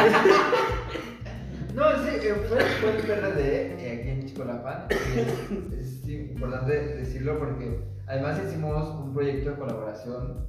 No, 1.74 1.85
sí, 2.05 2.09
eh, 2.20 2.35
fue, 2.49 2.59
fue 2.61 2.97
el 2.97 3.03
PRD 3.05 3.41
eh, 3.78 4.01
aquí 4.01 4.09
en 4.11 4.26
Chicolapan. 4.26 4.87
Es, 4.91 6.03
es 6.03 6.09
importante 6.09 6.72
decirlo 6.97 7.39
porque 7.39 7.85
además 8.09 8.41
hicimos 8.45 8.89
un 8.97 9.14
proyecto 9.14 9.51
de 9.51 9.57
colaboración 9.57 10.49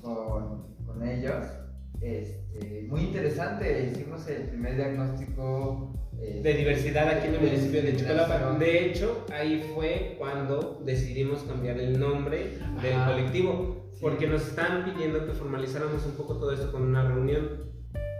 con, 0.00 0.68
con 0.86 1.06
ellos. 1.06 1.44
Este, 2.00 2.86
muy 2.88 3.00
interesante. 3.02 3.90
Hicimos 3.92 4.26
el 4.28 4.48
primer 4.50 4.76
diagnóstico 4.76 5.92
eh, 6.22 6.40
De 6.42 6.54
diversidad 6.54 7.08
aquí 7.08 7.28
en 7.28 7.34
el 7.34 7.40
municipio 7.40 7.82
de 7.82 7.92
discriminación. 7.92 8.58
De 8.58 8.86
hecho, 8.86 9.26
ahí 9.32 9.70
fue 9.74 10.16
cuando 10.18 10.80
decidimos 10.84 11.42
cambiar 11.42 11.78
el 11.80 11.98
nombre 11.98 12.58
del 12.82 12.94
Ajá. 12.94 13.12
colectivo. 13.12 13.82
Porque 14.00 14.26
nos 14.26 14.42
estaban 14.48 14.84
pidiendo 14.84 15.24
que 15.26 15.32
formalizáramos 15.32 16.04
un 16.06 16.12
poco 16.12 16.36
todo 16.36 16.52
esto 16.52 16.72
con 16.72 16.82
una 16.82 17.06
reunión. 17.06 17.70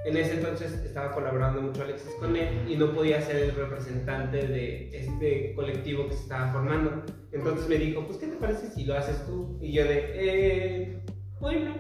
En 0.05 0.17
ese 0.17 0.35
entonces 0.35 0.73
estaba 0.85 1.13
colaborando 1.13 1.61
mucho 1.63 1.83
Alexis 1.83 2.11
con 2.21 2.37
él 2.37 2.49
y 2.69 2.77
no 2.77 2.93
podía 2.93 3.21
ser 3.21 3.37
el 3.37 3.55
representante 3.55 4.47
de 4.49 4.91
este 4.97 5.55
colectivo 5.55 6.09
que 6.09 6.15
se 6.15 6.23
estaba 6.23 6.53
formando. 6.53 7.03
Entonces 7.33 7.69
me 7.69 7.77
dijo, 7.77 8.05
pues 8.07 8.19
¿qué 8.19 8.27
te 8.27 8.37
parece 8.37 8.71
si 8.71 8.85
lo 8.85 8.95
haces 8.97 9.25
tú? 9.27 9.59
Y 9.61 9.73
yo 9.73 9.85
de, 9.85 10.11
eh, 10.15 10.99
bueno. 11.41 11.75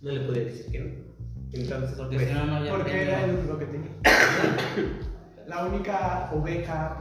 No 0.00 0.10
le 0.10 0.20
podía 0.20 0.44
decir 0.44 0.66
que 0.72 0.78
no. 0.80 0.90
Entonces, 1.52 1.96
Porque 1.98 2.16
pues, 2.16 2.28
si 2.28 2.34
no, 2.34 2.44
no 2.46 2.56
había 2.56 2.70
Porque 2.72 3.02
era 3.02 3.24
el 3.24 3.30
único 3.36 3.58
que 3.58 3.66
tenía. 3.66 3.90
La 5.46 5.64
única 5.66 6.30
oveja 6.32 6.96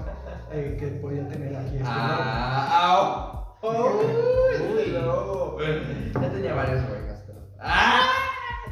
eh, 0.51 0.75
que 0.79 0.87
podía 0.87 1.27
tener 1.29 1.55
aquí. 1.55 1.75
este 1.77 1.83
Ah, 1.87 3.45
au. 3.61 3.69
Uy. 3.69 4.91
no. 4.91 5.57
Ya 5.59 6.29
tenía 6.31 6.53
varias 6.55 6.83
ovejas, 6.89 7.23
pero. 7.27 7.39
¡Ah! 7.61 8.09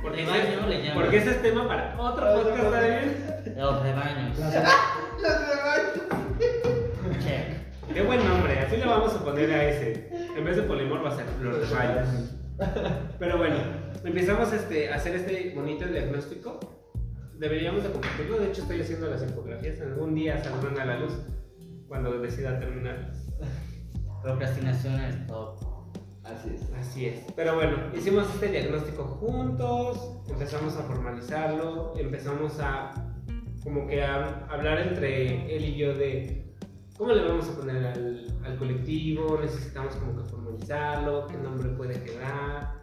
Porque 0.01 0.25
Rebaño 0.25 0.41
ese, 0.43 0.67
le 0.67 0.82
llaman. 0.84 1.03
porque 1.03 1.17
ese 1.17 1.30
es 1.32 1.41
tema 1.43 1.67
para 1.67 1.95
otro 2.01 2.25
Otro 2.34 2.43
podcast 2.55 2.71
también. 2.71 3.53
Los 3.57 3.84
rebaños. 3.84 4.39
Los 4.39 4.51
demás. 4.53 4.75
Check. 7.19 7.93
Qué 7.93 8.01
buen 8.03 8.27
nombre, 8.27 8.59
así 8.59 8.77
le 8.77 8.86
vamos 8.86 9.13
a 9.15 9.23
poner 9.23 9.51
a 9.51 9.63
ese. 9.65 10.09
En 10.36 10.45
vez 10.45 10.55
de 10.55 10.63
polimor 10.63 11.03
va 11.05 11.09
a 11.09 11.15
ser 11.15 11.25
los 11.41 11.69
rayos. 11.69 12.07
Pero 13.19 13.38
bueno, 13.38 13.55
empezamos 14.03 14.51
este, 14.53 14.91
a 14.91 14.95
hacer 14.95 15.15
este 15.15 15.53
bonito 15.55 15.85
diagnóstico. 15.85 16.59
Deberíamos 17.37 17.83
de 17.83 17.91
compartirlo, 17.91 18.39
de 18.39 18.49
hecho 18.49 18.61
estoy 18.63 18.81
haciendo 18.81 19.09
las 19.09 19.23
infografías. 19.23 19.79
Algún 19.81 20.15
día 20.15 20.43
saldrán 20.43 20.79
a 20.79 20.85
la 20.85 20.99
luz 20.99 21.13
cuando 21.87 22.19
decida 22.19 22.59
terminarlas. 22.59 23.29
Procrastinación 24.21 24.99
es 25.01 25.27
todo. 25.27 25.91
Así 26.23 26.49
es. 26.53 26.73
Así 26.73 27.05
es. 27.07 27.25
Pero 27.35 27.55
bueno, 27.55 27.77
hicimos 27.95 28.29
este 28.33 28.49
diagnóstico 28.49 29.03
juntos, 29.03 30.21
empezamos 30.29 30.75
a 30.75 30.83
formalizarlo, 30.83 31.93
empezamos 31.97 32.59
a 32.59 32.91
como 33.63 33.87
que 33.87 34.03
a 34.03 34.45
hablar 34.49 34.79
entre 34.79 35.55
él 35.55 35.65
y 35.65 35.75
yo 35.75 35.93
de 35.93 36.55
cómo 36.97 37.13
le 37.13 37.23
vamos 37.25 37.49
a 37.49 37.55
poner 37.55 37.85
al, 37.85 38.27
al 38.43 38.57
colectivo, 38.57 39.39
necesitamos 39.41 39.95
como 39.95 40.21
que 40.21 40.29
formalizarlo, 40.29 41.27
qué 41.27 41.37
nombre 41.37 41.69
puede 41.69 42.01
quedar. 42.03 42.78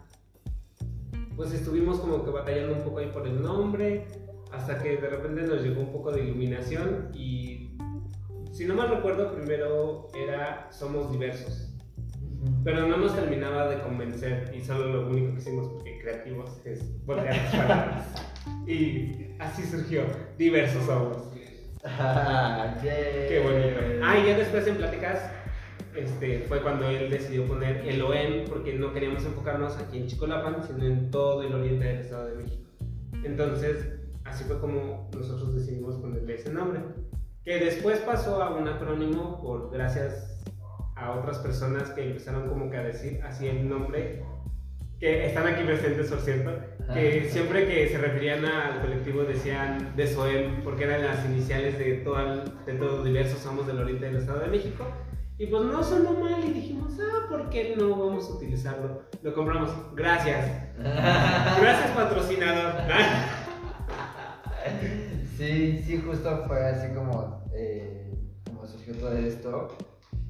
Pues 1.37 1.53
estuvimos 1.53 1.99
como 1.99 2.25
que 2.25 2.31
batallando 2.31 2.73
un 2.73 2.81
poco 2.81 2.97
ahí 2.97 3.11
por 3.13 3.27
el 3.27 3.41
nombre, 3.41 4.07
hasta 4.51 4.81
que 4.81 4.97
de 4.97 5.07
repente 5.07 5.43
nos 5.43 5.61
llegó 5.61 5.81
un 5.81 5.91
poco 5.91 6.11
de 6.11 6.23
iluminación 6.23 7.11
y 7.13 7.77
si 8.51 8.65
no 8.65 8.73
mal 8.73 8.89
recuerdo 8.89 9.31
primero 9.35 10.07
era 10.15 10.67
Somos 10.71 11.11
Diversos. 11.11 11.75
Pero 12.63 12.87
no 12.87 12.97
nos 12.97 13.15
terminaba 13.15 13.67
de 13.67 13.79
convencer 13.81 14.51
y 14.55 14.61
solo 14.61 14.87
lo 14.87 15.09
único 15.09 15.33
que 15.33 15.41
hicimos 15.41 15.67
porque 15.67 15.99
creativos 15.99 16.59
es 16.65 17.05
voltear 17.05 17.35
las 17.37 17.55
palabras. 17.55 18.23
Y 18.65 19.35
así 19.39 19.63
surgió 19.63 20.03
Diversos 20.37 20.85
Somos. 20.85 21.17
Ah, 21.83 22.77
Qué 22.81 23.27
Qué 23.29 23.39
bonito. 23.43 24.03
Ah, 24.03 24.17
y 24.17 24.27
ya 24.27 24.37
después 24.37 24.65
en 24.67 24.77
pláticas 24.77 25.19
este, 25.97 26.39
fue 26.47 26.61
cuando 26.61 26.87
él 26.89 27.09
decidió 27.09 27.45
poner 27.45 27.87
el 27.87 28.01
OEM 28.01 28.45
porque 28.45 28.73
no 28.73 28.93
queríamos 28.93 29.25
enfocarnos 29.25 29.77
aquí 29.77 29.97
en 29.97 30.07
Chicolapan, 30.07 30.63
sino 30.63 30.85
en 30.85 31.11
todo 31.11 31.43
el 31.43 31.53
oriente 31.53 31.85
del 31.85 31.97
Estado 31.99 32.27
de 32.27 32.35
México. 32.35 32.69
Entonces, 33.23 33.99
así 34.23 34.43
fue 34.43 34.59
como 34.59 35.09
nosotros 35.15 35.55
decidimos 35.55 35.95
ponerle 35.95 36.35
ese 36.35 36.51
nombre. 36.51 36.81
Que 37.43 37.59
después 37.59 37.99
pasó 37.99 38.41
a 38.41 38.55
un 38.55 38.67
acrónimo 38.67 39.41
por 39.41 39.71
gracias 39.71 40.43
a 40.95 41.11
otras 41.11 41.39
personas 41.39 41.89
que 41.91 42.03
empezaron 42.03 42.49
como 42.49 42.69
que 42.69 42.77
a 42.77 42.83
decir 42.83 43.21
así 43.23 43.47
el 43.47 43.69
nombre, 43.69 44.23
que 44.99 45.27
están 45.27 45.47
aquí 45.47 45.63
presentes, 45.63 46.09
por 46.09 46.19
cierto, 46.19 46.51
que 46.93 47.29
siempre 47.29 47.67
que 47.67 47.87
se 47.87 47.97
referían 47.97 48.43
al 48.45 48.81
colectivo 48.81 49.23
decían 49.23 49.95
de 49.95 50.07
SOEM, 50.07 50.63
porque 50.63 50.85
eran 50.85 51.03
las 51.03 51.23
iniciales 51.25 51.77
de 51.77 51.95
todo, 51.97 52.43
de 52.65 52.73
todo 52.73 53.03
diversos 53.03 53.39
somos 53.39 53.67
del 53.67 53.79
oriente 53.79 54.05
del 54.05 54.17
Estado 54.17 54.39
de 54.39 54.47
México. 54.47 54.85
Y 55.39 55.45
pues 55.47 55.63
no 55.63 55.83
sonó 55.83 56.13
mal 56.13 56.43
y 56.43 56.53
dijimos, 56.53 56.93
ah, 56.99 57.27
¿por 57.29 57.49
qué 57.49 57.75
no 57.77 57.89
vamos 57.91 58.27
a 58.27 58.33
utilizarlo? 58.33 59.03
Lo 59.21 59.33
compramos. 59.35 59.69
Gracias. 59.95 60.45
Gracias, 60.77 61.91
patrocinador. 61.95 62.73
Sí, 65.37 65.83
sí, 65.83 66.01
justo 66.03 66.43
fue 66.47 66.65
así 66.65 66.91
como, 66.95 67.43
eh, 67.53 68.11
como 68.45 68.65
surgió 68.65 68.95
todo 68.95 69.13
esto. 69.13 69.67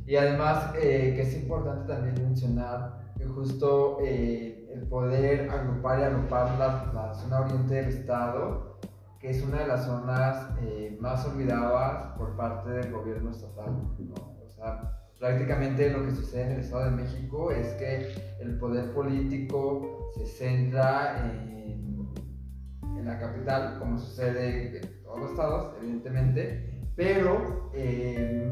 Y 0.05 0.18
además 0.18 0.74
eh, 0.76 1.14
que 1.16 1.22
es 1.22 1.34
importante 1.36 1.93
también 1.93 2.16
mencionar 2.16 3.14
que 3.18 3.26
justo 3.26 3.99
eh, 4.01 4.70
el 4.74 4.88
poder 4.88 5.49
agrupar 5.49 5.99
y 5.99 6.03
agrupar 6.03 6.58
la, 6.58 6.91
la 6.93 7.14
zona 7.14 7.41
oriente 7.41 7.76
del 7.76 7.88
estado, 7.88 8.80
que 9.20 9.30
es 9.30 9.41
una 9.41 9.60
de 9.60 9.68
las 9.68 9.86
zonas 9.86 10.49
eh, 10.62 10.97
más 10.99 11.26
olvidadas 11.26 12.18
por 12.18 12.36
parte 12.36 12.70
del 12.70 12.91
gobierno 12.91 13.32
estatal. 13.32 13.72
¿no? 13.99 14.16
O 14.16 14.49
sea, 14.49 14.97
prácticamente 15.20 15.89
lo 15.89 16.05
que 16.05 16.11
sucede 16.11 16.43
en 16.43 16.51
el 16.53 16.59
Estado 16.59 16.86
de 16.86 16.91
México 16.91 17.51
es 17.51 17.74
que 17.74 18.13
el 18.39 18.57
poder 18.59 18.93
político 18.93 20.11
se 20.15 20.26
centra 20.26 21.32
en, 21.32 21.65
la 23.05 23.20
capital, 23.20 23.80
como 23.80 23.97
sucede 23.97 24.80
en 24.80 25.03
todos 25.03 25.20
los 25.22 25.32
estados, 25.32 25.76
evidentemente, 25.82 26.84
pero 26.97 27.72
eh, 27.74 28.51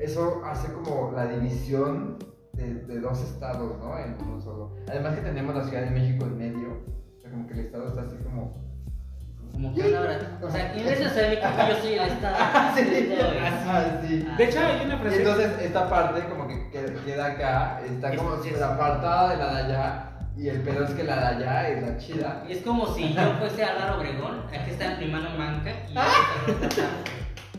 eso 0.00 0.42
hace 0.44 0.72
como 0.72 1.12
la 1.12 1.28
división 1.28 2.18
de, 2.54 2.74
de 2.74 2.98
dos 2.98 3.22
estados, 3.22 3.78
¿no? 3.78 3.96
En 3.96 4.16
uno 4.20 4.40
solo. 4.40 4.74
Además 4.88 5.14
que 5.14 5.20
tenemos 5.20 5.54
la 5.54 5.62
Ciudad 5.62 5.84
de 5.84 5.90
México 5.92 6.24
en 6.24 6.38
medio, 6.38 6.82
o 7.16 7.20
sea, 7.20 7.30
como 7.30 7.46
que 7.46 7.52
el 7.52 7.60
estado 7.60 7.86
está 7.86 8.02
así 8.02 8.16
como 8.24 8.67
O 9.66 10.50
sea, 10.50 10.72
en 10.72 10.84
vez 10.86 10.98
de 11.00 11.08
ser 11.10 11.30
México, 11.30 11.48
yo 11.68 11.76
soy 11.80 11.94
el 11.94 12.08
Estado. 12.08 12.36
Sí, 12.76 12.80
es- 12.80 13.18
ah, 13.66 14.00
sí. 14.06 14.26
De 14.38 14.44
hecho, 14.44 14.60
hay 14.60 14.86
una 14.86 14.94
Y 14.94 14.98
frase. 14.98 15.16
entonces 15.18 15.50
esta 15.62 15.88
parte 15.90 16.24
como 16.28 16.46
que 16.46 16.70
que- 16.70 16.94
queda 17.04 17.26
acá, 17.26 17.80
está 17.84 18.14
como 18.14 18.34
Es- 18.34 18.44
súper 18.44 18.62
apartada 18.62 19.30
de 19.30 19.36
la 19.36 19.54
de 19.54 19.62
allá. 19.62 20.04
Y 20.36 20.48
el 20.48 20.60
pedo 20.62 20.84
es 20.84 20.90
que 20.92 21.02
la 21.02 21.16
de 21.16 21.26
allá 21.44 21.68
es 21.68 21.82
la 21.82 21.96
chida. 21.98 22.44
Y 22.48 22.52
es 22.52 22.62
como 22.62 22.86
si 22.94 23.12
yo 23.12 23.20
fuese 23.40 23.64
a 23.64 23.72
Álvaro 23.72 23.98
Obregón, 23.98 24.42
aquí 24.48 24.70
está 24.70 24.96
mi 24.96 25.06
mano 25.08 25.30
manca 25.36 25.70
y 25.70 25.98
está 26.62 26.84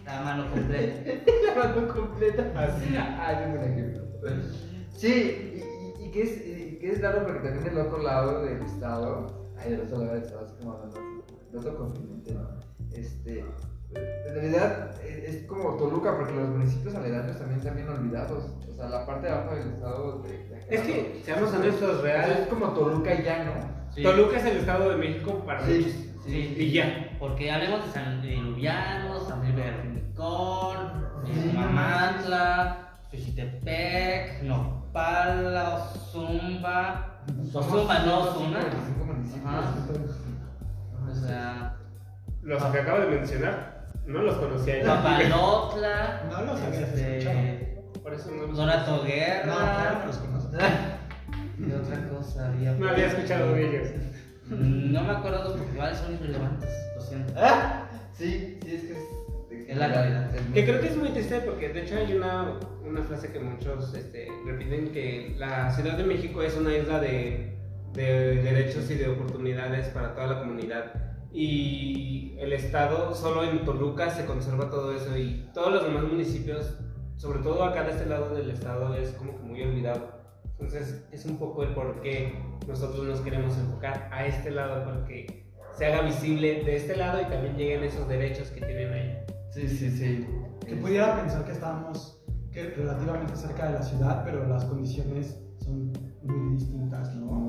la 0.06 0.22
mano 0.22 0.50
completa. 0.50 1.12
La 1.46 1.56
mano 1.66 1.88
completa. 1.94 2.44
Así. 2.56 2.96
Ay, 2.98 3.36
es 3.42 3.46
un 3.48 3.58
buen 3.58 3.72
ejemplo. 3.74 4.04
Sí, 4.96 5.54
y, 5.56 6.04
y- 6.04 6.06
y 6.08 6.12
que 6.12 6.22
es, 6.24 6.48
y 6.48 6.78
que 6.80 6.92
es 6.94 7.02
raro 7.02 7.24
porque 7.26 7.40
también 7.40 7.64
del 7.66 7.78
otro 7.86 8.00
lado 8.02 8.42
del 8.44 8.62
estado, 8.62 9.52
ay, 9.58 9.72
del 9.72 9.82
otro 9.82 9.98
lado 10.00 10.14
del 10.14 10.24
estado, 10.24 10.46
es 10.46 10.54
como 10.54 10.72
hablando 10.74 10.98
otro 11.58 11.78
continente, 11.78 12.34
¿no? 12.34 12.42
Este, 12.92 13.40
en 13.96 14.34
realidad 14.36 14.92
es, 15.04 15.36
es 15.36 15.44
como 15.48 15.76
Toluca 15.78 16.16
porque 16.18 16.34
los 16.34 16.50
municipios 16.50 16.94
aledaños 16.96 17.38
también 17.38 17.60
están 17.60 17.76
bien 17.76 17.90
olvidados. 17.90 18.46
O 18.72 18.76
sea, 18.76 18.90
la 18.90 19.06
parte 19.06 19.28
de 19.28 19.34
abajo 19.34 19.56
del 19.56 19.68
estado 19.74 20.22
de, 20.22 20.30
de 20.30 20.66
Es 20.70 20.82
que, 20.82 21.22
seamos 21.26 21.54
honestos, 21.54 21.98
¿no? 21.98 22.02
real. 22.02 22.32
es 22.32 22.48
como 22.48 22.68
Toluca 22.70 23.14
y 23.14 23.24
ya, 23.24 23.44
¿no? 23.46 23.94
Sí. 23.94 24.04
Toluca 24.04 24.38
es 24.38 24.46
el 24.46 24.58
estado 24.58 24.90
de 24.92 24.98
México 24.98 25.44
para 25.46 25.66
Sí. 25.66 25.74
muchos. 25.80 26.24
Sí. 26.26 26.56
Y 26.60 26.72
ya. 26.72 27.16
Porque 27.20 27.52
hablemos 27.52 27.86
de 27.86 27.92
San 27.92 28.22
de 28.22 28.36
Lubiano, 28.38 29.20
San 29.20 29.42
Luis 29.42 29.56
de 29.56 29.72
Rincón, 29.72 30.78
Mamantla, 31.56 32.90
Xochitepec, 33.10 34.44
Nopala, 34.44 35.76
Ozumba. 35.96 37.22
Ozumba, 37.54 38.00
no 38.06 38.20
Ozuna. 38.30 38.60
45 41.10 41.18
municipios. 41.18 41.24
Ajá. 41.24 41.26
O 41.26 41.28
sea, 41.28 41.76
Los 42.42 42.64
que 42.64 42.80
acabo 42.80 43.00
de 43.00 43.08
mencionar, 43.08 43.88
no 44.06 44.22
los 44.24 44.36
conocía 44.38 44.80
yo. 44.80 44.86
Papalotla. 44.86 46.24
No 46.32 46.42
los 46.44 46.62
habías 46.62 46.90
este, 46.94 47.78
Por 48.02 48.14
eso 48.14 48.32
no 48.32 48.48
los 48.48 48.58
Donato 48.58 48.92
No, 48.92 49.02
claro 49.02 49.04
que 49.06 49.16
Guerra. 49.16 50.04
los 50.06 50.18
conozco. 50.18 50.50
¿Qué 51.68 51.76
otra 51.76 52.10
cosa 52.10 52.48
había? 52.50 52.72
No 52.74 52.90
había 52.90 53.08
escuchado 53.08 53.54
de 53.54 53.70
ellos. 53.70 53.88
Mm, 54.48 54.94
No 54.94 55.04
me 55.04 55.12
acuerdo 55.12 55.56
porque 55.56 55.72
igual 55.74 55.96
son 55.96 56.14
irrelevantes, 56.14 56.70
lo 56.96 57.02
siento. 57.02 57.34
¿Ah? 57.38 57.86
Sí, 58.14 58.58
sí, 58.64 58.76
es 58.76 58.82
que 58.84 58.92
es. 58.94 59.70
Es 59.70 59.78
la 59.78 59.88
realidad. 59.88 60.36
es 60.36 60.42
Que 60.54 60.66
creo 60.66 60.82
que 60.82 60.88
es 60.88 60.98
muy 60.98 61.10
triste 61.10 61.42
porque 61.42 61.70
de 61.70 61.84
hecho 61.84 61.96
hay 61.96 62.14
una, 62.16 62.54
una 62.84 63.04
frase 63.04 63.32
que 63.32 63.40
muchos 63.40 63.94
este, 63.94 64.28
repiten 64.46 64.92
que 64.92 65.36
la 65.38 65.70
Ciudad 65.72 65.96
de 65.96 66.04
México 66.06 66.42
es 66.42 66.56
una 66.58 66.76
isla 66.76 67.00
de, 67.00 67.59
de 67.94 68.36
derechos 68.42 68.90
y 68.92 68.96
de 68.96 69.10
oportunidades 69.10 69.88
para 69.90 70.14
toda 70.14 70.28
la 70.28 70.40
comunidad. 70.40 70.94
Y 71.32 72.36
el 72.40 72.54
Estado, 72.54 73.14
solo 73.14 73.44
en 73.44 73.64
Toluca 73.66 74.10
se 74.10 74.26
conserva 74.26 74.70
todo 74.70 74.94
eso 74.96 75.16
y 75.18 75.50
todos 75.54 75.72
los 75.74 75.84
demás 75.84 76.04
municipios, 76.04 76.78
sobre 77.18 77.40
todo 77.40 77.64
acá 77.64 77.84
de 77.84 77.92
este 77.92 78.06
lado 78.06 78.34
del 78.34 78.50
Estado, 78.50 78.96
es 78.96 79.12
como 79.12 79.38
que 79.38 79.44
muy 79.44 79.62
olvidado. 79.62 80.20
Entonces 80.52 81.08
es 81.12 81.26
un 81.26 81.38
poco 81.38 81.64
el 81.64 81.74
por 81.74 82.02
qué 82.02 82.34
nosotros 82.68 83.06
nos 83.06 83.22
queremos 83.22 83.58
enfocar 83.58 84.10
a 84.12 84.26
este 84.26 84.52
lado, 84.52 84.84
para 84.86 85.06
que 85.06 85.50
se 85.78 85.86
haga 85.86 86.02
visible 86.02 86.64
de 86.64 86.76
este 86.76 86.96
lado 86.96 87.22
y 87.22 87.26
también 87.26 87.56
lleguen 87.56 87.84
esos 87.84 88.08
derechos 88.08 88.50
que 88.50 88.62
tienen 88.62 88.92
ahí. 88.92 89.18
Sí, 89.52 89.68
sí, 89.68 89.90
sí. 89.90 90.28
Que 90.66 90.76
pudiera 90.76 91.16
pensar 91.16 91.46
que 91.46 91.54
estábamos 91.54 92.22
que 92.52 92.72
relativamente 92.72 93.36
cerca 93.36 93.68
de 93.68 93.74
la 93.74 93.84
ciudad, 93.84 94.24
pero 94.26 94.48
las 94.48 94.66
condiciones 94.66 95.40
son 95.60 95.94
muy 96.24 96.56
distintas, 96.56 97.16
¿no? 97.16 97.49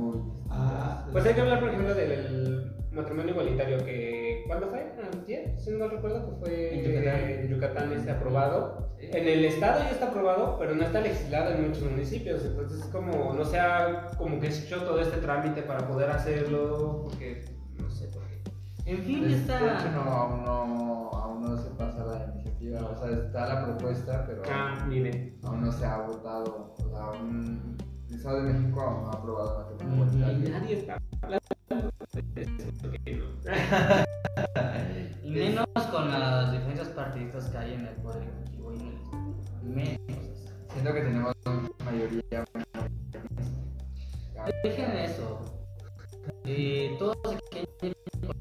Ah, 0.61 1.07
Pues 1.13 1.25
hay 1.27 1.35
que 1.35 1.41
hablar, 1.41 1.61
por 1.61 1.69
ejemplo, 1.71 1.95
del 1.95 2.73
matrimonio 2.93 3.31
igualitario 3.33 3.79
que... 3.85 4.45
¿Cuándo 4.47 4.67
fue? 4.69 4.91
Si 5.59 5.71
no 5.71 5.79
mal 5.79 5.91
recuerdo, 5.91 6.29
que 6.29 6.37
fue 6.45 6.75
En 6.75 6.85
Yucatán. 6.85 7.31
en 7.31 7.49
Yucatán 7.49 7.93
este 7.93 8.11
aprobado. 8.11 8.91
Sí. 8.99 9.07
En 9.13 9.29
el 9.29 9.45
estado 9.45 9.81
ya 9.81 9.91
está 9.91 10.09
aprobado, 10.09 10.57
pero 10.59 10.75
no 10.75 10.83
está 10.83 11.01
legislado 11.01 11.53
en 11.53 11.69
muchos 11.69 11.85
municipios. 11.85 12.45
Entonces 12.45 12.81
es 12.81 12.87
como, 12.87 13.33
no 13.33 13.45
se 13.45 13.59
ha 13.61 14.09
como 14.19 14.41
que 14.41 14.49
hecho 14.49 14.83
todo 14.83 15.01
este 15.01 15.19
trámite 15.19 15.63
para 15.63 15.87
poder 15.87 16.11
hacerlo, 16.11 17.03
porque 17.05 17.45
no 17.81 17.89
sé 17.91 18.09
por 18.09 18.23
qué. 18.27 18.41
En 18.87 18.99
fin, 19.03 19.23
De 19.23 19.29
de 19.29 19.35
esta. 19.37 19.59
hecho, 19.59 19.91
no, 19.93 20.01
aún, 20.11 20.45
no, 20.45 21.11
aún 21.13 21.43
no 21.43 21.57
se 21.57 21.71
pasa 21.71 22.05
la 22.05 22.33
iniciativa. 22.35 22.81
O 22.81 22.97
sea, 22.97 23.11
está 23.17 23.47
la 23.55 23.65
propuesta, 23.67 24.25
pero 24.27 24.43
Ah, 24.51 24.85
mire. 24.89 25.39
aún 25.45 25.61
no 25.65 25.71
se 25.73 25.85
ha 25.87 25.99
votado. 25.99 26.75
O 26.79 26.89
sea, 26.91 26.99
aún. 27.05 27.77
El 28.11 28.17
Estado 28.17 28.43
de 28.43 28.53
México 28.53 28.81
aún 28.81 29.05
no 29.05 29.11
ha 29.11 29.13
aprobado 29.13 29.77
la 29.79 29.87
Ujú. 29.87 30.19
Y 30.19 30.51
nadie 30.51 30.79
está 30.79 30.99
hablando 31.23 31.47
de 32.13 32.43
eso. 32.43 32.51
Y 35.23 35.31
menos 35.31 35.67
con 35.93 36.11
las 36.11 36.51
diferencias 36.51 36.89
partidistas 36.89 37.45
que 37.51 37.59
hay 37.59 37.75
en 37.75 37.87
el 37.87 37.95
poder 37.97 38.23
ejecutivo 38.23 38.73
y 38.73 38.77
en 38.81 38.99
el 39.63 39.69
menos. 39.69 40.01
Siento 40.73 40.93
que 40.93 41.01
tenemos 41.03 41.35
mayoría. 41.85 42.45
Dejen 44.65 44.91
eso. 44.97 45.41
Eh, 46.45 46.97
todos 46.99 47.17
se 47.29 47.39
quieren 47.79 47.97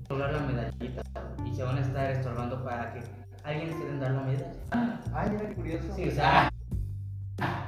lograr 0.10 0.34
la 0.34 0.40
medallita 0.40 1.02
y 1.46 1.56
se 1.56 1.64
van 1.64 1.78
a 1.78 1.82
estar 1.82 2.12
estorbando 2.12 2.64
para 2.64 2.94
que 2.94 3.02
alguien 3.44 3.68
les 3.68 3.78
quiera 3.78 3.98
dar 4.00 4.12
la 4.12 4.22
medalla. 4.24 4.54
Ay, 5.14 5.30
mira 5.30 5.50
qué 5.50 5.56
curioso. 5.56 5.96
Sí, 5.96 6.08
o 6.08 6.12
sea. 6.12 6.52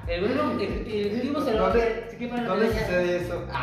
El 0.07 0.25
ejecutivo 0.25 1.41
se 1.41 1.51
lo 1.53 1.67
¿Dónde- 1.67 2.05
se 2.09 2.17
quiere 2.17 2.33
poner 2.33 2.43
la 2.47 2.49
¿Dónde 2.49 2.67
medalla. 2.67 2.85
sucede 2.85 3.17
eso? 3.17 3.45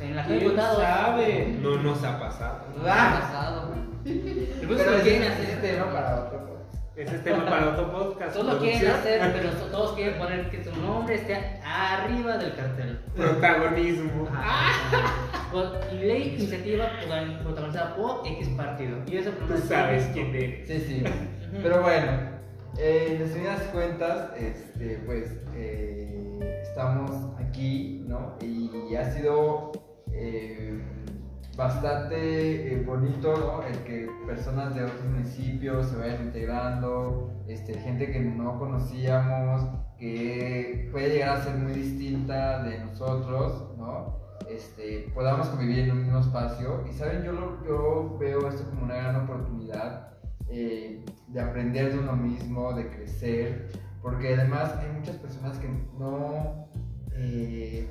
En 0.00 0.14
la 0.14 0.24
¿Quién 0.24 0.56
sabe? 0.56 1.58
No 1.60 1.76
nos 1.82 2.04
ha 2.04 2.20
pasado. 2.20 2.66
No 2.76 2.82
ha 2.88 3.20
pasado. 3.20 3.74
Pero 4.04 5.00
quieren 5.02 5.22
ese 5.24 5.42
hacer. 5.54 5.60
tema 5.60 5.92
para 5.92 6.20
otro. 6.20 6.38
podcast. 6.46 6.96
Ese 6.96 7.16
es 7.16 7.24
tema 7.24 7.44
para 7.44 7.68
otro 7.70 7.90
podcast. 7.90 8.32
Todos 8.36 8.54
lo 8.54 8.58
quieren 8.60 8.92
hacer, 8.92 9.32
pero 9.34 9.50
todos 9.72 9.96
quieren 9.96 10.16
poner 10.18 10.50
que 10.50 10.62
su 10.62 10.70
nombre 10.80 11.16
esté 11.16 11.60
arriba 11.64 12.36
del 12.38 12.54
cartel. 12.54 13.00
Protagonismo. 13.16 14.28
Ley 16.00 16.34
iniciativa 16.38 16.90
protagon- 17.00 17.42
protagonizada 17.42 17.96
por 17.96 18.22
X 18.24 18.48
partido. 18.50 18.98
Y 19.06 19.16
eso 19.16 19.30
Tú 19.30 19.58
sabes 19.66 20.08
quién 20.12 20.32
eres. 20.32 20.68
Sí, 20.68 20.78
sí. 20.80 21.04
Pero 21.60 21.82
bueno, 21.82 22.37
eh, 22.76 23.12
en 23.12 23.18
resumidas 23.20 23.62
cuentas, 23.72 24.30
este, 24.36 25.02
pues 25.06 25.32
eh, 25.54 26.60
estamos 26.62 27.10
aquí, 27.38 28.04
¿no? 28.06 28.36
Y 28.40 28.94
ha 28.94 29.10
sido 29.10 29.72
eh, 30.12 30.80
bastante 31.56 32.72
eh, 32.72 32.82
bonito. 32.84 33.62
El 33.64 33.78
que 33.84 34.08
personas 34.26 34.74
de 34.74 34.84
otros 34.84 35.04
municipios 35.04 35.86
se 35.88 35.96
vayan 35.96 36.26
integrando, 36.26 37.32
este, 37.48 37.74
gente 37.74 38.10
que 38.10 38.20
no 38.20 38.58
conocíamos, 38.58 39.62
que 39.98 40.88
puede 40.92 41.10
llegar 41.10 41.38
a 41.38 41.42
ser 41.42 41.56
muy 41.56 41.72
distinta 41.72 42.62
de 42.62 42.78
nosotros, 42.84 43.76
¿no? 43.76 44.16
Este, 44.48 45.10
podamos 45.14 45.48
convivir 45.48 45.80
en 45.80 45.90
un 45.90 46.02
mismo 46.04 46.20
espacio. 46.20 46.84
Y 46.88 46.92
saben, 46.92 47.24
yo, 47.24 47.32
lo, 47.32 47.64
yo 47.66 48.16
veo 48.18 48.48
esto 48.48 48.64
como 48.70 48.84
una 48.84 48.94
gran 48.94 49.16
oportunidad 49.16 50.17
eh, 50.50 51.04
de 51.28 51.40
aprender 51.40 51.92
de 51.92 51.98
uno 51.98 52.16
mismo, 52.16 52.72
de 52.72 52.88
crecer, 52.88 53.68
porque 54.00 54.34
además 54.34 54.74
hay 54.78 54.90
muchas 54.98 55.16
personas 55.16 55.58
que 55.58 55.68
no, 55.98 56.68
eh, 57.12 57.90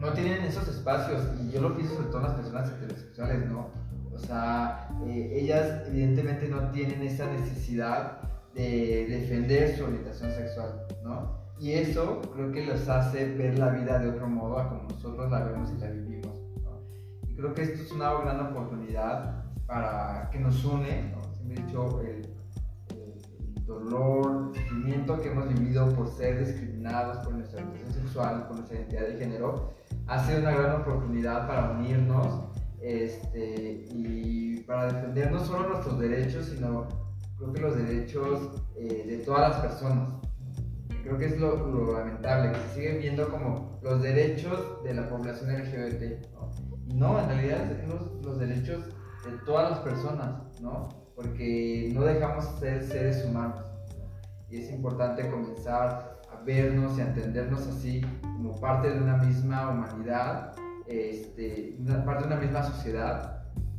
no 0.00 0.12
tienen 0.12 0.44
esos 0.44 0.68
espacios, 0.68 1.22
y 1.40 1.50
yo 1.50 1.62
lo 1.62 1.74
pienso 1.74 1.94
sobre 1.94 2.08
todo 2.08 2.18
en 2.18 2.24
las 2.24 2.34
personas 2.34 2.70
heterosexuales, 2.70 3.46
¿no? 3.46 3.70
O 4.12 4.18
sea, 4.18 4.88
eh, 5.06 5.38
ellas 5.40 5.84
evidentemente 5.88 6.48
no 6.48 6.70
tienen 6.70 7.02
esa 7.02 7.26
necesidad 7.32 8.20
de 8.54 9.06
defender 9.08 9.76
su 9.76 9.84
orientación 9.84 10.30
sexual, 10.32 10.86
¿no? 11.02 11.44
Y 11.58 11.72
eso 11.72 12.20
creo 12.34 12.52
que 12.52 12.66
los 12.66 12.88
hace 12.88 13.34
ver 13.34 13.58
la 13.58 13.70
vida 13.70 13.98
de 13.98 14.10
otro 14.10 14.28
modo 14.28 14.58
a 14.58 14.68
como 14.68 14.82
nosotros 14.82 15.30
la 15.30 15.44
vemos 15.44 15.70
y 15.70 15.80
la 15.80 15.90
vivimos, 15.90 16.40
¿no? 16.62 16.82
Y 17.28 17.34
creo 17.34 17.54
que 17.54 17.62
esto 17.62 17.82
es 17.82 17.92
una 17.92 18.12
gran 18.12 18.40
oportunidad 18.40 19.44
para 19.66 20.28
que 20.30 20.38
nos 20.38 20.64
une, 20.64 21.10
¿no? 21.10 21.23
Siempre 21.44 21.62
he 21.62 21.66
dicho, 21.66 22.00
el, 22.00 22.34
dolor, 23.66 24.52
el 24.54 24.60
sufrimiento 24.60 25.20
que 25.20 25.30
hemos 25.30 25.48
vivido 25.48 25.88
por 25.94 26.08
ser 26.08 26.44
discriminados 26.44 27.18
por 27.18 27.34
nuestra 27.34 27.62
orientación 27.62 27.92
sexual, 27.92 28.46
por 28.46 28.56
nuestra 28.56 28.78
identidad 28.78 29.06
de 29.08 29.16
género, 29.18 29.74
ha 30.06 30.24
sido 30.24 30.40
una 30.40 30.52
gran 30.52 30.80
oportunidad 30.82 31.46
para 31.46 31.70
unirnos 31.72 32.44
este, 32.80 33.86
y 33.90 34.60
para 34.60 34.92
defender 34.92 35.32
no 35.32 35.42
solo 35.42 35.68
nuestros 35.70 35.98
derechos, 35.98 36.46
sino 36.46 36.86
creo 37.38 37.52
que 37.52 37.60
los 37.60 37.76
derechos 37.76 38.62
eh, 38.76 39.04
de 39.06 39.18
todas 39.18 39.50
las 39.50 39.60
personas. 39.60 40.10
Creo 41.02 41.18
que 41.18 41.26
es 41.26 41.38
lo, 41.38 41.92
lamentable, 41.92 42.52
que 42.52 42.68
se 42.68 42.74
siguen 42.74 42.98
viendo 43.00 43.28
como 43.28 43.78
los 43.82 44.02
derechos 44.02 44.82
de 44.84 44.94
la 44.94 45.08
población 45.08 45.52
LGBT. 45.52 46.32
¿no? 46.32 46.50
No, 46.94 47.20
en 47.20 47.28
realidad 47.28 47.70
los 48.22 48.38
derechos 48.38 48.86
de 48.86 49.38
todas 49.44 49.70
las 49.70 49.78
personas, 49.80 50.60
¿no? 50.60 51.03
Porque 51.14 51.90
no 51.94 52.02
dejamos 52.02 52.44
ser 52.58 52.82
seres 52.82 53.24
humanos. 53.24 53.64
¿no? 53.98 54.04
Y 54.50 54.62
es 54.62 54.70
importante 54.70 55.30
comenzar 55.30 56.20
a 56.32 56.42
vernos 56.44 56.98
y 56.98 57.00
a 57.00 57.08
entendernos 57.08 57.66
así 57.66 58.02
como 58.22 58.60
parte 58.60 58.90
de 58.90 58.98
una 58.98 59.16
misma 59.18 59.70
humanidad, 59.70 60.54
este, 60.86 61.76
parte 62.04 62.22
de 62.22 62.26
una 62.26 62.40
misma 62.40 62.62
sociedad 62.62 63.34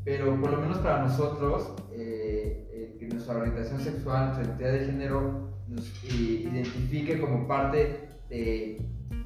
pero 0.06 0.40
por 0.40 0.52
lo 0.52 0.62
menos 0.62 0.78
para 0.78 1.02
nosotros, 1.02 1.74
eh, 1.92 2.96
que 3.00 3.08
nuestra 3.08 3.38
orientación 3.38 3.80
sexual, 3.82 4.28
nuestra 4.28 4.46
identidad 4.46 4.72
de 4.72 4.86
género 4.86 5.50
nos 5.68 5.88
eh, 6.04 6.48
identifique 6.52 7.20
como 7.20 7.48
parte 7.48 8.08
de 8.30 8.80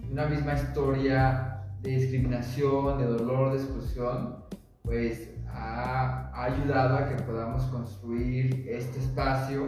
una 0.10 0.28
misma 0.28 0.54
historia 0.54 1.66
de 1.82 1.92
discriminación, 1.92 2.98
de 2.98 3.06
dolor, 3.06 3.52
de 3.52 3.58
exclusión, 3.58 4.38
pues 4.84 5.32
ha, 5.60 6.32
ha 6.34 6.44
ayudado 6.46 6.98
a 6.98 7.10
que 7.10 7.22
podamos 7.24 7.64
construir 7.66 8.66
este 8.70 9.00
espacio 9.00 9.68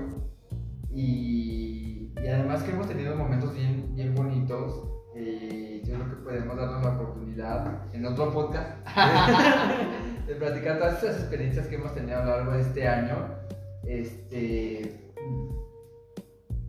y, 0.90 2.12
y 2.22 2.28
además 2.28 2.64
que 2.64 2.72
hemos 2.72 2.88
tenido 2.88 3.16
momentos 3.16 3.54
bien, 3.54 3.94
bien 3.96 4.16
bonitos. 4.16 4.88
eh, 5.16 5.82
yo 5.86 5.96
creo 5.96 6.10
que 6.10 6.16
podemos 6.24 6.56
darnos 6.56 6.84
la 6.84 6.92
oportunidad 6.92 7.94
en 7.94 8.06
otro 8.06 8.32
podcast 8.32 8.86
de 10.28 10.36
platicar 10.36 10.78
todas 10.80 11.04
esas 11.04 11.20
experiencias 11.20 11.68
que 11.68 11.76
hemos 11.76 11.94
tenido 11.94 12.20
a 12.20 12.26
lo 12.26 12.32
largo 12.38 12.52
de 12.54 12.62
este 12.62 12.88
año. 12.88 13.16
Este, 13.84 15.12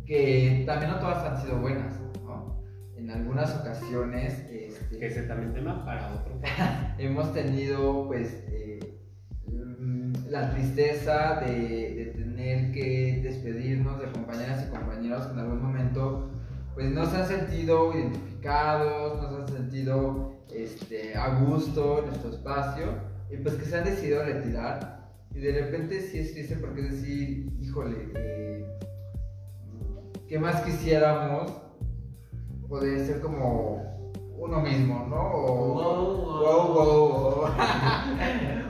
que 0.07 0.65
también 0.67 0.91
no 0.91 0.99
todas 0.99 1.25
han 1.25 1.41
sido 1.41 1.59
buenas, 1.59 1.95
¿no? 2.25 2.61
En 2.97 3.11
algunas 3.11 3.55
ocasiones 3.61 4.41
este, 4.51 4.99
Que 4.99 5.07
ese 5.07 5.23
también 5.23 5.53
tema 5.53 5.85
para 5.85 6.13
otro. 6.15 6.41
hemos 6.99 7.33
tenido 7.33 8.07
pues 8.09 8.45
eh, 8.49 8.81
la 10.33 10.51
tristeza 10.51 11.43
de, 11.45 11.95
de 11.95 12.05
tener 12.07 12.73
que 12.73 13.21
despedirnos 13.23 14.01
de 14.01 14.11
compañeras 14.11 14.65
y 14.67 14.71
compañeros 14.71 15.27
que 15.27 15.33
en 15.35 15.39
algún 15.41 15.63
momento 15.63 16.31
pues 16.75 16.91
no 16.91 17.05
se 17.05 17.19
han 17.19 17.29
sentido 17.29 17.93
identificados, 17.95 19.21
no 19.23 19.29
se 19.29 19.43
han 19.43 19.49
sentido 19.49 20.33
este, 20.51 21.15
a 21.15 21.39
gusto 21.41 21.99
en 21.99 22.07
nuestro 22.07 22.31
espacio 22.31 22.87
y 23.31 23.37
pues 23.37 23.57
que 23.57 23.67
se 23.67 23.77
han 23.77 23.85
decidido 23.85 24.25
retirar. 24.25 25.13
Y 25.35 25.41
de 25.41 25.53
repente 25.53 26.01
sí 26.01 26.19
es 26.19 26.33
triste 26.33 26.57
porque 26.57 26.81
es 26.81 26.93
decir, 26.93 27.53
híjole, 27.61 28.09
eh, 28.15 28.67
¿qué 30.29 30.39
más 30.39 30.63
quisiéramos 30.63 31.53
poder 32.69 33.07
ser 33.07 33.21
como 33.21 34.11
uno 34.39 34.61
mismo, 34.61 35.07
¿no? 35.11 35.31
O, 35.31 36.23
Wow, 36.43 36.75
wow, 36.75 37.45
wow, 37.45 37.53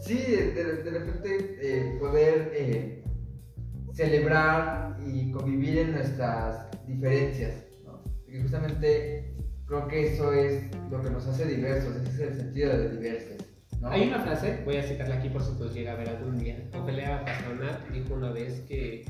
sí, 0.00 0.16
de, 0.16 0.82
de 0.82 0.90
repente 0.90 1.56
eh, 1.60 1.96
poder 2.00 2.50
eh, 2.54 3.04
celebrar 3.92 4.96
y 5.06 5.30
convivir 5.32 5.78
en 5.78 5.92
nuestras 5.92 6.66
diferencias, 6.86 7.64
¿no? 7.84 8.02
Porque 8.02 8.40
justamente 8.42 9.34
creo 9.66 9.86
que 9.88 10.14
eso 10.14 10.32
es 10.32 10.64
lo 10.90 11.00
que 11.02 11.10
nos 11.10 11.26
hace 11.26 11.44
diversos, 11.46 11.96
ese 11.96 12.10
es 12.10 12.20
el 12.30 12.36
sentido 12.36 12.76
de 12.76 12.90
diversos, 12.90 13.46
¿no? 13.80 13.88
Hay 13.90 14.08
una 14.08 14.20
frase, 14.20 14.62
voy 14.64 14.76
a 14.76 14.82
citarla 14.82 15.16
aquí 15.16 15.28
por 15.28 15.42
si 15.42 15.52
pues 15.52 15.72
llega 15.74 15.92
a 15.92 15.96
ver 15.96 16.08
algún 16.08 16.38
día. 16.38 16.68
Ofelia 16.74 17.24
Pastrana 17.24 17.80
dijo 17.92 18.14
una 18.14 18.30
vez 18.30 18.60
que 18.68 19.04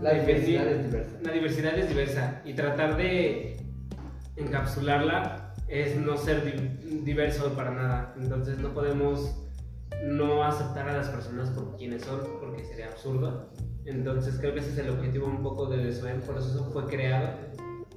La 0.00 0.12
definir- 0.14 0.20
diversidad 0.26 0.66
es 0.68 0.84
diversa. 0.84 1.18
La 1.22 1.32
diversidad 1.32 1.78
es 1.78 1.88
diversa 1.88 2.42
y 2.44 2.54
tratar 2.54 2.96
de 2.96 3.56
encapsularla 4.36 5.51
es 5.72 5.96
no 5.96 6.16
ser 6.18 6.44
di- 6.44 7.00
diverso 7.02 7.52
para 7.54 7.70
nada. 7.70 8.14
Entonces 8.20 8.58
no 8.58 8.74
podemos 8.74 9.36
no 10.04 10.44
aceptar 10.44 10.88
a 10.88 10.96
las 10.98 11.08
personas 11.08 11.48
por 11.50 11.76
quienes 11.76 12.02
son 12.02 12.20
porque 12.40 12.64
sería 12.64 12.88
absurdo. 12.88 13.48
Entonces 13.84 14.36
creo 14.38 14.52
que 14.52 14.60
ese 14.60 14.70
es 14.72 14.78
el 14.78 14.90
objetivo 14.90 15.26
un 15.26 15.42
poco 15.42 15.66
de 15.68 15.78
Desuen, 15.78 16.20
por 16.20 16.36
eso 16.38 16.70
fue 16.72 16.86
creado, 16.86 17.30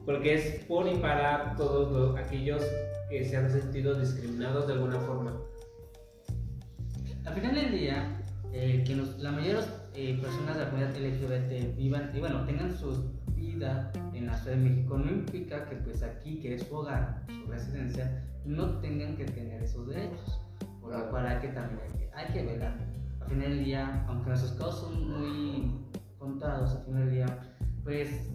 porque 0.05 0.33
es 0.35 0.63
por 0.65 0.87
y 0.87 0.95
para 0.97 1.55
todos 1.55 1.91
los- 1.91 2.17
aquellos 2.17 2.63
que 3.09 3.23
se 3.23 3.37
han 3.37 3.51
sentido 3.51 3.93
discriminados 3.99 4.67
de 4.67 4.73
alguna 4.73 4.99
forma. 4.99 5.39
Al 7.25 7.33
final 7.33 7.55
del 7.55 7.71
día, 7.71 8.21
eh, 8.53 8.83
que 8.85 8.95
la 9.21 9.31
mayoría 9.31 9.55
de 9.55 9.61
las 9.61 9.69
eh, 9.95 10.19
personas 10.21 10.55
de 10.57 10.63
la 10.63 10.69
comunidad 10.69 10.95
LGBT 10.97 11.75
vivan 11.77 12.11
y 12.15 12.19
bueno, 12.19 12.45
tengan 12.45 12.75
su 12.77 13.11
vida 13.35 13.91
en 14.17 14.27
la 14.27 14.37
Ciudad 14.37 14.57
de 14.57 14.63
México, 14.63 14.97
no 14.97 15.11
implica 15.11 15.67
que 15.69 15.75
pues 15.77 16.03
aquí, 16.03 16.39
que 16.39 16.55
es 16.55 16.63
su 16.63 16.75
hogar, 16.75 17.23
su 17.27 17.51
residencia, 17.51 18.23
no 18.45 18.79
tengan 18.79 19.15
que 19.17 19.25
tener 19.25 19.63
esos 19.63 19.87
derechos. 19.87 20.41
Por 20.81 20.97
lo 20.97 21.09
cual 21.09 21.25
hay 21.27 21.39
que 21.39 21.47
también 21.49 21.79
hay 21.81 21.97
que, 21.97 22.11
hay 22.13 22.33
que 22.33 22.43
velar. 22.43 22.77
Al 23.21 23.27
final 23.27 23.49
del 23.49 23.65
día, 23.65 24.05
aunque 24.07 24.29
nuestros 24.29 24.51
casos 24.53 24.79
son 24.81 25.09
muy 25.09 25.85
contados, 26.19 26.75
al 26.75 26.85
final 26.85 27.05
del 27.05 27.11
día, 27.11 27.55
pues 27.83 28.29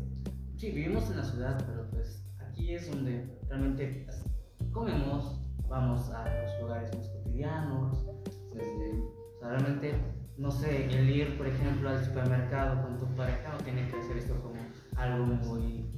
sí, 0.56 0.70
vivimos 0.72 1.08
en 1.10 1.18
la 1.18 1.24
ciudad, 1.24 1.64
pero 1.66 1.88
pues 1.90 2.24
aquí 2.40 2.74
es 2.74 2.90
donde 2.90 3.38
realmente 3.48 4.04
pues, 4.06 4.24
comemos, 4.72 5.40
vamos 5.68 6.10
a 6.10 6.24
los 6.42 6.60
lugares 6.62 6.94
más 6.96 7.08
cotidianos, 7.08 8.06
Sí, 8.52 8.58
sí. 8.58 9.00
o 9.36 9.38
sea, 9.38 9.50
realmente, 9.50 9.94
no 10.36 10.50
sé, 10.50 10.86
el 10.92 11.08
ir, 11.08 11.38
por 11.38 11.46
ejemplo, 11.46 11.88
al 11.88 12.04
supermercado 12.04 12.82
con 12.82 12.98
tu 12.98 13.06
pareja 13.14 13.52
no 13.52 13.58
tiene 13.58 13.86
que 13.88 13.96
hacer 13.96 14.16
esto 14.16 14.34
como 14.42 14.59
algo 15.00 15.26
muy, 15.26 15.90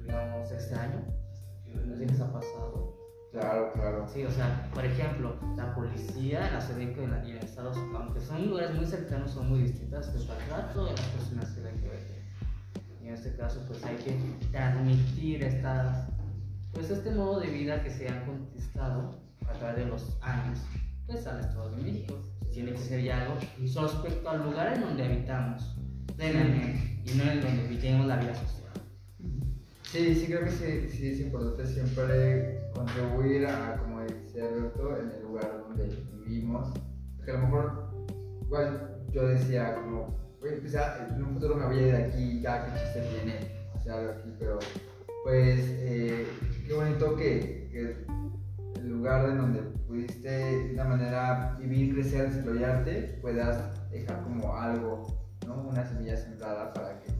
digamos, 0.00 0.50
extraño. 0.52 1.02
No 1.86 1.96
sé 1.96 2.06
les 2.06 2.20
ha 2.20 2.32
pasado. 2.32 2.96
Claro, 3.32 3.70
claro. 3.74 4.06
Sí, 4.08 4.24
o 4.24 4.30
sea, 4.30 4.70
por 4.72 4.84
ejemplo, 4.84 5.36
la 5.56 5.74
policía, 5.74 6.50
la 6.52 6.60
CDC 6.60 7.02
y 7.02 7.06
la- 7.06 7.24
y 7.28 7.30
el 7.32 7.38
Estado, 7.38 7.72
aunque 7.94 8.20
son 8.20 8.48
lugares 8.48 8.74
muy 8.74 8.86
cercanos, 8.86 9.30
son 9.32 9.50
muy 9.50 9.60
distintas 9.62 10.06
que 10.08 10.18
el 10.18 10.26
trato 10.26 10.84
de 10.86 10.92
las 10.92 11.00
personas 11.00 11.56
LGBT. 11.58 12.16
Y 13.02 13.08
en 13.08 13.14
este 13.14 13.36
caso, 13.36 13.62
pues 13.68 13.84
hay 13.84 13.96
que 13.96 14.16
transmitir 14.50 15.42
estas, 15.44 16.08
pues 16.72 16.90
este 16.90 17.10
modo 17.10 17.40
de 17.40 17.48
vida 17.50 17.82
que 17.82 17.90
se 17.90 18.08
ha 18.08 18.24
conquistado 18.24 19.18
a 19.46 19.52
través 19.52 19.84
de 19.84 19.86
los 19.86 20.16
años, 20.22 20.58
pues 21.06 21.26
al 21.26 21.40
Estado 21.40 21.70
de 21.76 21.82
México. 21.82 22.18
Tiene 22.52 22.72
que 22.72 22.78
ser 22.78 23.02
ya 23.02 23.20
algo 23.22 23.34
respecto 23.82 24.30
al 24.30 24.44
lugar 24.44 24.72
en 24.72 24.80
donde 24.80 25.04
habitamos, 25.04 25.76
plenamente, 26.16 26.95
y 27.06 27.16
no 27.16 27.24
en 27.30 27.40
donde 27.40 27.68
vivimos 27.68 28.06
la 28.06 28.16
vida 28.16 28.34
social. 28.34 28.72
Sí, 29.82 30.14
sí 30.14 30.26
creo 30.26 30.44
que 30.44 30.50
sí, 30.50 30.88
sí 30.90 31.08
es 31.08 31.20
importante 31.20 31.64
siempre 31.64 32.70
contribuir 32.74 33.46
a, 33.46 33.78
como 33.78 34.02
dice 34.02 34.42
Alberto, 34.42 34.96
en 34.98 35.10
el 35.10 35.22
lugar 35.22 35.64
donde 35.66 35.96
vivimos. 36.24 36.68
Porque 37.16 37.30
a 37.30 37.34
lo 37.34 37.40
mejor, 37.42 37.90
igual 38.42 39.04
yo 39.12 39.28
decía 39.28 39.76
como, 39.76 40.18
oye, 40.42 40.56
pues 40.56 40.72
ya 40.72 41.08
en 41.08 41.22
un 41.22 41.34
futuro 41.34 41.54
me 41.54 41.66
voy 41.66 41.78
a 41.78 41.80
ir 41.80 41.92
de 41.92 42.04
aquí, 42.04 42.40
ya 42.40 42.66
qué 42.66 42.80
chiste 42.80 43.00
tiene 43.14 43.38
hacer 43.74 43.92
algo 43.92 44.12
aquí, 44.12 44.34
pero 44.38 44.58
pues 45.24 45.60
eh, 45.60 46.26
qué 46.66 46.74
bonito 46.74 47.16
que, 47.16 47.68
que 47.72 48.04
el 48.80 48.88
lugar 48.88 49.30
en 49.30 49.38
donde 49.38 49.60
pudiste 49.86 50.28
de 50.28 50.74
una 50.74 50.84
manera 50.84 51.56
vivir, 51.58 51.94
crecer, 51.94 52.30
desarrollarte, 52.30 53.18
puedas 53.22 53.90
dejar 53.90 54.22
como 54.24 54.54
algo, 54.54 55.25
¿no? 55.46 55.62
Una 55.68 55.86
semilla 55.86 56.16
sembrada 56.16 56.72
para 56.72 57.00
que 57.00 57.10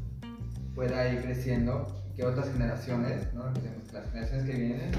pueda 0.74 1.08
ir 1.12 1.22
creciendo 1.22 1.86
y 2.12 2.16
que 2.16 2.24
otras 2.24 2.50
generaciones, 2.52 3.32
¿no? 3.34 3.52
Que 3.54 3.92
las 3.92 4.06
generaciones 4.10 4.44
que 4.46 4.52
vienen, 4.56 4.90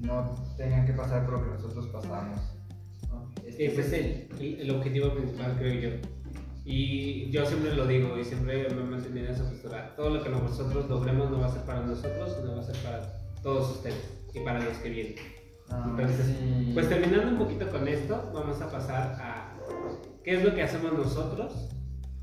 no 0.00 0.34
tengan 0.56 0.84
que 0.86 0.92
pasar 0.92 1.24
por 1.24 1.34
lo 1.38 1.44
que 1.44 1.50
nosotros 1.50 1.86
pasamos. 1.88 2.40
¿no? 3.08 3.32
Este, 3.46 3.66
Ese 3.66 3.80
es 3.80 3.92
el, 3.92 4.28
el- 4.40 4.60
el 4.60 4.70
objetivo 4.72 5.14
principal, 5.14 5.56
creo 5.58 5.74
yo. 5.80 5.96
Y 6.66 7.30
yo 7.30 7.44
siempre 7.44 7.74
lo 7.74 7.86
digo 7.86 8.18
y 8.18 8.24
siempre 8.24 8.68
me 8.70 8.80
he 8.80 8.84
mantenido 8.84 9.26
en 9.26 9.32
esa 9.34 9.48
postura. 9.48 9.94
Todo 9.96 10.10
lo 10.10 10.22
que 10.22 10.30
nosotros 10.30 10.88
logremos 10.88 11.30
no 11.30 11.40
va 11.40 11.46
a 11.46 11.52
ser 11.52 11.62
para 11.62 11.80
nosotros, 11.84 12.36
sino 12.38 12.54
va 12.54 12.60
a 12.60 12.64
ser 12.64 12.76
para 12.78 13.12
todos 13.42 13.70
ustedes 13.76 14.02
y 14.32 14.40
para 14.40 14.60
los 14.60 14.76
que 14.78 14.88
vienen. 14.88 15.14
ah, 15.70 15.84
Entonces, 15.90 16.26
sí. 16.26 16.70
Pues 16.72 16.88
terminando 16.88 17.28
un 17.32 17.38
poquito 17.38 17.68
con 17.70 17.86
esto, 17.86 18.30
vamos 18.34 18.60
a 18.62 18.70
pasar 18.70 19.14
a 19.20 19.52
qué 20.24 20.36
es 20.38 20.44
lo 20.44 20.54
que 20.54 20.62
hacemos 20.62 20.92
nosotros 20.94 21.68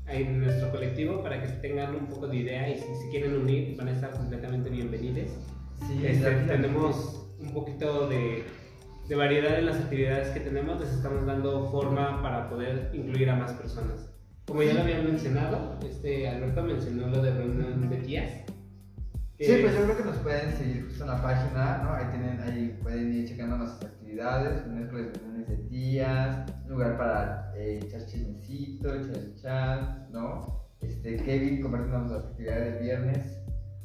en 0.08 0.40
nuestro 0.40 0.70
colectivo 0.70 1.22
para 1.22 1.40
que 1.42 1.48
tengan 1.66 1.94
un 1.94 2.06
poco 2.06 2.26
de 2.28 2.36
idea 2.36 2.68
y 2.68 2.78
si 2.78 2.94
se 2.94 3.08
quieren 3.10 3.36
unir 3.36 3.76
van 3.76 3.88
a 3.88 3.92
estar 3.92 4.10
completamente 4.10 4.70
bienvenidos. 4.70 5.30
Sí, 5.86 6.04
Este, 6.04 6.30
tenemos 6.46 7.26
un 7.40 7.52
poquito 7.52 8.08
de, 8.08 8.44
de 9.08 9.14
variedad 9.16 9.58
en 9.58 9.66
las 9.66 9.76
actividades 9.76 10.28
que 10.28 10.40
tenemos, 10.40 10.80
les 10.80 10.90
estamos 10.90 11.26
dando 11.26 11.70
forma 11.70 12.22
para 12.22 12.48
poder 12.48 12.90
incluir 12.92 13.30
a 13.30 13.36
más 13.36 13.52
personas. 13.52 14.08
Como 14.46 14.62
ya 14.62 14.74
lo 14.74 14.80
habían 14.80 15.04
mencionado, 15.04 15.78
este 15.88 16.28
Alberto 16.28 16.62
mencionó 16.62 17.08
lo 17.08 17.22
de 17.22 17.32
reunión 17.32 17.88
de 17.88 17.96
tías. 17.98 18.30
Sí, 19.38 19.58
pues 19.60 19.74
yo 19.74 19.84
creo 19.84 19.96
que 19.96 20.04
nos 20.04 20.16
pueden 20.18 20.56
seguir 20.56 20.84
justo 20.86 21.02
en 21.02 21.10
la 21.10 21.22
página, 21.22 21.78
¿no? 21.82 21.94
Ahí, 21.94 22.04
tienen, 22.10 22.40
ahí 22.40 22.78
pueden 22.80 23.12
ir 23.12 23.28
checando 23.28 23.56
nuestras 23.56 23.90
actividades, 23.90 24.66
miércoles 24.68 25.08
reuniones 25.16 25.48
de 25.48 25.56
tías, 25.68 26.50
un 26.64 26.72
lugar 26.72 26.96
para 26.96 27.51
echar 27.62 28.06
chismecito, 28.06 28.94
echar 28.94 29.34
chat, 29.40 30.10
¿no? 30.10 30.62
Este, 30.80 31.16
Kevin, 31.16 31.62
compartiendo 31.62 32.14
las 32.14 32.24
actividades 32.24 32.74
del 32.74 32.82
viernes. 32.82 33.38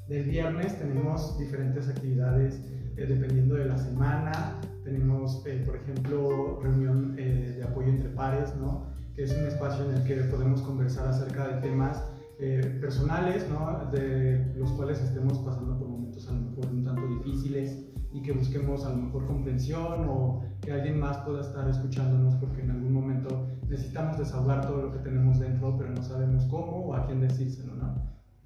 Del 0.08 0.24
viernes 0.24 0.80
tenemos 0.80 1.38
diferentes 1.38 1.88
actividades 1.90 2.62
eh, 2.98 3.06
dependiendo 3.06 3.56
de 3.56 3.66
la 3.66 3.78
semana. 3.78 4.60
Tenemos, 4.84 5.44
eh, 5.46 5.62
por 5.66 5.76
ejemplo, 5.76 6.60
reunión 6.62 7.16
eh, 7.18 7.56
de 7.58 7.64
apoyo 7.64 7.90
entre 7.90 8.10
pares, 8.10 8.56
¿no? 8.56 8.88
que 9.16 9.24
es 9.24 9.36
un 9.36 9.48
espacio 9.48 9.90
en 9.90 9.98
el 9.98 10.04
que 10.04 10.16
podemos 10.26 10.62
conversar 10.62 11.08
acerca 11.08 11.48
de 11.48 11.62
temas 11.62 12.04
eh, 12.40 12.78
personales, 12.80 13.48
¿no? 13.50 13.90
de 13.92 14.54
los 14.56 14.72
cuales 14.74 15.02
estemos 15.02 15.40
pasando 15.40 15.78
por 15.80 15.88
momentos 15.88 16.28
a 16.30 16.34
lo 16.34 16.42
mejor 16.42 16.68
un 16.68 16.84
tanto 16.84 17.08
difíciles 17.08 17.88
y 18.12 18.22
que 18.22 18.32
busquemos 18.32 18.86
a 18.86 18.90
lo 18.90 18.98
mejor 18.98 19.26
comprensión 19.26 20.06
o 20.08 20.42
que 20.62 20.72
alguien 20.72 21.00
más 21.00 21.18
pueda 21.20 21.42
estar 21.42 21.70
escuchándonos 21.70 22.36
porque 22.36 22.62
en 22.62 22.72
algún 22.72 22.94
momento 22.94 23.48
necesitamos 23.70 24.18
desahogar 24.18 24.62
todo 24.66 24.84
lo 24.84 24.94
que 24.94 25.00
tenemos 25.00 25.40
dentro, 25.40 25.78
pero 25.78 25.92
no 25.92 26.02
sabemos 26.02 26.46
cómo 26.46 26.88
o 26.88 26.94
a 26.94 27.06
quién 27.06 27.22
decírselo, 27.22 27.76
¿no? 27.76 27.96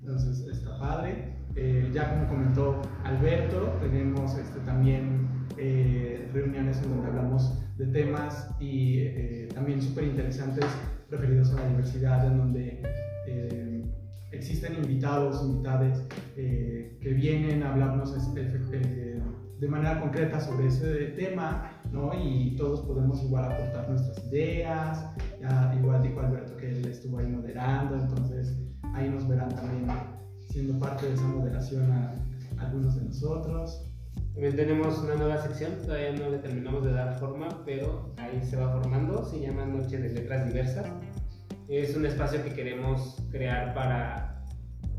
Entonces 0.01 0.47
está 0.47 0.79
padre. 0.79 1.35
Eh, 1.55 1.91
ya 1.93 2.13
como 2.13 2.29
comentó 2.29 2.81
Alberto, 3.03 3.77
tenemos 3.81 4.37
este, 4.37 4.59
también 4.61 5.27
eh, 5.57 6.29
reuniones 6.33 6.81
en 6.81 6.89
donde 6.89 7.07
hablamos 7.07 7.61
de 7.77 7.87
temas 7.87 8.49
y 8.59 8.99
eh, 8.99 9.49
también 9.53 9.81
súper 9.81 10.05
interesantes 10.05 10.65
referidos 11.09 11.51
a 11.51 11.55
la 11.55 11.67
diversidad, 11.69 12.25
en 12.25 12.37
donde 12.37 12.81
eh, 13.27 13.83
existen 14.31 14.75
invitados, 14.75 15.43
invitades 15.43 16.03
eh, 16.37 16.97
que 17.01 17.13
vienen 17.13 17.63
a 17.63 17.73
hablarnos 17.73 18.15
este, 18.15 18.45
de 19.61 19.67
manera 19.67 19.99
concreta 20.01 20.39
sobre 20.39 20.67
ese 20.67 21.13
tema, 21.15 21.71
¿no? 21.91 22.11
Y 22.19 22.55
todos 22.57 22.81
podemos 22.81 23.21
igual 23.21 23.45
aportar 23.45 23.87
nuestras 23.87 24.25
ideas, 24.25 25.05
ya 25.39 25.75
igual 25.77 26.01
dijo 26.01 26.19
Alberto 26.19 26.57
que 26.57 26.71
él 26.71 26.87
estuvo 26.87 27.19
ahí 27.19 27.27
moderando, 27.27 27.95
entonces 27.95 28.57
ahí 28.95 29.07
nos 29.07 29.27
verán 29.27 29.49
también 29.55 29.85
siendo 30.49 30.79
parte 30.79 31.05
de 31.05 31.13
esa 31.13 31.27
moderación 31.27 31.91
a, 31.91 32.15
a 32.57 32.65
algunos 32.65 32.95
de 32.95 33.05
nosotros. 33.05 33.87
También 34.33 34.55
tenemos 34.55 34.97
una 34.97 35.13
nueva 35.13 35.37
sección, 35.37 35.73
todavía 35.85 36.13
no 36.13 36.31
le 36.31 36.39
terminamos 36.39 36.83
de 36.83 36.93
dar 36.93 37.19
forma, 37.19 37.63
pero 37.63 38.15
ahí 38.17 38.41
se 38.43 38.57
va 38.57 38.71
formando, 38.71 39.23
se 39.25 39.41
llama 39.41 39.67
Noche 39.67 39.99
de 39.99 40.09
Letras 40.09 40.47
Diversas. 40.47 40.87
Es 41.67 41.95
un 41.95 42.07
espacio 42.07 42.43
que 42.43 42.55
queremos 42.55 43.23
crear 43.29 43.75
para 43.75 44.43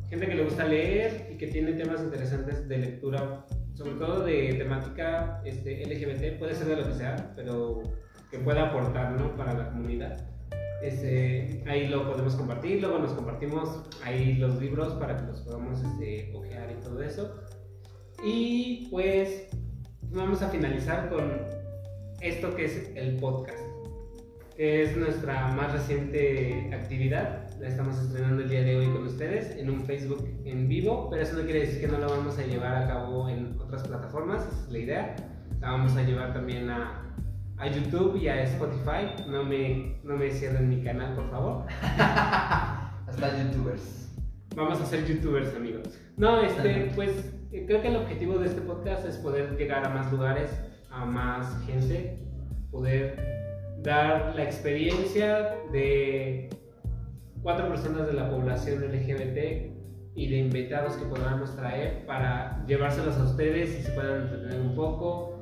gente 0.08 0.28
que 0.28 0.36
le 0.36 0.44
gusta 0.44 0.64
leer 0.66 1.30
y 1.32 1.36
que 1.36 1.48
tiene 1.48 1.72
temas 1.72 2.00
interesantes 2.00 2.68
de 2.68 2.78
lectura, 2.78 3.44
sobre 3.74 3.92
todo 3.92 4.24
de 4.24 4.54
temática 4.54 5.40
este, 5.44 5.84
LGBT, 5.86 6.38
puede 6.38 6.54
ser 6.54 6.68
de 6.68 6.76
lo 6.76 6.86
que 6.86 6.94
sea, 6.94 7.32
pero 7.34 7.82
que 8.30 8.38
pueda 8.38 8.68
aportar 8.68 9.12
¿no? 9.12 9.36
para 9.36 9.54
la 9.54 9.68
comunidad. 9.70 10.26
Este, 10.82 11.62
ahí 11.66 11.86
lo 11.88 12.10
podemos 12.10 12.34
compartir, 12.34 12.80
luego 12.80 12.98
nos 12.98 13.12
compartimos 13.12 13.84
ahí 14.02 14.34
los 14.34 14.60
libros 14.60 14.94
para 14.94 15.16
que 15.16 15.26
los 15.26 15.40
podamos 15.42 15.80
este, 15.82 16.32
ojear 16.34 16.72
y 16.72 16.82
todo 16.82 17.02
eso. 17.02 17.40
Y 18.24 18.88
pues 18.90 19.48
vamos 20.10 20.42
a 20.42 20.48
finalizar 20.48 21.08
con 21.08 21.30
esto 22.20 22.54
que 22.54 22.64
es 22.64 22.90
el 22.94 23.16
podcast, 23.16 23.58
que 24.62 24.84
es 24.84 24.96
nuestra 24.96 25.48
más 25.48 25.72
reciente 25.72 26.70
actividad. 26.72 27.50
La 27.58 27.66
estamos 27.66 27.98
estrenando 27.98 28.44
el 28.44 28.48
día 28.48 28.62
de 28.62 28.76
hoy 28.76 28.86
con 28.92 29.08
ustedes 29.08 29.56
en 29.56 29.68
un 29.68 29.80
Facebook 29.80 30.24
en 30.44 30.68
vivo, 30.68 31.10
pero 31.10 31.20
eso 31.20 31.36
no 31.36 31.42
quiere 31.42 31.66
decir 31.66 31.80
que 31.80 31.88
no 31.88 31.98
la 31.98 32.06
vamos 32.06 32.38
a 32.38 32.46
llevar 32.46 32.76
a 32.76 32.86
cabo 32.86 33.28
en 33.28 33.58
otras 33.60 33.82
plataformas, 33.88 34.46
esa 34.46 34.66
es 34.66 34.70
la 34.70 34.78
idea. 34.78 35.16
La 35.58 35.72
vamos 35.72 35.96
a 35.96 36.04
llevar 36.04 36.32
también 36.32 36.70
a, 36.70 37.12
a 37.56 37.66
YouTube 37.66 38.14
y 38.22 38.28
a 38.28 38.40
Spotify. 38.44 39.24
No 39.28 39.42
me, 39.42 39.98
no 40.04 40.16
me 40.16 40.30
cierren 40.30 40.68
mi 40.68 40.80
canal, 40.80 41.16
por 41.16 41.28
favor. 41.28 41.66
Hasta 41.98 43.42
youtubers. 43.42 44.14
Vamos 44.54 44.80
a 44.80 44.86
ser 44.86 45.04
youtubers, 45.06 45.56
amigos. 45.56 45.98
No, 46.16 46.40
este, 46.40 46.92
pues 46.94 47.34
creo 47.50 47.82
que 47.82 47.88
el 47.88 47.96
objetivo 47.96 48.38
de 48.38 48.46
este 48.46 48.60
podcast 48.60 49.06
es 49.06 49.16
poder 49.16 49.56
llegar 49.56 49.84
a 49.84 49.88
más 49.88 50.12
lugares, 50.12 50.52
a 50.88 51.04
más 51.04 51.48
gente, 51.66 52.16
poder 52.70 53.41
dar 53.83 54.35
la 54.37 54.45
experiencia 54.45 55.57
de 55.72 56.51
cuatro 57.43 57.68
personas 57.68 58.07
de 58.07 58.12
la 58.12 58.30
población 58.30 58.83
LGBT 58.83 59.72
y 60.14 60.28
de 60.28 60.37
invitados 60.37 60.95
que 60.97 61.05
podamos 61.07 61.55
traer 61.57 62.07
para 62.07 62.64
llevárselos 62.66 63.16
a 63.16 63.24
ustedes 63.24 63.80
y 63.80 63.83
se 63.83 63.93
puedan 63.93 64.22
entretener 64.22 64.61
un 64.61 64.74
poco 64.74 65.39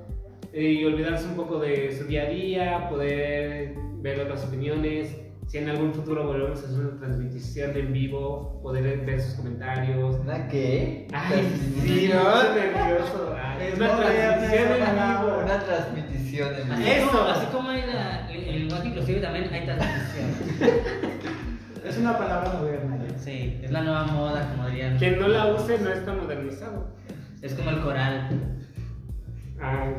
y 0.53 0.84
olvidarse 0.84 1.26
un 1.26 1.34
poco 1.34 1.59
de 1.59 1.93
su 1.93 2.05
día 2.05 2.22
a 2.22 2.26
día, 2.26 2.88
poder 2.88 3.74
ver 3.99 4.20
otras 4.20 4.45
opiniones. 4.45 5.16
Si 5.47 5.59
en 5.59 5.68
algún 5.68 5.93
futuro 5.93 6.26
volvemos 6.26 6.62
a 6.62 6.66
hacer 6.66 6.78
una 6.78 7.01
transmisión 7.01 7.76
en 7.76 7.93
vivo, 7.93 8.61
poder 8.62 9.05
ver 9.05 9.20
sus 9.20 9.34
comentarios. 9.34 10.16
¿Una 10.20 10.47
qué? 10.49 11.09
Ay, 11.12 11.43
sí, 11.82 12.09
nervioso. 12.09 13.36
Es 13.61 13.74
una 13.76 13.88
no 13.88 13.96
transmisión 13.96 14.72
en 14.72 14.94
vivo. 14.94 15.38
Una 15.44 15.58
transmisión 15.61 16.54
en 16.54 16.68
vivo. 16.68 16.90
Eso, 16.90 17.28
así 17.28 17.46
como 17.46 17.68
hay 17.70 17.82
la, 17.82 18.30
el, 18.30 18.61
lenguaje 18.61 18.88
inclusive 18.88 19.20
también 19.20 19.52
hay 19.52 19.64
transmisión. 19.64 20.30
Es 21.84 21.96
una 21.96 22.16
palabra 22.16 22.52
moderna 22.52 22.98
ya. 22.98 23.18
Sí, 23.18 23.58
es 23.62 23.70
la 23.70 23.82
nueva 23.82 24.04
moda, 24.04 24.50
como 24.50 24.68
dirían. 24.68 24.98
Quien 24.98 25.18
no 25.18 25.28
la 25.28 25.46
use 25.46 25.78
no 25.78 25.90
está 25.90 26.12
modernizado. 26.12 26.94
Es 27.40 27.54
como 27.54 27.70
el 27.70 27.80
coral. 27.80 28.28
Ay, 29.61 29.94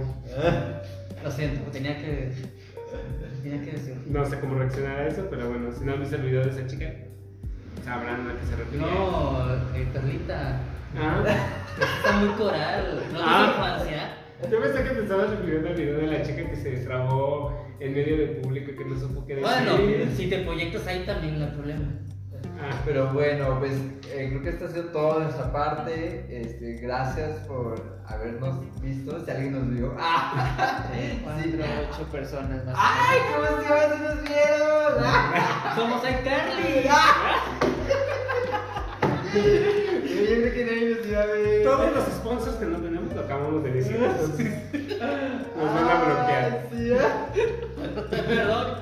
Lo 1.23 1.31
siento, 1.31 1.69
tenía 1.71 1.97
que. 1.97 2.33
Tenía 3.41 3.61
que 3.61 3.71
decirlo. 3.71 4.01
no 4.07 4.25
sé 4.25 4.39
cómo 4.39 4.55
reaccionar 4.55 4.99
a 4.99 5.07
eso, 5.07 5.27
pero 5.29 5.49
bueno, 5.49 5.71
si 5.71 5.83
no 5.83 5.93
han 5.93 6.01
visto 6.01 6.17
el 6.17 6.21
video 6.21 6.43
de 6.43 6.51
esa 6.51 6.67
chica, 6.67 6.93
sabrán 7.83 8.29
a 8.29 8.39
qué 8.39 8.45
se 8.45 8.55
refiere. 8.55 8.85
No, 8.85 9.53
eh, 9.75 9.87
Carlita. 9.93 10.59
Ah, 10.97 11.23
Está 11.97 12.11
muy 12.17 12.29
coral. 12.35 13.01
¿No 13.13 13.19
Ah. 13.23 13.53
infancia? 13.55 14.17
yo 14.49 14.59
pensé 14.59 14.83
que 14.83 14.89
te 14.89 15.01
estabas 15.03 15.29
refiriendo 15.29 15.69
al 15.69 15.75
video 15.75 15.97
de 15.97 16.07
la 16.07 16.21
chica 16.23 16.49
que 16.49 16.55
se 16.55 16.71
destrabó 16.71 17.65
en 17.79 17.93
medio 17.93 18.17
del 18.17 18.37
público 18.37 18.71
y 18.71 18.75
que 18.75 18.85
no 18.85 18.99
supo 18.99 19.25
qué 19.25 19.35
decir. 19.35 19.49
Bueno, 19.49 20.11
si 20.17 20.27
te 20.29 20.39
proyectas 20.39 20.87
ahí 20.87 21.03
también 21.05 21.39
no 21.39 21.45
hay 21.45 21.51
problema. 21.51 21.85
Ah, 22.59 22.75
Pero 22.85 23.11
bueno, 23.13 23.57
pues 23.59 23.73
eh, 24.11 24.27
creo 24.29 24.41
que 24.43 24.49
esto 24.49 24.65
ha 24.65 24.69
sido 24.69 24.85
todo 24.85 25.19
de 25.19 25.25
nuestra 25.25 25.51
parte. 25.51 26.25
Este, 26.29 26.73
gracias 26.81 27.37
por 27.47 28.01
habernos 28.07 28.57
visto. 28.81 29.23
Si 29.25 29.31
alguien 29.31 29.53
nos 29.53 29.69
vio. 29.69 29.95
¡Ah! 29.99 30.83
Sí. 30.93 31.21
ocho 31.91 32.03
personas 32.11 32.63
más. 32.65 32.75
¡Ay, 32.77 33.19
qué 33.27 33.33
emoción! 33.35 33.97
¡Sí 33.97 34.03
nos 34.03 34.21
vieron! 34.23 35.03
¡Ah! 35.03 35.73
¡Somos 35.75 36.01
iCarly! 36.09 36.89
Yo 40.31 40.37
creo 40.37 40.53
que 40.53 40.65
nadie 40.65 40.95
nos 40.95 41.05
iba 41.05 41.21
a 41.23 41.25
ver. 41.25 41.63
todos 41.63 41.93
los 41.93 42.05
sponsors 42.05 42.55
que 42.55 42.65
no 42.65 42.77
tenemos 42.77 43.13
lo 43.13 43.19
acabamos 43.19 43.63
de 43.65 43.71
decir, 43.73 43.97
entonces 43.97 44.47
nos 45.57 45.73
van 45.73 45.89
a 45.89 46.03
bloquear. 46.05 46.67
Ay, 46.71 46.77
sí, 46.77 46.91
¿eh? 46.93 46.97
Perdón. 48.09 48.77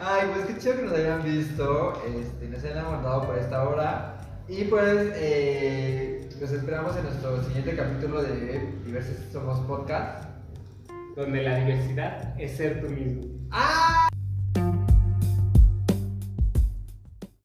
Ay, 0.00 0.28
pues 0.32 0.46
qué 0.46 0.58
chido 0.58 0.76
que 0.76 0.82
nos 0.82 0.92
hayan 0.94 1.22
visto, 1.22 2.02
este, 2.06 2.48
nos 2.48 2.64
hayan 2.64 2.78
aguantado 2.78 3.26
por 3.26 3.38
esta 3.38 3.68
hora. 3.68 4.16
Y 4.48 4.64
pues, 4.64 5.12
eh, 5.16 6.26
los 6.40 6.50
esperamos 6.52 6.96
en 6.96 7.02
nuestro 7.04 7.44
siguiente 7.44 7.76
capítulo 7.76 8.22
de 8.22 8.60
Diversos 8.86 9.16
Somos 9.30 9.60
Podcast. 9.66 10.24
Donde 11.16 11.42
la 11.42 11.58
diversidad 11.58 12.34
es 12.40 12.56
ser 12.56 12.80
tú 12.80 12.88
mismo. 12.88 13.24
¡Ah! 13.50 14.08